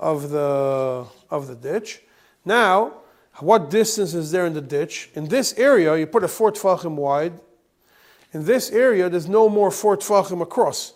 of 0.00 0.30
the 0.30 1.06
of 1.30 1.46
the 1.46 1.54
ditch. 1.54 2.00
Now, 2.44 2.94
what 3.38 3.70
distance 3.70 4.12
is 4.12 4.32
there 4.32 4.44
in 4.44 4.54
the 4.54 4.60
ditch? 4.60 5.10
In 5.14 5.28
this 5.28 5.54
area, 5.56 5.96
you 5.96 6.06
put 6.06 6.24
a 6.24 6.28
four 6.28 6.50
tfachim 6.50 6.96
wide. 6.96 7.34
In 8.32 8.44
this 8.44 8.70
area, 8.70 9.08
there's 9.08 9.28
no 9.28 9.48
more 9.48 9.70
four 9.70 9.96
tfachim 9.96 10.42
across. 10.42 10.94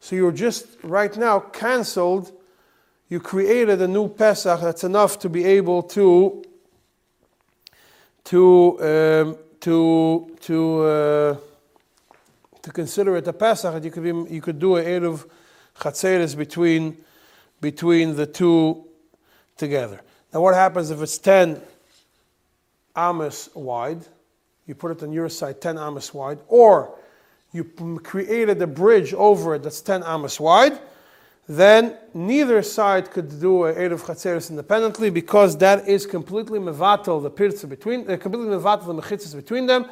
So 0.00 0.16
you're 0.16 0.32
just 0.32 0.66
right 0.82 1.14
now 1.16 1.40
cancelled. 1.40 2.32
You 3.08 3.20
created 3.20 3.82
a 3.82 3.88
new 3.88 4.08
Pesach 4.08 4.60
that's 4.60 4.84
enough 4.84 5.18
to 5.20 5.28
be 5.28 5.44
able 5.44 5.82
to 5.84 6.42
to 8.24 8.78
um, 8.80 9.38
to 9.60 10.36
to 10.40 10.82
uh, 10.82 11.36
to 12.62 12.70
consider 12.70 13.16
it 13.16 13.26
a 13.28 13.32
Pesach, 13.32 13.82
you 13.82 13.90
could 13.90 14.02
be, 14.02 14.34
you 14.34 14.40
could 14.40 14.58
do 14.58 14.76
a 14.76 14.82
eruv 14.82 15.28
chatzeres 15.78 16.36
between 16.36 16.96
between 17.60 18.16
the 18.16 18.26
two 18.26 18.84
together. 19.56 20.00
Now, 20.32 20.40
what 20.40 20.54
happens 20.54 20.90
if 20.90 21.00
it's 21.02 21.18
ten 21.18 21.60
amas 22.94 23.50
wide? 23.54 24.04
You 24.66 24.74
put 24.74 24.92
it 24.92 25.02
on 25.02 25.12
your 25.12 25.28
side, 25.28 25.60
ten 25.60 25.78
amas 25.78 26.14
wide, 26.14 26.38
or 26.48 26.94
you 27.52 27.64
created 28.02 28.60
a 28.62 28.66
bridge 28.66 29.12
over 29.14 29.56
it 29.56 29.62
that's 29.62 29.80
ten 29.80 30.02
amas 30.02 30.38
wide 30.38 30.78
then 31.50 31.96
neither 32.14 32.62
side 32.62 33.10
could 33.10 33.40
do 33.40 33.64
a 33.64 33.74
Erev 33.74 34.02
Chatzeres 34.02 34.50
independently 34.50 35.10
because 35.10 35.58
that 35.58 35.88
is 35.88 36.06
completely 36.06 36.60
mevatel 36.60 37.20
the 37.20 37.28
pirza 37.28 37.66
between, 37.66 38.08
uh, 38.08 38.16
completely 38.16 38.56
mevatel 38.56 38.86
the 38.86 38.94
mechitzas 38.94 39.34
between 39.34 39.66
them. 39.66 39.84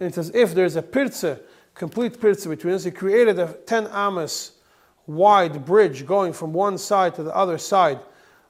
And 0.00 0.08
it 0.08 0.14
says 0.16 0.32
if 0.34 0.56
there's 0.56 0.74
a 0.74 0.82
pirza, 0.82 1.38
complete 1.72 2.20
pirza 2.20 2.48
between 2.48 2.74
us, 2.74 2.82
he 2.82 2.90
created 2.90 3.38
a 3.38 3.52
10 3.64 3.86
amas 3.92 4.54
wide 5.06 5.64
bridge 5.64 6.04
going 6.04 6.32
from 6.32 6.52
one 6.52 6.76
side 6.78 7.14
to 7.14 7.22
the 7.22 7.36
other 7.36 7.58
side 7.58 8.00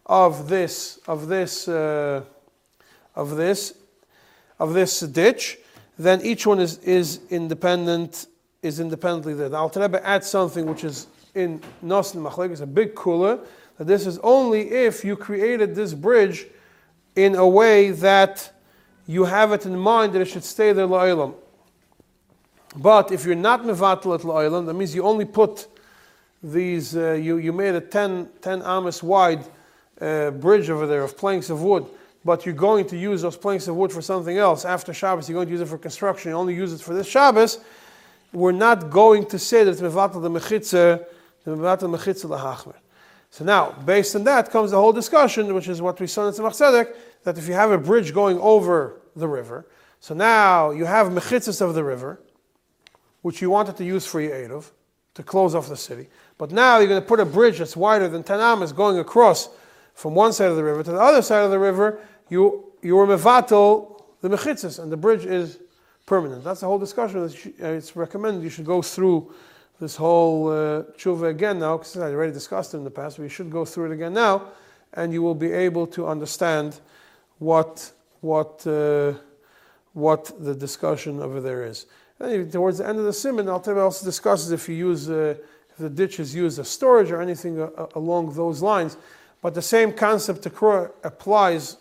of 0.07 0.49
this, 0.49 0.99
of 1.07 1.29
this, 1.29 1.69
uh, 1.69 2.23
of 3.15 3.37
this, 3.37 3.75
of 4.59 4.73
this 4.73 5.01
ditch, 5.01 5.59
then 5.99 6.23
each 6.23 6.47
one 6.47 6.61
is, 6.61 6.79
is 6.79 7.21
independent, 7.29 8.27
is 8.65 8.81
independently 8.81 9.35
there. 9.35 9.51
The 9.51 9.59
Alter 9.59 9.81
Rebbe 9.81 10.05
adds 10.05 10.27
something 10.27 10.65
which 10.65 10.85
is 10.85 11.07
in 11.35 11.61
Nos 11.83 12.15
and 12.15 12.25
Machlek 12.25 12.51
is 12.51 12.63
a 12.63 12.67
big 12.67 12.95
kula, 12.95 13.45
that 13.77 13.87
this 13.87 14.07
is 14.07 14.19
only 14.21 14.71
if 14.71 15.05
you 15.05 15.17
created 15.17 15.75
this 15.75 15.93
bridge 15.93 16.47
in 17.15 17.35
a 17.35 17.47
way 17.47 17.91
that 17.91 18.53
you 19.07 19.25
have 19.25 19.53
it 19.53 19.67
in 19.67 19.79
mind 19.79 20.15
that 20.15 20.23
it 20.23 20.29
should 20.29 20.45
stay 20.45 20.73
there 20.73 20.87
la'ilam. 20.87 21.35
But 22.77 23.13
if 23.13 23.27
you're 23.27 23.35
not 23.35 23.63
mevatel 23.63 24.15
at 24.15 24.23
la'ilam, 24.23 24.65
that 24.67 24.75
means 24.75 24.95
you 24.95 25.03
only 25.03 25.27
put 25.27 25.67
these, 26.43 26.97
uh, 26.97 27.13
you, 27.13 27.37
you 27.37 27.53
made 27.53 27.75
a 27.75 27.81
10, 27.83 28.31
10 28.41 28.63
amas 28.63 29.03
wide 29.03 29.45
uh, 30.01 30.31
bridge 30.31 30.71
over 30.71 30.87
there 30.87 31.03
of 31.03 31.19
planks 31.19 31.51
of 31.51 31.63
wood, 31.63 31.85
but 32.25 32.47
you're 32.47 32.55
going 32.55 32.87
to 32.87 32.97
use 32.97 33.21
those 33.21 33.37
planks 33.37 33.69
of 33.69 33.77
wood 33.77 33.93
for 33.93 34.01
something 34.01 34.39
else. 34.39 34.65
After 34.65 34.95
Shabbos, 34.95 35.29
you're 35.29 35.37
going 35.37 35.49
to 35.49 35.53
use 35.53 35.61
it 35.61 35.69
for 35.69 35.77
construction, 35.77 36.31
you 36.31 36.37
only 36.37 36.55
use 36.55 36.73
it 36.73 36.81
for 36.81 36.95
this 36.95 37.07
Shabbos. 37.07 37.59
We're 38.35 38.53
not 38.53 38.91
going 38.91 39.27
to 39.27 39.39
say 39.39 39.63
that 39.63 39.71
it's 39.71 39.81
mevatel 39.81 40.21
the 40.21 40.29
mechitza, 40.29 41.07
the 41.45 41.51
mevatel 41.53 41.97
mechitza 41.97 42.27
lahachmer. 42.27 42.75
So 43.31 43.45
now, 43.45 43.73
based 43.73 44.15
on 44.17 44.25
that 44.25 44.51
comes 44.51 44.73
the 44.73 44.77
whole 44.77 44.93
discussion, 44.93 45.55
which 45.55 45.69
is 45.69 45.81
what 45.81 45.99
we 46.01 46.07
saw 46.07 46.27
in 46.27 46.35
Tzemach 46.35 46.51
Tzedek, 46.51 46.95
that 47.23 47.39
if 47.39 47.47
you 47.47 47.55
have 47.55 47.71
a 47.71 47.79
bridge 47.79 48.13
going 48.13 48.39
over 48.41 49.01
the 49.15 49.29
river, 49.29 49.67
so 50.01 50.15
now 50.15 50.71
you 50.71 50.85
have 50.85 51.09
mechitzas 51.09 51.61
of 51.61 51.75
the 51.75 51.85
river, 51.85 52.21
which 53.23 53.41
you 53.41 53.51
wanted 53.51 53.77
to 53.77 53.85
use 53.85 54.05
for 54.05 54.21
your 54.21 54.33
Eidov, 54.33 54.71
to 55.15 55.23
close 55.23 55.55
off 55.55 55.69
the 55.69 55.77
city. 55.77 56.09
But 56.37 56.51
now 56.51 56.79
you're 56.79 56.89
going 56.89 57.01
to 57.01 57.07
put 57.07 57.21
a 57.21 57.25
bridge 57.25 57.59
that's 57.59 57.77
wider 57.77 58.09
than 58.09 58.25
10 58.25 58.41
amas 58.41 58.73
going 58.73 58.99
across 58.99 59.49
from 59.95 60.17
one 60.17 60.33
side 60.33 60.51
of 60.51 60.57
the 60.57 60.65
river 60.65 60.83
to 60.83 60.91
the 60.91 61.01
other 61.01 61.23
side 61.23 61.45
of 61.45 61.53
the 61.53 61.59
river. 61.59 62.01
You, 62.29 62.73
you 62.83 62.97
were 62.97 63.07
mevatel 63.07 64.03
the 64.23 64.29
mechitzas, 64.29 64.83
and 64.83 64.91
the 64.91 64.97
bridge 64.97 65.25
is 65.25 65.61
permanent. 66.07 66.45
That's 66.45 66.61
the 66.61 66.67
whole 66.67 66.79
discussion. 66.79 67.21
Uh, 67.21 67.67
it's 67.67 67.97
recommended 67.97 68.43
you 68.43 68.51
should 68.51 68.67
go 68.67 68.83
through 68.83 69.33
this 69.81 69.97
whole 69.97 70.49
uh, 70.49 70.83
tshuva 70.97 71.31
again 71.31 71.59
now, 71.59 71.79
because 71.79 71.97
I 71.97 72.13
already 72.13 72.33
discussed 72.33 72.75
it 72.75 72.79
in 72.79 72.85
the 72.85 72.91
past, 72.91 73.19
you 73.19 73.29
should 73.29 73.51
go 73.51 73.65
through 73.65 73.91
it 73.91 73.95
again 73.95 74.15
now, 74.15 74.49
and 74.93 75.13
you 75.13 75.23
will 75.23 75.35
be 75.35 75.51
able 75.51 75.87
to 75.89 76.07
understand 76.07 76.81
what, 77.39 77.91
what, 78.21 78.65
uh, 78.67 79.15
what 79.93 80.33
the 80.39 80.55
discussion 80.55 81.21
over 81.21 81.41
there 81.41 81.65
is. 81.65 81.87
And 82.21 82.51
towards 82.53 82.79
the 82.79 82.89
end 82.89 82.99
of 82.99 83.05
the 83.05 83.13
simon, 83.13 83.49
Alter 83.49 83.81
also 83.81 84.05
discusses 84.05 84.53
if 84.53 84.69
you 84.69 84.77
use, 84.77 85.11
uh, 85.11 85.35
if 85.71 85.77
the 85.79 85.91
ditch 85.91 86.21
is 86.21 86.35
used 86.35 86.59
as 86.61 86.69
storage 86.69 87.11
or 87.11 87.21
anything 87.21 87.61
uh, 87.61 87.71
uh, 87.77 87.87
along 87.97 88.35
those 88.35 88.63
lines. 88.63 88.97
But 89.43 89.55
the 89.55 89.63
same 89.63 89.93
concept 89.93 90.47
applies 90.47 91.77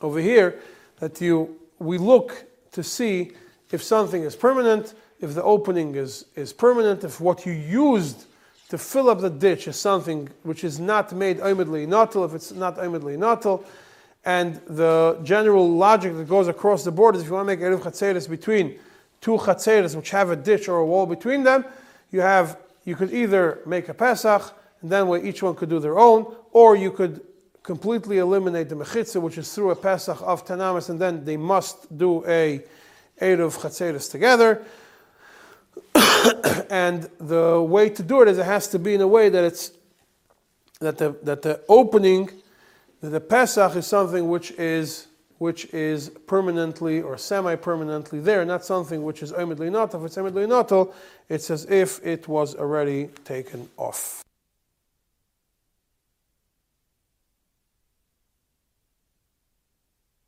over 0.00 0.20
here 0.20 0.60
that 1.00 1.20
you 1.20 1.58
we 1.78 1.98
look 1.98 2.44
to 2.76 2.82
see 2.82 3.32
if 3.72 3.82
something 3.82 4.22
is 4.22 4.36
permanent, 4.36 4.94
if 5.20 5.34
the 5.34 5.42
opening 5.42 5.94
is, 5.94 6.26
is 6.36 6.52
permanent, 6.52 7.02
if 7.04 7.20
what 7.20 7.46
you 7.46 7.52
used 7.52 8.26
to 8.68 8.76
fill 8.76 9.08
up 9.08 9.20
the 9.20 9.30
ditch 9.30 9.66
is 9.66 9.76
something 9.76 10.28
which 10.42 10.62
is 10.62 10.78
not 10.78 11.10
made 11.12 11.38
oimedly 11.38 11.88
natal, 11.88 12.24
if 12.26 12.34
it's 12.34 12.52
not 12.52 12.76
oimedly 12.76 13.16
natal, 13.18 13.64
and 14.26 14.56
the 14.66 15.18
general 15.24 15.66
logic 15.70 16.14
that 16.16 16.28
goes 16.28 16.48
across 16.48 16.84
the 16.84 16.92
board 16.92 17.14
is 17.14 17.22
if 17.22 17.28
you 17.28 17.34
want 17.34 17.48
to 17.48 17.56
make 17.56 17.60
Erev 17.60 17.80
Chatzeres 17.80 18.28
between 18.28 18.78
two 19.22 19.38
Chatzeres 19.38 19.96
which 19.96 20.10
have 20.10 20.28
a 20.30 20.36
ditch 20.36 20.68
or 20.68 20.78
a 20.78 20.86
wall 20.86 21.06
between 21.06 21.44
them, 21.44 21.64
you 22.10 22.20
have 22.20 22.58
you 22.84 22.94
could 22.94 23.12
either 23.12 23.60
make 23.64 23.88
a 23.88 23.94
Pesach, 23.94 24.42
and 24.82 24.92
then 24.92 25.08
where 25.08 25.24
each 25.24 25.42
one 25.42 25.54
could 25.54 25.70
do 25.70 25.80
their 25.80 25.98
own, 25.98 26.36
or 26.52 26.76
you 26.76 26.92
could 26.92 27.22
completely 27.66 28.18
eliminate 28.18 28.68
the 28.68 28.76
Mechitza, 28.76 29.20
which 29.20 29.36
is 29.36 29.52
through 29.52 29.72
a 29.72 29.76
Pesach 29.76 30.22
of 30.22 30.46
Tanamas, 30.46 30.88
and 30.88 31.00
then 31.00 31.24
they 31.24 31.36
must 31.36 31.98
do 31.98 32.24
a 32.24 32.62
Erev 33.20 33.58
Chatzeres 33.58 34.08
together. 34.08 34.64
and 36.70 37.10
the 37.18 37.60
way 37.60 37.88
to 37.90 38.02
do 38.04 38.22
it 38.22 38.28
is 38.28 38.38
it 38.38 38.44
has 38.44 38.68
to 38.68 38.78
be 38.78 38.94
in 38.94 39.00
a 39.00 39.08
way 39.08 39.28
that 39.28 39.44
it's 39.44 39.72
that 40.78 40.96
the 40.98 41.16
that 41.24 41.42
the 41.42 41.60
opening 41.68 42.30
the 43.00 43.20
Pesach 43.20 43.74
is 43.74 43.86
something 43.86 44.28
which 44.28 44.52
is 44.52 45.08
which 45.38 45.66
is 45.74 46.10
permanently 46.26 47.02
or 47.02 47.18
semi-permanently 47.18 48.20
there, 48.20 48.44
not 48.44 48.64
something 48.64 49.02
which 49.02 49.22
is 49.22 49.32
not. 49.32 49.94
If 49.94 50.02
it's 50.02 50.16
not, 50.16 50.72
it's 51.28 51.50
as 51.50 51.64
if 51.66 52.04
it 52.06 52.26
was 52.26 52.54
already 52.54 53.08
taken 53.24 53.68
off. 53.76 54.25